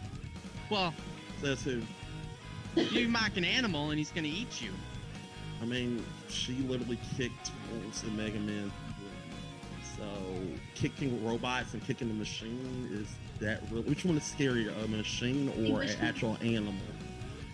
Well, 0.74 0.92
Says 1.40 1.62
who? 1.62 1.84
you 2.76 3.08
mock 3.08 3.38
an 3.38 3.46
animal 3.46 3.92
and 3.92 4.00
he's 4.00 4.10
gonna 4.10 4.28
eat 4.28 4.60
you. 4.60 4.72
I 5.62 5.66
mean, 5.66 6.04
she 6.30 6.54
literally 6.54 6.98
kicked 7.16 7.52
wolves 7.72 8.02
in 8.02 8.18
Mega 8.18 8.40
Man. 8.40 8.72
So 9.96 10.04
kicking 10.74 11.24
robots 11.24 11.76
and 11.76 11.86
kicking 11.86 12.08
the 12.08 12.16
machine 12.16 12.90
is 12.92 13.08
that 13.40 13.62
really? 13.70 13.84
Which 13.84 14.04
one 14.04 14.18
is 14.18 14.24
scarier, 14.24 14.74
a 14.84 14.88
machine 14.88 15.70
or 15.70 15.84
an 15.84 15.96
actual 16.02 16.40
animal? 16.42 16.74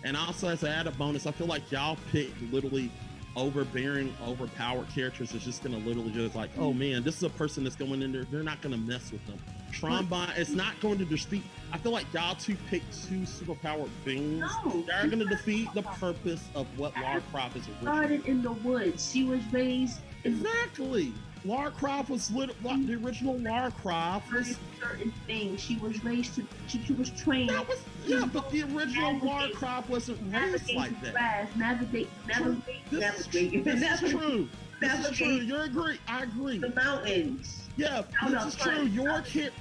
And 0.02 0.16
also, 0.16 0.48
as 0.48 0.62
an 0.62 0.70
added 0.70 0.96
bonus, 0.96 1.26
I 1.26 1.32
feel 1.32 1.46
like 1.46 1.70
y'all 1.70 1.98
picked 2.10 2.40
literally 2.50 2.90
overbearing, 3.36 4.14
overpowered 4.26 4.88
characters 4.94 5.34
is 5.34 5.44
just 5.44 5.62
gonna 5.62 5.76
literally 5.76 6.10
just 6.10 6.34
like, 6.34 6.48
oh 6.56 6.72
mm. 6.72 6.78
man, 6.78 7.02
this 7.02 7.18
is 7.18 7.24
a 7.24 7.28
person 7.28 7.64
that's 7.64 7.76
going 7.76 8.00
in 8.00 8.12
there. 8.12 8.24
They're 8.24 8.42
not 8.42 8.62
gonna 8.62 8.78
mess 8.78 9.12
with 9.12 9.26
them. 9.26 9.38
Tron 9.72 10.06
Bonne, 10.06 10.32
it's 10.36 10.50
not 10.50 10.78
going 10.80 10.98
to 10.98 11.04
defeat. 11.04 11.42
I 11.72 11.78
feel 11.78 11.92
like 11.92 12.06
y'all 12.12 12.34
two 12.34 12.56
picked 12.68 13.06
two 13.08 13.20
superpowered 13.20 13.90
beings. 14.04 14.40
No, 14.64 14.82
They're 14.86 15.06
gonna 15.06 15.24
defeat 15.26 15.68
the 15.74 15.82
purpose 15.82 16.42
of 16.54 16.66
what 16.76 16.94
Lara 17.00 17.22
Croft 17.30 17.56
is 17.56 17.68
originally. 17.68 17.82
started 17.86 18.26
in 18.26 18.42
the 18.42 18.52
woods. 18.52 19.10
She 19.10 19.24
was 19.24 19.40
raised 19.52 20.00
Exactly. 20.24 21.12
Lara 21.44 21.70
Croft 21.70 22.10
was 22.10 22.30
lit- 22.30 22.54
the 22.62 22.98
original 23.02 23.38
Lara 23.38 23.70
Croft 23.70 24.30
was 24.32 24.58
certain 24.78 25.12
things. 25.26 25.60
She 25.60 25.76
was 25.76 26.02
raised 26.04 26.34
to. 26.34 26.46
She, 26.66 26.82
she 26.82 26.92
was 26.92 27.08
trained. 27.10 27.48
that 27.50 27.66
was 27.66 27.78
yeah, 28.06 28.26
but 28.30 28.50
the 28.50 28.62
original 28.64 29.18
Lara 29.20 29.50
Croft 29.52 29.88
wasn't 29.88 30.18
raised 30.22 30.32
navigate 30.32 30.76
like 30.76 31.00
that. 31.02 31.12
grass, 31.12 31.48
navigate, 31.56 32.08
navigate, 32.26 32.90
This 32.90 33.20
is, 33.20 33.26
navigate, 33.34 33.64
this 33.64 33.74
is 33.76 33.80
navigate 33.80 34.10
true. 34.20 34.48
This 34.80 35.08
is 35.10 35.16
true. 35.16 35.28
You're 35.28 35.64
agree. 35.64 35.98
I 36.08 36.22
agree. 36.22 36.58
the 36.58 36.70
mountains. 36.74 37.59
Yeah, 37.76 38.02
this 38.28 38.46
is 38.46 38.56
true. 38.56 38.82
Your 38.86 39.22
kid. 39.22 39.52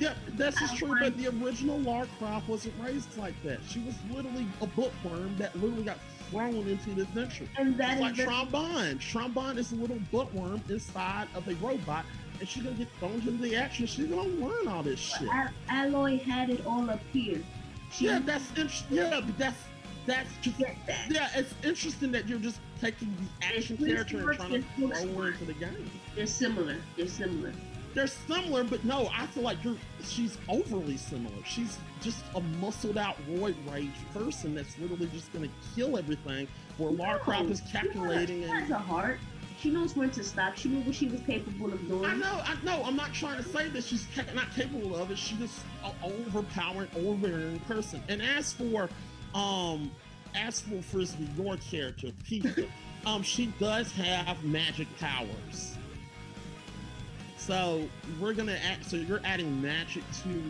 Yeah, 0.00 0.14
this 0.30 0.60
is 0.60 0.72
true. 0.72 0.96
But 0.98 1.16
the 1.16 1.28
original 1.28 1.78
Lara 1.78 2.08
Croft 2.18 2.48
wasn't 2.48 2.74
raised 2.82 3.16
like 3.16 3.34
that. 3.44 3.60
She 3.68 3.80
was 3.80 3.94
literally 4.10 4.46
a 4.60 4.66
bookworm 4.66 5.36
that 5.36 5.54
literally 5.56 5.84
got 5.84 5.98
thrown 6.30 6.66
into 6.66 6.90
the 6.94 7.02
adventure. 7.02 7.46
And 7.56 7.76
that 7.78 7.92
It's 7.92 8.00
like 8.00 8.14
very- 8.16 8.26
Tron 8.28 8.48
Bonne. 8.50 8.98
Trombone 8.98 9.58
is 9.58 9.70
a 9.72 9.76
little 9.76 10.00
bookworm 10.10 10.60
inside 10.68 11.28
of 11.34 11.46
a 11.46 11.54
robot, 11.56 12.04
and 12.40 12.48
she's 12.48 12.64
gonna 12.64 12.74
get 12.74 12.88
thrown 12.98 13.12
into 13.14 13.30
the 13.32 13.54
action. 13.56 13.86
She's 13.86 14.06
gonna 14.06 14.22
learn 14.28 14.66
all 14.66 14.82
this 14.82 14.98
shit. 14.98 15.28
Al- 15.28 15.50
Aloy 15.70 16.20
had 16.20 16.50
it 16.50 16.66
all 16.66 16.90
up 16.90 17.00
here. 17.12 17.40
She 17.92 18.06
Yeah, 18.06 18.18
that's 18.18 18.48
interesting. 18.50 18.96
Yeah, 18.96 19.20
but 19.24 19.38
that's 19.38 19.58
that's 20.06 20.30
just 20.40 20.58
that. 20.58 20.76
yeah. 21.10 21.28
It's 21.34 21.54
interesting 21.62 22.12
that 22.12 22.28
you're 22.28 22.38
just 22.38 22.60
taking 22.80 23.14
the 23.16 23.46
action 23.46 23.76
character 23.76 24.30
and 24.30 24.36
trying 24.36 24.52
to 24.52 24.62
throw 24.76 25.22
her 25.22 25.28
into 25.28 25.44
the 25.44 25.54
game. 25.54 25.90
They're 26.14 26.26
similar. 26.26 26.76
They're 26.96 27.08
similar. 27.08 27.52
They're 27.94 28.08
similar, 28.08 28.64
but 28.64 28.84
no, 28.84 29.08
I 29.16 29.26
feel 29.26 29.44
like 29.44 29.62
you're 29.62 29.76
she's 30.02 30.36
overly 30.48 30.96
similar. 30.96 31.36
She's 31.44 31.78
just 32.02 32.24
a 32.34 32.40
muscled 32.40 32.98
out 32.98 33.16
roid 33.30 33.54
rage 33.72 33.90
person 34.12 34.54
that's 34.54 34.76
literally 34.78 35.06
just 35.12 35.32
gonna 35.32 35.48
kill 35.76 35.96
everything. 35.96 36.48
Where 36.76 36.90
Lara 36.90 37.20
Croft 37.20 37.50
is 37.50 37.62
No, 37.62 37.80
calculating 37.80 38.42
She 38.42 38.48
and 38.48 38.52
has 38.52 38.70
a 38.70 38.78
heart. 38.78 39.20
She 39.60 39.70
knows 39.70 39.96
when 39.96 40.10
to 40.10 40.24
stop. 40.24 40.58
She 40.58 40.68
knew 40.68 40.80
what 40.80 40.94
she 40.94 41.06
was 41.06 41.20
capable 41.22 41.72
of 41.72 41.86
doing. 41.88 42.04
I 42.04 42.16
know, 42.16 42.42
I 42.44 42.54
know. 42.64 42.82
I'm 42.84 42.96
not 42.96 43.14
trying 43.14 43.42
to 43.42 43.48
say 43.48 43.68
that 43.68 43.84
she's 43.84 44.06
not 44.34 44.52
capable 44.54 44.96
of 44.96 45.10
it. 45.10 45.16
She's 45.16 45.38
just 45.38 45.60
an 45.84 45.92
overpowering, 46.02 46.88
overbearing 46.96 47.60
person. 47.60 48.02
And 48.08 48.20
as 48.20 48.52
for, 48.52 48.90
um, 49.34 49.90
as 50.34 50.60
for 50.60 50.80
Frisbee, 50.82 51.28
your 51.36 51.56
character, 51.56 52.08
Pika, 52.28 52.68
um, 53.06 53.22
she 53.22 53.46
does 53.58 53.90
have 53.92 54.42
magic 54.44 54.88
powers. 54.98 55.76
So 57.36 57.86
we're 58.20 58.32
gonna 58.32 58.58
add. 58.64 58.84
So 58.86 58.96
you're 58.96 59.20
adding 59.24 59.60
magic 59.60 60.02
to. 60.22 60.42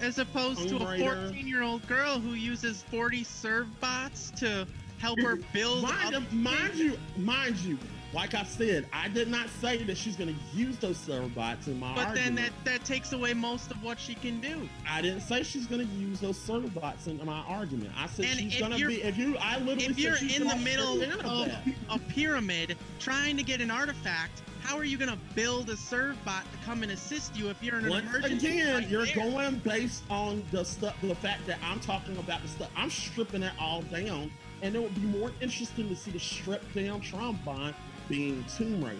As 0.00 0.18
opposed 0.18 0.68
to 0.68 0.78
a 0.78 0.90
Raider. 0.92 1.26
14 1.26 1.46
year 1.46 1.62
old 1.62 1.86
girl 1.86 2.18
who 2.18 2.30
uses 2.30 2.82
40 2.82 3.24
Servbots 3.24 4.34
to 4.36 4.66
help 4.98 5.20
her 5.20 5.36
build 5.52 5.82
mind, 5.82 6.14
up. 6.14 6.32
mind 6.32 6.74
you, 6.74 6.98
mind 7.18 7.56
you, 7.58 7.78
like 8.14 8.34
I 8.34 8.44
said, 8.44 8.86
I 8.92 9.08
did 9.08 9.28
not 9.28 9.48
say 9.60 9.82
that 9.84 9.96
she's 9.96 10.16
going 10.16 10.34
to 10.34 10.56
use 10.56 10.76
those 10.78 10.96
server 10.96 11.28
bots 11.28 11.66
in 11.66 11.78
my 11.80 11.94
But 11.94 12.06
argument. 12.06 12.36
then 12.36 12.44
that 12.44 12.52
that 12.64 12.84
takes 12.84 13.12
away 13.12 13.34
most 13.34 13.70
of 13.70 13.82
what 13.82 13.98
she 13.98 14.14
can 14.14 14.40
do. 14.40 14.68
I 14.88 15.02
didn't 15.02 15.22
say 15.22 15.42
she's 15.42 15.66
going 15.66 15.86
to 15.86 15.94
use 15.94 16.20
those 16.20 16.38
server 16.40 16.68
bots 16.68 17.06
in 17.08 17.22
my 17.24 17.40
argument. 17.40 17.90
I 17.98 18.06
said 18.06 18.26
And 18.26 18.38
she's 18.38 18.58
going 18.60 18.72
to 18.72 18.86
be. 18.86 19.02
If 19.02 19.18
you, 19.18 19.36
I 19.38 19.58
literally 19.58 19.86
If 19.86 19.98
you're 19.98 20.16
in 20.16 20.46
the 20.48 20.56
middle 20.56 20.98
take 20.98 21.24
of 21.24 21.48
a 21.90 21.98
pyramid 22.10 22.76
trying 23.00 23.36
to 23.36 23.42
get 23.42 23.60
an 23.60 23.70
artifact, 23.70 24.42
how 24.62 24.78
are 24.78 24.84
you 24.84 24.96
gonna 24.96 25.18
build 25.34 25.68
a 25.68 25.74
Servbot 25.74 26.40
to 26.40 26.58
come 26.64 26.82
and 26.82 26.90
assist 26.92 27.36
you 27.36 27.50
if 27.50 27.62
you're 27.62 27.78
in 27.78 27.84
an 27.84 27.90
Once 27.90 28.06
emergency? 28.08 28.46
again, 28.60 28.74
right 28.76 28.88
you're 28.88 29.04
there? 29.04 29.16
going 29.30 29.56
based 29.56 30.04
on 30.08 30.42
the 30.52 30.64
stuff, 30.64 30.96
the 31.02 31.14
fact 31.16 31.46
that 31.46 31.58
I'm 31.62 31.80
talking 31.80 32.16
about 32.16 32.40
the 32.40 32.48
stuff. 32.48 32.70
I'm 32.74 32.88
stripping 32.88 33.42
it 33.42 33.52
all 33.60 33.82
down, 33.82 34.32
and 34.62 34.74
it 34.74 34.80
would 34.82 34.94
be 34.94 35.02
more 35.02 35.32
interesting 35.42 35.90
to 35.90 35.94
see 35.96 36.12
the 36.12 36.18
stripped 36.18 36.74
down 36.74 37.02
Tron 37.02 37.38
Bonne 37.44 37.74
being 38.08 38.44
Tomb 38.56 38.84
Raider. 38.84 38.98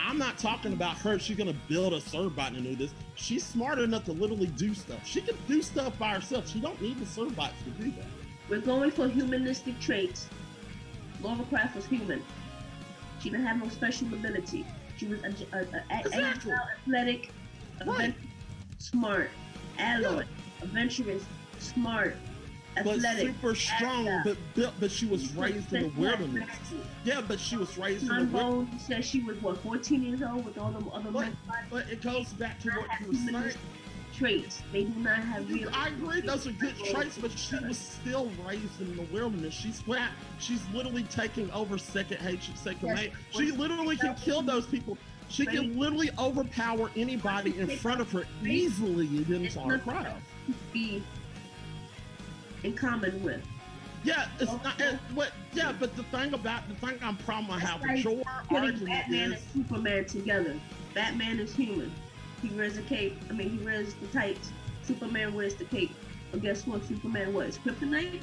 I'm 0.00 0.16
not 0.18 0.38
talking 0.38 0.72
about 0.72 0.96
her. 0.98 1.18
She's 1.18 1.36
gonna 1.36 1.54
build 1.68 1.92
a 1.92 1.98
Servbot 2.00 2.54
to 2.54 2.60
do 2.60 2.76
this. 2.76 2.92
She's 3.16 3.44
smart 3.44 3.78
enough 3.78 4.04
to 4.04 4.12
literally 4.12 4.46
do 4.46 4.72
stuff. 4.74 5.04
She 5.06 5.20
can 5.20 5.36
do 5.48 5.60
stuff 5.60 5.98
by 5.98 6.10
herself. 6.10 6.48
She 6.48 6.60
don't 6.60 6.80
need 6.80 6.98
the 6.98 7.04
Servbots 7.04 7.52
to 7.64 7.70
do 7.82 7.90
that. 7.92 8.06
We're 8.48 8.60
going 8.60 8.90
for 8.92 9.08
humanistic 9.08 9.78
traits. 9.80 10.28
Laura 11.20 11.44
Croft 11.50 11.74
was 11.76 11.86
human. 11.86 12.22
She 13.20 13.28
didn't 13.30 13.46
have 13.46 13.60
no 13.62 13.68
special 13.68 14.06
ability. 14.08 14.64
She 14.96 15.06
was 15.06 15.20
a, 15.24 15.26
a, 15.52 15.58
a, 15.58 16.00
Exactly. 16.00 16.22
agile, 16.22 16.52
athletic, 16.80 17.32
Right. 17.84 18.14
smart, 18.78 19.30
alloy, 19.78 20.24
adventurous, 20.62 21.24
smart, 21.58 22.16
But 22.84 23.00
super 23.00 23.54
strong, 23.54 24.20
but 24.24 24.36
built, 24.54 24.74
but 24.78 24.90
she 24.90 25.06
was 25.06 25.32
raised 25.34 25.72
in 25.72 25.82
the 25.82 26.00
wilderness. 26.00 26.48
Yeah, 27.04 27.20
but 27.26 27.40
she 27.40 27.56
was 27.56 27.76
raised 27.76 28.02
in 28.02 28.08
the 28.08 28.14
wilderness. 28.14 28.42
Bone 28.70 28.78
said 28.78 29.04
she 29.04 29.20
was 29.22 29.40
what 29.42 29.58
14 29.62 30.02
years 30.02 30.22
old 30.22 30.44
with 30.44 30.58
all 30.58 30.70
the 30.70 30.86
other 30.90 31.10
But, 31.10 31.20
men 31.26 31.36
but 31.70 31.88
it 31.88 32.02
goes 32.02 32.28
back 32.34 32.60
to 32.60 32.70
what 32.70 32.88
you 33.00 33.06
were 33.08 33.14
saying. 33.42 33.54
traits. 34.14 34.62
They 34.72 34.84
do 34.84 34.98
not 35.00 35.18
have 35.18 35.48
real. 35.50 35.70
I 35.72 35.88
agree, 35.88 36.20
those 36.20 36.46
are 36.46 36.52
good 36.52 36.76
traits, 36.84 37.18
but 37.18 37.36
she 37.36 37.56
uh, 37.56 37.68
was 37.68 37.78
still 37.78 38.30
raised 38.46 38.80
in 38.80 38.96
the 38.96 39.02
wilderness. 39.12 39.54
She's 39.54 39.80
flat. 39.80 40.10
She's 40.38 40.62
literally 40.72 41.04
taking 41.04 41.50
over 41.52 41.78
second 41.78 42.18
hatred, 42.18 42.58
second 42.58 42.88
Yes. 42.88 42.96
mate. 42.96 43.12
She 43.30 43.50
literally 43.52 43.96
can 43.96 44.14
kill 44.14 44.42
those 44.42 44.66
people. 44.66 44.96
She 45.28 45.44
can 45.44 45.78
literally 45.78 46.10
overpower 46.18 46.90
anybody 46.96 47.58
in 47.58 47.68
front 47.68 48.00
of 48.00 48.10
her 48.12 48.24
easily 48.44 49.06
in 49.06 49.50
Star 49.50 49.78
Croft. 49.78 50.08
be 50.72 51.02
in 52.62 52.74
common 52.74 53.22
with. 53.22 53.42
Yeah, 54.04 54.28
it's 54.38 54.52
not. 54.62 54.80
It, 54.80 54.98
what? 55.14 55.32
Yeah, 55.52 55.72
but 55.78 55.96
the 55.96 56.04
thing 56.04 56.32
about 56.32 56.68
the 56.68 56.74
thing 56.74 56.98
I'm 57.02 57.16
problem 57.16 57.50
I 57.50 57.58
have 57.58 57.80
with 57.80 58.04
your 58.04 58.22
argument 58.50 58.86
Batman 58.86 59.32
is 59.32 59.42
and 59.54 59.66
Superman 59.66 60.04
together. 60.04 60.54
Batman 60.94 61.40
is 61.40 61.54
human. 61.54 61.92
He 62.42 62.48
wears 62.50 62.76
a 62.78 62.82
cape. 62.82 63.16
I 63.28 63.32
mean, 63.32 63.58
he 63.58 63.64
wears 63.64 63.94
the 63.94 64.06
tights. 64.08 64.52
Superman 64.82 65.34
wears 65.34 65.54
the 65.56 65.64
cape. 65.64 65.94
But 66.30 66.42
guess 66.42 66.66
what? 66.66 66.84
Superman 66.86 67.34
what? 67.34 67.46
Is 67.46 67.58
kryptonite? 67.58 68.20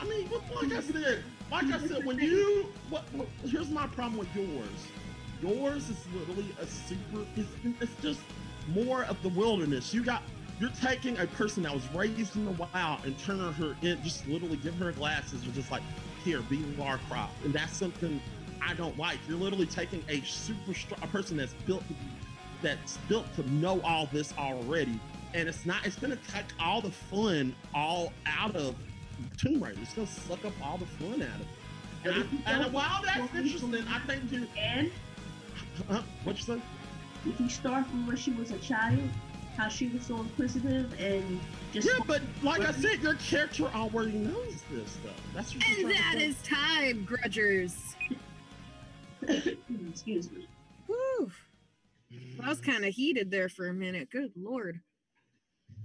I 0.00 0.04
mean, 0.04 0.26
what- 0.28 0.42
like 0.62 0.72
I 0.72 0.80
said, 0.82 1.22
like 1.50 1.64
I 1.64 1.86
said, 1.86 2.04
when 2.04 2.18
you, 2.18 2.66
what, 2.90 3.04
what, 3.12 3.28
here's 3.46 3.70
my 3.70 3.86
problem 3.86 4.18
with 4.18 4.28
yours. 4.34 4.68
Yours 5.42 5.88
is 5.88 5.96
literally 6.14 6.54
a 6.60 6.66
super. 6.66 7.24
It's, 7.36 7.48
it's 7.80 8.02
just 8.02 8.20
more 8.68 9.04
of 9.04 9.20
the 9.22 9.28
wilderness. 9.30 9.94
You 9.94 10.04
got, 10.04 10.22
you're 10.60 10.70
taking 10.80 11.18
a 11.18 11.26
person 11.26 11.62
that 11.64 11.72
was 11.74 11.86
raised 11.94 12.34
in 12.36 12.44
the 12.46 12.52
wild 12.52 13.04
and 13.04 13.18
turning 13.18 13.52
her 13.54 13.76
in, 13.82 14.02
just 14.02 14.26
literally 14.26 14.56
giving 14.56 14.80
her 14.80 14.92
glasses 14.92 15.42
and 15.44 15.52
just 15.54 15.70
like, 15.70 15.82
here, 16.24 16.40
be 16.42 16.64
Lara 16.78 16.98
Croft, 17.08 17.32
and 17.44 17.52
that's 17.52 17.76
something 17.76 18.20
I 18.66 18.74
don't 18.74 18.96
like. 18.98 19.18
You're 19.28 19.38
literally 19.38 19.66
taking 19.66 20.02
a 20.08 20.20
super 20.22 20.74
strong, 20.74 21.00
a 21.02 21.06
person 21.08 21.36
that's 21.36 21.52
built 21.66 21.86
to 21.88 21.92
be, 21.94 22.00
that's 22.62 22.96
built 23.08 23.26
to 23.36 23.48
know 23.52 23.80
all 23.82 24.06
this 24.12 24.32
already, 24.38 24.98
and 25.34 25.48
it's 25.48 25.66
not. 25.66 25.86
It's 25.86 25.96
gonna 25.96 26.18
take 26.32 26.46
all 26.58 26.80
the 26.80 26.90
fun 26.90 27.54
all 27.74 28.12
out 28.26 28.56
of 28.56 28.74
Tomb 29.38 29.62
Raider. 29.62 29.78
It's 29.82 29.92
gonna 29.94 30.06
suck 30.06 30.44
up 30.44 30.52
all 30.62 30.78
the 30.78 30.86
fun 30.86 31.22
out 31.22 31.28
of 31.28 31.40
it. 31.42 31.46
And, 32.04 32.14
But 32.14 32.16
if 32.16 32.32
you 32.32 32.38
I, 32.46 32.52
and 32.52 32.62
don't- 32.62 32.72
while 32.72 33.02
that's 33.04 33.34
interesting, 33.34 33.74
I 33.88 33.98
think 34.00 34.32
you. 34.32 34.48
And 34.58 34.90
Huh? 35.88 36.02
What 36.24 36.36
you 36.38 36.42
say? 36.42 36.60
if 37.26 37.40
you 37.40 37.48
start 37.50 37.86
from 37.86 38.06
when 38.06 38.16
she 38.16 38.30
was 38.32 38.50
a 38.52 38.58
child, 38.58 38.98
how 39.56 39.68
she 39.68 39.88
was 39.88 40.02
so 40.04 40.20
inquisitive 40.20 40.92
and 41.00 41.40
just 41.72 41.88
Yeah, 41.88 42.04
but 42.06 42.20
like 42.42 42.60
I 42.60 42.72
said, 42.72 43.00
your 43.02 43.14
character 43.14 43.64
already 43.74 44.12
knows 44.12 44.62
this 44.70 44.90
stuff. 44.90 45.20
That's 45.34 45.54
what 45.54 45.64
And 45.66 45.76
trying 45.80 45.88
that 45.88 46.14
to 46.18 46.24
is 46.24 46.36
time, 46.42 47.04
grudgers. 47.04 47.96
excuse 49.90 50.30
me. 50.30 50.46
Whew. 50.86 51.30
I 52.42 52.48
was 52.48 52.60
kind 52.60 52.84
of 52.84 52.94
heated 52.94 53.30
there 53.30 53.48
for 53.48 53.68
a 53.68 53.74
minute. 53.74 54.10
Good 54.10 54.32
lord. 54.36 54.80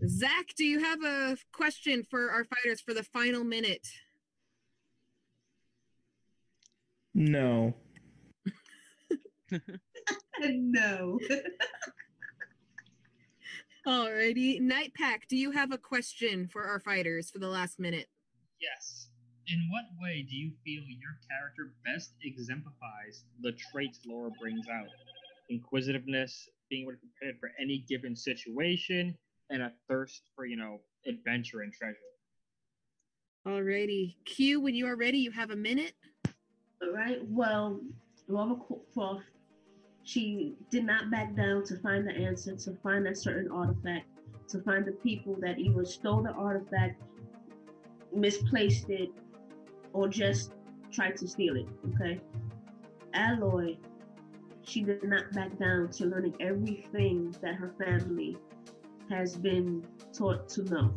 Zach, 0.08 0.54
do 0.56 0.66
you 0.66 0.80
have 0.80 1.04
a 1.04 1.38
question 1.52 2.04
for 2.10 2.30
our 2.32 2.44
fighters 2.44 2.82
for 2.82 2.94
the 2.94 3.04
final 3.04 3.44
minute? 3.44 3.88
No. 7.14 7.76
no. 10.42 11.20
Alrighty. 13.88 14.62
Night 14.62 14.94
Pack, 14.94 15.28
do 15.28 15.36
you 15.36 15.50
have 15.52 15.72
a 15.72 15.78
question 15.78 16.48
for 16.48 16.64
our 16.66 16.80
fighters 16.80 17.32
for 17.32 17.40
the 17.40 17.48
last 17.48 17.80
minute? 17.80 18.08
Yes. 18.62 19.08
In 19.48 19.70
what 19.72 19.86
way 20.00 20.22
do 20.30 20.36
you 20.36 20.52
feel 20.64 20.84
your 20.84 21.18
character 21.28 21.74
best 21.84 22.14
exemplifies 22.24 23.24
the 23.42 23.54
traits 23.72 24.00
Laura 24.06 24.30
brings 24.40 24.68
out? 24.72 24.88
Inquisitiveness, 25.50 26.48
being 26.70 26.84
able 26.84 26.92
to 26.92 26.98
prepare 27.00 27.38
for 27.40 27.50
any 27.60 27.84
given 27.90 28.16
situation, 28.16 29.18
and 29.50 29.64
a 29.64 29.72
thirst 29.90 30.22
for, 30.36 30.46
you 30.46 30.58
know, 30.58 30.80
adventure 31.08 31.62
and 31.62 31.74
treasure. 31.74 31.98
Alrighty. 33.48 34.16
Q, 34.26 34.62
when 34.62 34.76
you 34.76 34.86
are 34.86 34.96
ready, 34.96 35.18
you 35.18 35.32
have 35.32 35.50
a 35.50 35.56
minute. 35.56 35.94
All 36.84 36.94
right. 36.94 37.18
Well, 37.24 37.82
Laura 38.28 38.56
Croft, 38.94 39.26
she 40.04 40.56
did 40.70 40.86
not 40.86 41.12
back 41.12 41.36
down 41.36 41.64
to 41.66 41.78
find 41.78 42.08
the 42.08 42.14
answer, 42.14 42.56
to 42.56 42.76
find 42.84 43.06
that 43.06 43.18
certain 43.18 43.52
artifact, 43.52 44.08
to 44.50 44.62
find 44.62 44.86
the 44.86 44.92
people 44.92 45.36
that 45.42 45.60
either 45.60 45.86
stole 45.86 46.24
the 46.24 46.32
artifact, 46.32 47.02
misplaced 48.14 48.90
it, 48.90 49.10
or 49.94 50.08
just 50.08 50.54
tried 50.92 51.18
to 51.18 51.28
steal 51.28 51.56
it. 51.56 51.68
Okay. 51.94 52.20
Aloy, 53.14 53.78
she 54.64 54.82
did 54.82 55.04
not 55.04 55.32
back 55.34 55.58
down 55.60 55.90
to 55.90 56.06
learning 56.06 56.36
everything 56.40 57.36
that 57.42 57.56
her 57.56 57.74
family 57.84 58.38
has 59.10 59.36
been 59.36 59.86
taught 60.14 60.48
to 60.50 60.64
know. 60.64 60.94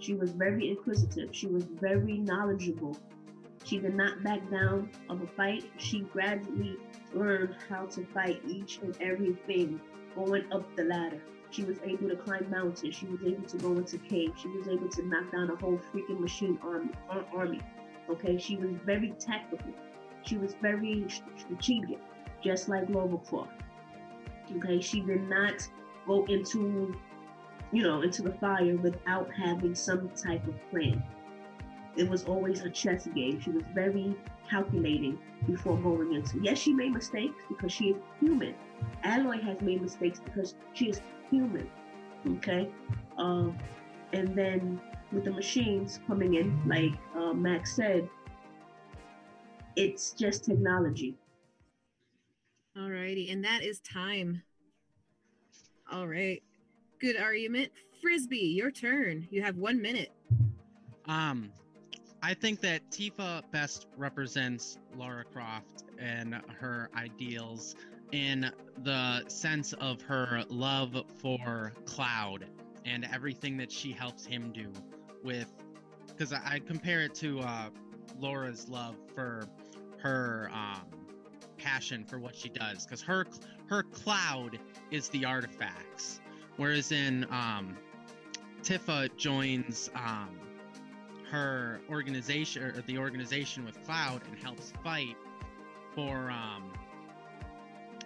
She 0.00 0.14
was 0.14 0.32
very 0.32 0.70
inquisitive. 0.70 1.30
She 1.32 1.46
was 1.46 1.64
very 1.64 2.18
knowledgeable. 2.18 2.96
She 3.64 3.78
did 3.78 3.94
not 3.94 4.22
back 4.22 4.48
down 4.50 4.90
of 5.08 5.22
a 5.22 5.26
fight. 5.26 5.64
She 5.76 6.00
gradually 6.00 6.76
learned 7.14 7.54
how 7.68 7.86
to 7.86 8.04
fight 8.06 8.40
each 8.46 8.78
and 8.82 8.96
everything 9.00 9.80
going 10.14 10.44
up 10.52 10.64
the 10.76 10.84
ladder. 10.84 11.20
She 11.50 11.64
was 11.64 11.78
able 11.82 12.08
to 12.10 12.16
climb 12.16 12.48
mountains. 12.50 12.94
She 12.94 13.06
was 13.06 13.20
able 13.24 13.48
to 13.48 13.56
go 13.58 13.72
into 13.72 13.98
caves. 13.98 14.40
She 14.40 14.48
was 14.48 14.68
able 14.68 14.88
to 14.88 15.06
knock 15.06 15.32
down 15.32 15.50
a 15.50 15.56
whole 15.56 15.80
freaking 15.92 16.20
machine 16.20 16.58
army. 16.62 16.90
army. 17.34 17.60
Okay, 18.10 18.38
she 18.38 18.56
was 18.56 18.70
very 18.84 19.14
tactical. 19.18 19.72
She 20.22 20.36
was 20.36 20.54
very 20.60 21.06
strategic, 21.36 21.98
just 22.42 22.68
like 22.68 22.88
Laura 22.90 23.18
Croft. 23.18 23.52
Okay, 24.56 24.80
she 24.80 25.00
did 25.00 25.28
not 25.28 25.66
go 26.06 26.24
into, 26.26 26.94
you 27.72 27.82
know, 27.82 28.02
into 28.02 28.22
the 28.22 28.32
fire 28.32 28.76
without 28.76 29.30
having 29.32 29.74
some 29.74 30.10
type 30.10 30.46
of 30.46 30.54
plan 30.70 31.02
it 31.98 32.08
was 32.08 32.24
always 32.24 32.62
a 32.62 32.70
chess 32.70 33.06
game. 33.14 33.40
She 33.40 33.50
was 33.50 33.64
very 33.74 34.16
calculating 34.48 35.18
before 35.46 35.76
going 35.76 36.14
into. 36.14 36.38
Yes, 36.40 36.58
she 36.58 36.72
made 36.72 36.92
mistakes 36.92 37.42
because 37.48 37.72
she 37.72 37.90
is 37.90 37.96
human. 38.20 38.54
Aloy 39.04 39.42
has 39.42 39.60
made 39.60 39.82
mistakes 39.82 40.20
because 40.24 40.54
she 40.72 40.90
is 40.90 41.00
human. 41.30 41.68
Okay, 42.26 42.68
um, 43.16 43.56
and 44.12 44.34
then 44.36 44.80
with 45.12 45.24
the 45.24 45.32
machines 45.32 46.00
coming 46.06 46.34
in, 46.34 46.60
like 46.66 46.92
uh, 47.16 47.32
Max 47.32 47.74
said, 47.74 48.08
it's 49.76 50.12
just 50.12 50.44
technology. 50.44 51.16
Alrighty. 52.76 53.32
And 53.32 53.44
that 53.44 53.62
is 53.62 53.80
time. 53.80 54.42
All 55.90 56.06
right. 56.06 56.42
Good 57.00 57.16
argument. 57.16 57.72
Frisbee, 58.00 58.54
your 58.54 58.70
turn. 58.70 59.26
You 59.30 59.42
have 59.42 59.56
one 59.56 59.82
minute. 59.82 60.12
Um, 61.06 61.50
I 62.22 62.34
think 62.34 62.60
that 62.60 62.90
Tifa 62.90 63.42
best 63.52 63.86
represents 63.96 64.78
Lara 64.96 65.24
Croft 65.24 65.84
and 65.98 66.40
her 66.60 66.90
ideals 66.96 67.76
in 68.12 68.50
the 68.82 69.24
sense 69.28 69.72
of 69.74 70.02
her 70.02 70.44
love 70.48 71.04
for 71.20 71.72
Cloud 71.84 72.46
and 72.84 73.06
everything 73.12 73.56
that 73.58 73.70
she 73.70 73.92
helps 73.92 74.24
him 74.24 74.52
do 74.52 74.72
with. 75.22 75.52
Because 76.06 76.32
I, 76.32 76.40
I 76.44 76.58
compare 76.58 77.02
it 77.02 77.14
to 77.16 77.40
uh, 77.40 77.68
Laura's 78.18 78.68
love 78.68 78.96
for 79.14 79.46
her 79.98 80.50
um, 80.52 80.86
passion 81.58 82.04
for 82.04 82.18
what 82.18 82.34
she 82.34 82.48
does, 82.48 82.84
because 82.84 83.02
her 83.02 83.26
her 83.66 83.82
cloud 83.82 84.58
is 84.90 85.08
the 85.10 85.24
artifacts, 85.24 86.20
whereas 86.56 86.90
in 86.90 87.26
um, 87.30 87.76
Tifa 88.62 89.14
joins 89.16 89.90
um, 89.94 90.30
her 91.30 91.80
organization 91.90 92.62
or 92.62 92.72
the 92.82 92.98
organization 92.98 93.64
with 93.64 93.82
Cloud 93.84 94.22
and 94.30 94.38
helps 94.38 94.72
fight 94.82 95.16
for 95.94 96.30
um, 96.30 96.72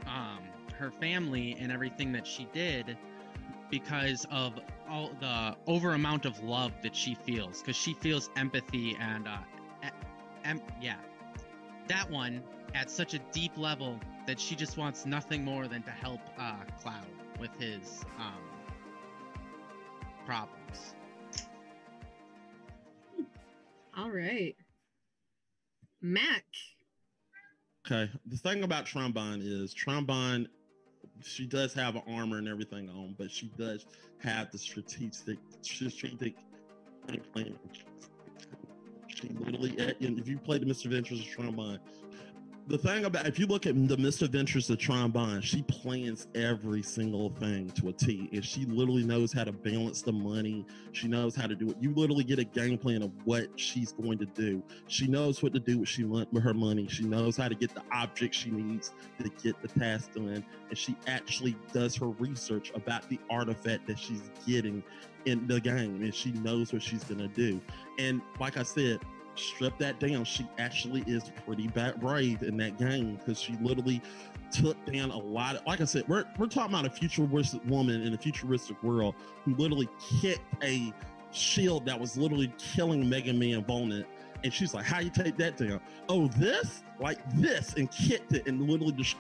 um, 0.06 0.40
her 0.78 0.90
family 0.90 1.56
and 1.60 1.70
everything 1.70 2.12
that 2.12 2.26
she 2.26 2.46
did 2.52 2.96
because 3.70 4.26
of 4.30 4.58
all 4.88 5.10
the 5.20 5.56
over 5.66 5.94
amount 5.94 6.26
of 6.26 6.42
love 6.42 6.72
that 6.82 6.94
she 6.94 7.14
feels 7.14 7.60
because 7.60 7.76
she 7.76 7.94
feels 7.94 8.28
empathy 8.36 8.96
and 9.00 9.26
uh, 9.26 9.38
em- 10.44 10.62
yeah. 10.80 10.96
That 11.88 12.10
one 12.10 12.42
at 12.74 12.90
such 12.90 13.14
a 13.14 13.18
deep 13.32 13.56
level 13.56 13.98
that 14.26 14.38
she 14.38 14.54
just 14.54 14.76
wants 14.76 15.04
nothing 15.04 15.44
more 15.44 15.66
than 15.68 15.82
to 15.82 15.90
help 15.90 16.20
uh, 16.38 16.56
cloud 16.80 17.06
with 17.38 17.50
his 17.58 18.04
um, 18.18 18.42
problems 20.26 20.94
All 23.96 24.10
right. 24.10 24.54
Mac. 26.00 26.44
Okay. 27.86 28.10
The 28.26 28.36
thing 28.36 28.64
about 28.64 28.86
Tron 28.86 29.12
Bonne 29.12 29.40
is 29.42 29.74
Tron 29.74 30.04
Bonne, 30.04 30.48
she 31.22 31.46
does 31.46 31.72
have 31.74 31.96
an 31.96 32.02
armor 32.08 32.38
and 32.38 32.48
everything 32.48 32.88
on, 32.88 33.14
but 33.18 33.30
she 33.30 33.52
does 33.58 33.86
have 34.18 34.50
the 34.50 34.58
strategic, 34.58 35.38
strategic 35.62 36.34
plan. 37.32 37.54
She 39.08 39.28
literally, 39.28 39.74
if 39.78 40.28
you 40.28 40.38
play 40.38 40.58
the 40.58 40.66
Misadventures 40.66 41.20
of 41.20 41.26
Tron 41.26 41.54
Bonne, 41.54 41.80
the 42.68 42.78
thing 42.78 43.04
about 43.04 43.26
if 43.26 43.38
you 43.38 43.46
look 43.46 43.66
at 43.66 43.88
the 43.88 43.96
misadventures 43.96 44.70
of 44.70 44.78
Tron 44.78 45.10
Bonne 45.10 45.40
she 45.40 45.62
plans 45.62 46.28
every 46.34 46.82
single 46.82 47.30
thing 47.30 47.70
to 47.70 47.88
a 47.88 47.92
t. 47.92 48.28
And 48.32 48.44
she 48.44 48.64
literally 48.66 49.04
knows 49.04 49.32
how 49.32 49.44
to 49.44 49.52
balance 49.52 50.02
the 50.02 50.12
money 50.12 50.64
she 50.92 51.08
knows 51.08 51.34
how 51.34 51.46
to 51.46 51.54
do 51.54 51.70
it. 51.70 51.76
You 51.80 51.92
literally 51.94 52.24
get 52.24 52.38
a 52.38 52.44
game 52.44 52.78
plan 52.78 53.02
of 53.02 53.10
what 53.24 53.48
she's 53.56 53.92
going 53.92 54.18
to 54.18 54.26
do. 54.26 54.62
She 54.86 55.06
knows 55.06 55.42
what 55.42 55.52
to 55.54 55.60
do 55.60 55.78
with 55.78 55.88
she 55.88 56.04
with 56.04 56.42
her 56.42 56.54
money. 56.54 56.86
She 56.86 57.04
knows 57.04 57.36
how 57.36 57.48
to 57.48 57.54
get 57.54 57.74
the 57.74 57.82
object 57.92 58.34
she 58.34 58.50
needs 58.50 58.92
to 59.18 59.30
get 59.42 59.60
the 59.62 59.68
task 59.68 60.12
done. 60.14 60.44
And 60.68 60.78
she 60.78 60.94
actually 61.06 61.56
does 61.72 61.96
her 61.96 62.08
research 62.08 62.72
about 62.74 63.08
the 63.08 63.18
artifact 63.30 63.86
that 63.86 63.98
she's 63.98 64.30
getting 64.46 64.82
in 65.24 65.46
the 65.46 65.60
game. 65.60 66.02
And 66.02 66.14
she 66.14 66.32
knows 66.32 66.72
what 66.72 66.82
she's 66.82 67.04
going 67.04 67.20
to 67.20 67.28
do. 67.28 67.60
And 67.98 68.20
like 68.38 68.56
i 68.56 68.62
said 68.62 69.00
strip 69.34 69.76
that 69.78 69.98
down, 70.00 70.24
she 70.24 70.46
actually 70.58 71.02
is 71.06 71.30
pretty 71.44 71.68
bad 71.68 72.00
brave 72.00 72.42
in 72.42 72.56
that 72.58 72.78
game 72.78 73.16
because 73.16 73.40
she 73.40 73.56
literally 73.60 74.02
took 74.50 74.76
down 74.86 75.10
a 75.10 75.18
lot 75.18 75.56
of, 75.56 75.66
like 75.66 75.80
I 75.80 75.84
said, 75.84 76.06
we're, 76.08 76.24
we're 76.38 76.46
talking 76.46 76.74
about 76.74 76.86
a 76.86 76.90
futuristic 76.90 77.64
woman 77.66 78.02
in 78.02 78.14
a 78.14 78.18
futuristic 78.18 78.82
world 78.82 79.14
who 79.44 79.54
literally 79.54 79.88
kicked 80.20 80.62
a 80.62 80.92
shield 81.30 81.86
that 81.86 81.98
was 81.98 82.16
literally 82.16 82.52
killing 82.58 83.08
Mega 83.08 83.32
Man 83.32 83.54
opponent. 83.54 84.06
And 84.44 84.52
she's 84.52 84.74
like, 84.74 84.84
How 84.84 84.98
you 84.98 85.10
take 85.10 85.36
that 85.38 85.56
down? 85.56 85.80
Oh, 86.08 86.28
this? 86.28 86.82
Like 87.00 87.18
this, 87.34 87.74
and 87.74 87.90
kicked 87.90 88.32
it 88.32 88.46
and 88.46 88.68
literally 88.68 88.92
just 88.92 89.16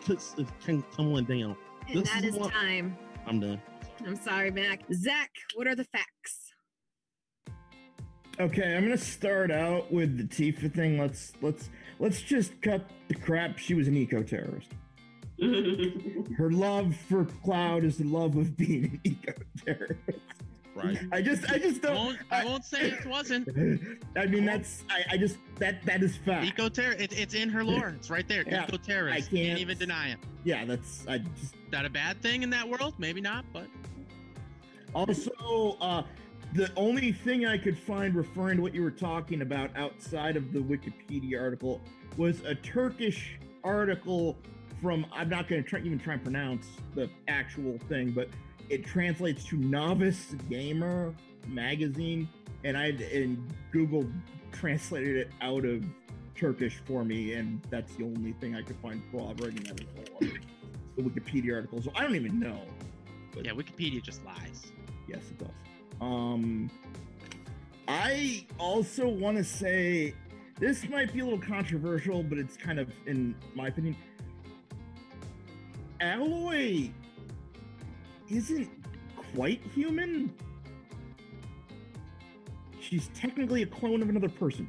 came 0.64 0.84
tumbling 0.94 1.24
down. 1.24 1.56
And 1.88 2.02
this 2.02 2.10
that 2.10 2.24
is, 2.24 2.36
is 2.36 2.46
time. 2.48 2.96
I'm 3.26 3.40
done. 3.40 3.60
I'm 4.06 4.16
sorry, 4.16 4.50
Mac. 4.50 4.80
Zach, 4.92 5.30
what 5.54 5.66
are 5.66 5.74
the 5.74 5.84
facts? 5.84 6.51
Okay, 8.40 8.76
I'm 8.76 8.82
gonna 8.82 8.96
start 8.96 9.50
out 9.50 9.92
with 9.92 10.16
the 10.16 10.24
Tifa 10.24 10.72
thing. 10.72 10.98
Let's 10.98 11.32
let's 11.42 11.68
let's 11.98 12.22
just 12.22 12.60
cut 12.62 12.88
the 13.08 13.14
crap. 13.14 13.58
She 13.58 13.74
was 13.74 13.88
an 13.88 13.96
eco 13.96 14.22
terrorist. 14.22 14.68
Her 15.40 16.50
love 16.50 16.96
for 17.08 17.26
Cloud 17.44 17.84
is 17.84 17.98
the 17.98 18.04
love 18.04 18.36
of 18.36 18.56
being 18.56 18.84
an 18.84 19.00
eco 19.04 19.34
terrorist. 19.64 20.20
Right. 20.74 20.98
I 21.12 21.20
just 21.20 21.50
I 21.50 21.58
just 21.58 21.82
don't. 21.82 21.92
I 21.92 21.98
won't, 21.98 22.18
I, 22.30 22.40
I 22.40 22.44
won't 22.46 22.64
say 22.64 22.90
it 22.90 23.06
wasn't. 23.06 23.48
I 24.16 24.24
mean 24.24 24.46
that's 24.46 24.84
I, 24.88 25.14
I 25.14 25.16
just 25.18 25.36
that 25.58 25.84
that 25.84 26.02
is 26.02 26.16
fact. 26.16 26.46
Eco 26.46 26.70
terror. 26.70 26.94
It, 26.98 27.12
it's 27.12 27.34
in 27.34 27.50
her 27.50 27.62
lore. 27.62 27.94
It's 27.98 28.08
right 28.08 28.26
there. 28.26 28.44
Yeah, 28.46 28.64
eco 28.64 28.78
terrorist. 28.78 29.28
I 29.28 29.30
can't, 29.30 29.46
can't 29.48 29.58
even 29.58 29.76
deny 29.76 30.12
it. 30.12 30.18
Yeah, 30.44 30.64
that's 30.64 31.06
I 31.06 31.18
just. 31.18 31.54
Is 31.54 31.70
that 31.70 31.84
a 31.84 31.90
bad 31.90 32.22
thing 32.22 32.42
in 32.42 32.50
that 32.50 32.66
world? 32.66 32.94
Maybe 32.96 33.20
not, 33.20 33.44
but. 33.52 33.66
Also, 34.94 35.76
uh, 35.80 36.02
the 36.54 36.70
only 36.76 37.12
thing 37.12 37.46
I 37.46 37.56
could 37.56 37.78
find 37.78 38.14
referring 38.14 38.56
to 38.56 38.62
what 38.62 38.74
you 38.74 38.82
were 38.82 38.90
talking 38.90 39.40
about 39.42 39.74
outside 39.76 40.36
of 40.36 40.52
the 40.52 40.58
Wikipedia 40.58 41.40
article 41.40 41.80
was 42.16 42.40
a 42.44 42.54
Turkish 42.54 43.38
article 43.64 44.36
from 44.82 45.06
I'm 45.12 45.28
not 45.28 45.48
going 45.48 45.62
to 45.62 45.68
try, 45.68 45.80
even 45.80 45.98
try 45.98 46.14
and 46.14 46.22
pronounce 46.22 46.66
the 46.94 47.08
actual 47.28 47.78
thing, 47.88 48.10
but 48.10 48.28
it 48.68 48.84
translates 48.84 49.44
to 49.44 49.56
Novice 49.56 50.34
Gamer 50.50 51.14
magazine, 51.46 52.28
and 52.64 52.76
I 52.76 52.86
and 52.86 53.52
Google 53.70 54.06
translated 54.50 55.16
it 55.16 55.30
out 55.40 55.64
of 55.64 55.84
Turkish 56.34 56.82
for 56.84 57.04
me, 57.04 57.34
and 57.34 57.62
that's 57.70 57.94
the 57.94 58.04
only 58.04 58.32
thing 58.32 58.56
I 58.56 58.62
could 58.62 58.76
find 58.76 59.02
corroborating 59.10 59.62
that 59.64 59.80
the 60.96 61.02
Wikipedia 61.02 61.54
article. 61.54 61.80
So 61.80 61.92
I 61.94 62.02
don't 62.02 62.16
even 62.16 62.38
know. 62.38 62.60
But 63.32 63.46
yeah, 63.46 63.52
Wikipedia 63.52 64.02
just 64.02 64.22
lies. 64.26 64.62
Yes, 65.08 65.22
it 65.30 65.38
does. 65.38 65.71
Um, 66.02 66.68
I 67.86 68.44
also 68.58 69.08
want 69.08 69.36
to 69.36 69.44
say 69.44 70.14
this 70.58 70.88
might 70.88 71.12
be 71.12 71.20
a 71.20 71.24
little 71.24 71.38
controversial, 71.38 72.24
but 72.24 72.38
it's 72.38 72.56
kind 72.56 72.80
of, 72.80 72.90
in 73.06 73.36
my 73.54 73.68
opinion, 73.68 73.96
Aloy 76.00 76.90
isn't 78.28 78.68
quite 79.32 79.62
human. 79.72 80.34
She's 82.80 83.08
technically 83.14 83.62
a 83.62 83.66
clone 83.66 84.02
of 84.02 84.08
another 84.08 84.28
person. 84.28 84.68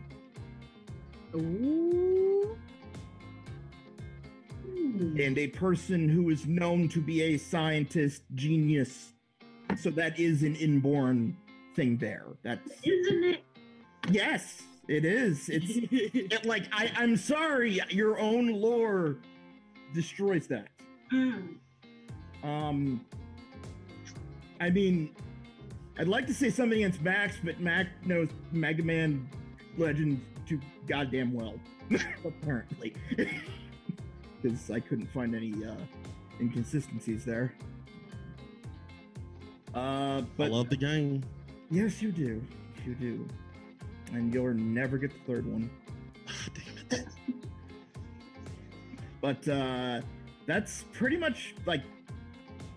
Ooh. 1.35 2.55
And 4.75 5.35
a 5.39 5.47
person 5.47 6.07
who 6.07 6.29
is 6.29 6.45
known 6.45 6.87
to 6.89 7.01
be 7.01 7.23
a 7.23 7.37
scientist 7.37 8.21
genius 8.35 9.12
so 9.77 9.89
that 9.91 10.19
is 10.19 10.43
an 10.43 10.55
inborn 10.55 11.37
thing 11.75 11.97
there. 11.97 12.25
That's 12.43 12.67
isn't 12.83 13.23
it? 13.23 13.43
Yes, 14.09 14.63
it 14.87 15.05
is. 15.05 15.49
It's 15.49 15.69
it, 15.91 16.45
like 16.45 16.63
I, 16.71 16.91
I'm 16.95 17.17
sorry, 17.17 17.79
your 17.89 18.19
own 18.19 18.47
lore 18.47 19.17
destroys 19.93 20.47
that. 20.47 20.67
Mm. 21.11 21.55
Um, 22.43 23.05
I 24.59 24.69
mean, 24.69 25.15
I'd 25.97 26.07
like 26.07 26.27
to 26.27 26.33
say 26.33 26.49
something 26.49 26.79
against 26.79 27.01
Max, 27.01 27.37
but 27.43 27.59
Mac 27.59 27.87
knows 28.05 28.29
Mega 28.51 28.83
Man 28.83 29.29
Legends 29.77 30.21
too 30.47 30.59
goddamn 30.87 31.33
well, 31.33 31.55
apparently, 32.25 32.93
because 34.41 34.69
I 34.71 34.79
couldn't 34.79 35.07
find 35.07 35.35
any 35.35 35.53
uh, 35.65 35.75
inconsistencies 36.39 37.23
there. 37.23 37.53
Uh, 39.73 40.21
but 40.37 40.45
I 40.45 40.49
love 40.49 40.69
the 40.69 40.77
game. 40.77 41.23
Yes, 41.71 42.01
you 42.01 42.11
do. 42.11 42.41
You 42.85 42.95
do. 42.95 43.27
And 44.11 44.33
you'll 44.33 44.53
never 44.53 44.97
get 44.97 45.11
the 45.11 45.33
third 45.33 45.45
one. 45.45 45.69
Damn 46.89 46.99
it. 46.99 47.07
but 49.21 49.47
uh, 49.47 50.01
that's 50.45 50.85
pretty 50.93 51.17
much 51.17 51.55
like 51.65 51.81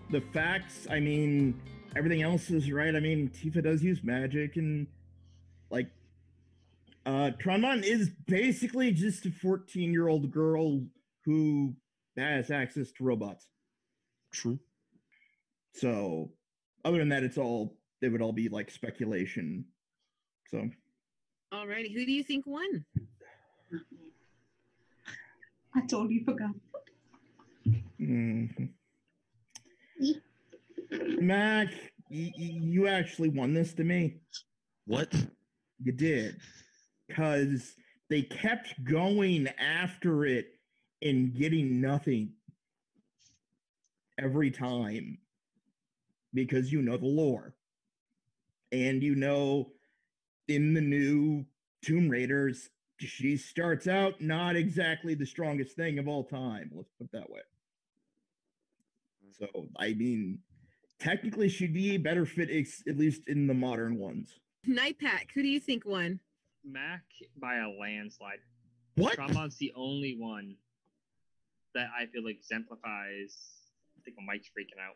the 0.09 0.21
facts. 0.33 0.87
I 0.89 0.99
mean, 0.99 1.59
everything 1.95 2.21
else 2.21 2.49
is 2.49 2.71
right. 2.71 2.95
I 2.95 2.99
mean, 2.99 3.29
Tifa 3.29 3.63
does 3.63 3.83
use 3.83 4.03
magic 4.03 4.55
and 4.55 4.87
like 5.69 5.87
uh 7.05 7.31
Tron 7.39 7.61
Bonne 7.61 7.83
is 7.83 8.09
basically 8.27 8.91
just 8.91 9.25
a 9.25 9.31
14 9.31 9.91
year 9.91 10.07
old 10.07 10.31
girl 10.31 10.81
who 11.25 11.73
has 12.17 12.51
access 12.51 12.91
to 12.93 13.03
robots. 13.03 13.47
True. 14.31 14.59
So 15.73 16.31
other 16.87 16.99
than 16.99 17.09
that, 17.09 17.23
it's 17.23 17.37
all 17.37 17.75
it 18.01 18.09
would 18.09 18.21
all 18.21 18.31
be 18.31 18.47
like 18.47 18.71
speculation. 18.71 19.65
So, 20.49 20.69
alrighty, 21.53 21.93
who 21.93 22.05
do 22.05 22.11
you 22.13 22.23
think 22.23 22.47
won? 22.47 22.85
I 25.75 25.81
totally 25.81 26.23
forgot. 26.23 26.51
Mm-hmm. 27.99 28.65
Mac, 31.19 31.67
y- 32.09 32.31
you 32.37 32.87
actually 32.87 33.29
won 33.29 33.53
this 33.53 33.73
to 33.73 33.83
me. 33.83 34.21
What? 34.85 35.13
You 35.83 35.91
did. 35.91 36.37
Because 37.09 37.75
they 38.09 38.21
kept 38.21 38.81
going 38.85 39.49
after 39.59 40.25
it 40.25 40.47
and 41.01 41.35
getting 41.35 41.81
nothing 41.81 42.31
every 44.17 44.51
time 44.51 45.17
because 46.33 46.71
you 46.71 46.81
know 46.81 46.97
the 46.97 47.05
lore. 47.05 47.53
And 48.71 49.01
you 49.01 49.15
know 49.15 49.71
in 50.47 50.73
the 50.73 50.81
new 50.81 51.45
Tomb 51.81 52.09
Raiders, 52.09 52.69
she 52.99 53.37
starts 53.37 53.87
out 53.87 54.19
not 54.21 54.55
exactly 54.55 55.13
the 55.13 55.25
strongest 55.25 55.75
thing 55.75 55.99
of 55.99 56.07
all 56.07 56.23
time. 56.23 56.71
Let's 56.73 56.91
put 56.97 57.05
it 57.05 57.11
that 57.13 57.29
way. 57.29 57.41
Hmm. 59.23 59.45
So 59.45 59.67
I 59.77 59.93
mean, 59.93 60.39
technically 60.99 61.49
she'd 61.49 61.73
be 61.73 61.95
a 61.95 61.97
better 61.97 62.25
fit, 62.25 62.49
ex- 62.51 62.83
at 62.87 62.97
least 62.97 63.23
in 63.27 63.47
the 63.47 63.53
modern 63.53 63.97
ones. 63.97 64.39
Night 64.65 64.99
Pack, 64.99 65.29
who 65.33 65.41
do 65.41 65.47
you 65.47 65.59
think 65.59 65.85
won? 65.85 66.19
Mac 66.65 67.03
by 67.39 67.57
a 67.57 67.69
landslide. 67.69 68.39
What? 68.95 69.13
Tron 69.13 69.33
Bonne's 69.33 69.57
the 69.57 69.71
only 69.75 70.17
one 70.19 70.55
that 71.75 71.87
I 71.97 72.07
feel 72.07 72.27
exemplifies. 72.27 73.37
I 73.95 74.01
think 74.03 74.17
Mike's 74.25 74.47
freaking 74.47 74.81
out. 74.83 74.95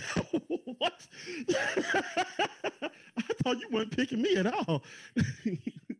what? 0.78 1.06
I 3.18 3.32
thought 3.42 3.58
you 3.60 3.68
weren't 3.70 3.96
picking 3.96 4.22
me 4.22 4.36
at 4.36 4.46
all. 4.46 4.82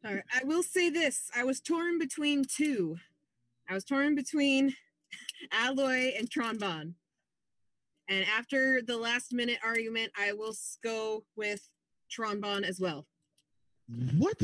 All 0.05 0.14
right, 0.14 0.23
I 0.32 0.44
will 0.44 0.62
say 0.62 0.90
this: 0.90 1.31
I 1.35 1.44
was 1.44 1.60
torn 1.60 1.98
between 1.98 2.44
two. 2.44 2.97
I 3.68 3.74
was 3.74 3.85
torn 3.85 4.14
between 4.14 4.74
Aloy 5.52 6.16
and 6.18 6.31
Tron 6.31 6.59
Bonne. 6.59 6.94
And 8.09 8.24
after 8.39 8.82
the 8.82 8.97
last 8.97 9.32
minute 9.32 9.59
argument, 9.64 10.12
I 10.16 10.32
will 10.32 10.55
go 10.85 11.24
with 11.35 11.68
Tron 12.09 12.40
Bonne 12.40 12.62
as 12.64 12.78
well. 12.78 13.06
what? 14.18 14.40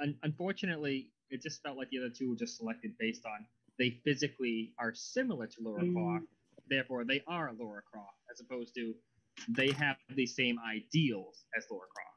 Un- 0.00 0.16
unfortunately, 0.22 1.10
it 1.30 1.42
just 1.42 1.62
felt 1.62 1.76
like 1.76 1.90
the 1.90 1.98
other 1.98 2.08
two 2.08 2.30
were 2.30 2.36
just 2.36 2.56
selected 2.56 2.92
based 2.98 3.26
on 3.26 3.44
they 3.78 4.00
physically 4.04 4.72
are 4.78 4.94
similar 4.94 5.46
to 5.46 5.56
Laura 5.60 5.82
Mm. 5.82 5.92
Croft, 5.92 6.24
therefore 6.70 7.04
they 7.04 7.22
are 7.26 7.52
Laura 7.58 7.82
Croft, 7.82 8.16
as 8.38 8.44
opposed 8.44 8.74
to 8.74 8.94
they 9.50 9.70
have 9.72 9.96
the 10.14 10.26
same 10.26 10.56
ideals 10.66 11.44
as 11.56 11.64
Laura 11.70 11.86
Croft. 11.94 12.10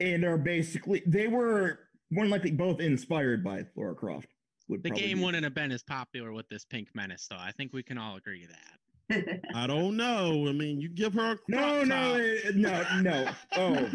And 0.00 0.24
are 0.24 0.38
basically 0.38 1.02
they 1.06 1.28
were 1.28 1.80
more 2.10 2.24
than 2.24 2.30
likely 2.30 2.50
both 2.52 2.80
inspired 2.80 3.44
by 3.44 3.64
Laura 3.76 3.94
Croft. 3.94 4.28
Would 4.68 4.82
The 4.82 4.90
game 4.90 5.18
be- 5.18 5.24
wouldn't 5.24 5.44
have 5.44 5.54
been 5.54 5.72
as 5.72 5.82
popular 5.82 6.32
with 6.32 6.48
this 6.48 6.64
pink 6.64 6.88
menace, 6.94 7.26
though. 7.28 7.36
I 7.38 7.52
think 7.52 7.72
we 7.72 7.82
can 7.82 7.98
all 7.98 8.16
agree 8.16 8.46
to 8.46 8.48
that. 8.48 9.40
I 9.54 9.66
don't 9.66 9.96
know. 9.96 10.46
I 10.48 10.52
mean, 10.52 10.80
you 10.80 10.88
give 10.88 11.12
her 11.14 11.32
a 11.32 11.36
crop 11.36 11.48
No, 11.48 11.84
no, 11.84 12.82
top. 12.82 13.02
no, 13.02 13.02
no. 13.02 13.30
Oh, 13.56 13.90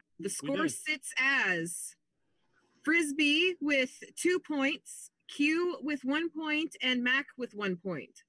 The 0.18 0.30
score 0.30 0.66
sits 0.68 1.12
as 1.20 1.94
Frisbee 2.82 3.54
with 3.60 3.90
two 4.16 4.38
points, 4.40 5.10
Q 5.28 5.76
with 5.82 6.00
one 6.04 6.30
point, 6.30 6.74
and 6.82 7.04
Mac 7.04 7.26
with 7.36 7.52
one 7.54 7.76
point. 7.76 8.22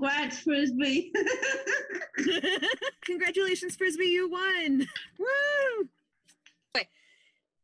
Wax 0.00 0.40
frisbee. 0.40 1.12
Congratulations, 3.04 3.76
Frisbee, 3.76 4.06
you 4.06 4.30
won! 4.30 4.88
Woo! 5.18 5.88
Okay. 6.74 6.88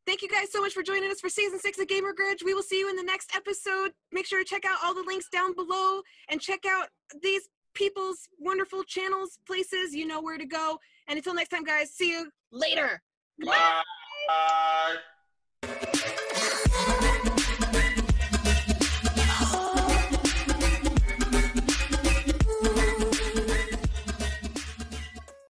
Thank 0.06 0.22
you 0.22 0.28
guys 0.28 0.52
so 0.52 0.60
much 0.60 0.72
for 0.72 0.82
joining 0.82 1.10
us 1.10 1.20
for 1.20 1.28
season 1.28 1.58
six 1.58 1.78
of 1.78 1.88
Gamer 1.88 2.12
Grudge. 2.12 2.42
We 2.44 2.54
will 2.54 2.62
see 2.62 2.78
you 2.78 2.90
in 2.90 2.96
the 2.96 3.02
next 3.02 3.34
episode. 3.34 3.92
Make 4.12 4.26
sure 4.26 4.42
to 4.42 4.48
check 4.48 4.64
out 4.64 4.78
all 4.84 4.94
the 4.94 5.04
links 5.06 5.28
down 5.30 5.54
below 5.54 6.02
and 6.28 6.40
check 6.40 6.64
out 6.68 6.88
these 7.22 7.48
people's 7.74 8.28
wonderful 8.38 8.84
channels, 8.84 9.38
places. 9.46 9.94
You 9.94 10.06
know 10.06 10.20
where 10.20 10.38
to 10.38 10.46
go. 10.46 10.78
And 11.08 11.16
until 11.16 11.34
next 11.34 11.48
time, 11.48 11.64
guys, 11.64 11.90
see 11.92 12.10
you 12.10 12.30
later. 12.52 13.02
Bye. 13.44 13.82